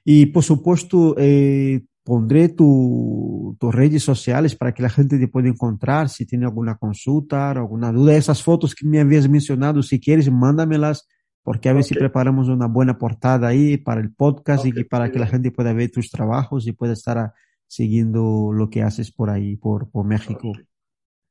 Y 0.04 0.28
por 0.28 0.44
supuesto, 0.44 1.16
eh, 1.18 1.82
pondré 2.04 2.50
tu, 2.50 3.56
tus 3.60 3.74
redes 3.74 4.04
sociales 4.04 4.56
para 4.56 4.74
que 4.74 4.84
la 4.84 4.90
gente 4.90 5.18
te 5.18 5.28
pueda 5.28 5.48
encontrar 5.48 6.10
si 6.10 6.26
tiene 6.26 6.46
alguna 6.46 6.76
consulta, 6.76 7.52
alguna 7.52 7.92
duda. 7.92 8.16
Esas 8.16 8.44
fotos 8.44 8.76
que 8.76 8.86
me 8.86 9.00
habías 9.00 9.30
mencionado, 9.30 9.82
si 9.82 10.00
quieres, 10.00 10.30
mándamelas, 10.30 11.08
porque 11.42 11.70
a 11.70 11.74
ver 11.74 11.84
si 11.84 11.94
preparamos 11.94 12.50
una 12.50 12.68
buena 12.68 12.98
portada 12.98 13.48
ahí 13.48 13.78
para 13.78 14.02
el 14.02 14.14
podcast 14.14 14.66
y 14.66 14.84
para 14.84 15.12
que 15.12 15.20
la 15.20 15.28
gente 15.28 15.52
pueda 15.52 15.74
ver 15.74 15.92
tus 15.92 16.10
trabajos 16.10 16.68
y 16.68 16.74
pueda 16.74 16.94
estar 16.94 17.18
ah, 17.18 17.34
siguiendo 17.74 18.52
lo 18.54 18.70
que 18.70 18.84
haces 18.84 19.12
por 19.12 19.30
ahí, 19.30 19.56
por, 19.56 19.90
por 19.90 20.06
México. 20.06 20.52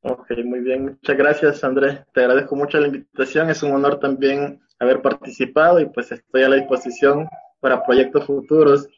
Ok, 0.01 0.33
muy 0.45 0.61
bien. 0.61 0.85
Muchas 0.85 1.17
gracias, 1.17 1.63
Andrés. 1.63 2.01
Te 2.13 2.21
agradezco 2.21 2.57
mucho 2.57 2.81
la 2.81 2.89
invitación. 2.89 3.51
Es 3.51 3.63
un 3.63 3.73
honor 3.73 4.01
también 4.01 4.61
haber 4.81 5.01
participado 5.01 5.79
y 5.79 5.89
pues 5.89 6.11
estoy 6.11 6.43
a 6.43 6.49
la 6.49 6.57
disposición 6.57 7.29
para 7.61 7.85
proyectos 7.85 8.27
futuros. 8.27 8.89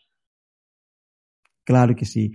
Claro 1.64 1.95
que 1.95 2.07
sí. 2.07 2.32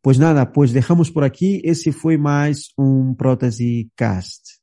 Pues 0.00 0.18
nada, 0.18 0.50
pues 0.52 0.72
dejamos 0.72 1.10
por 1.10 1.24
aquí. 1.24 1.60
Ese 1.62 1.92
fue 1.92 2.16
más 2.16 2.72
un 2.76 3.16
Prótesis 3.16 3.88
Cast. 3.94 4.59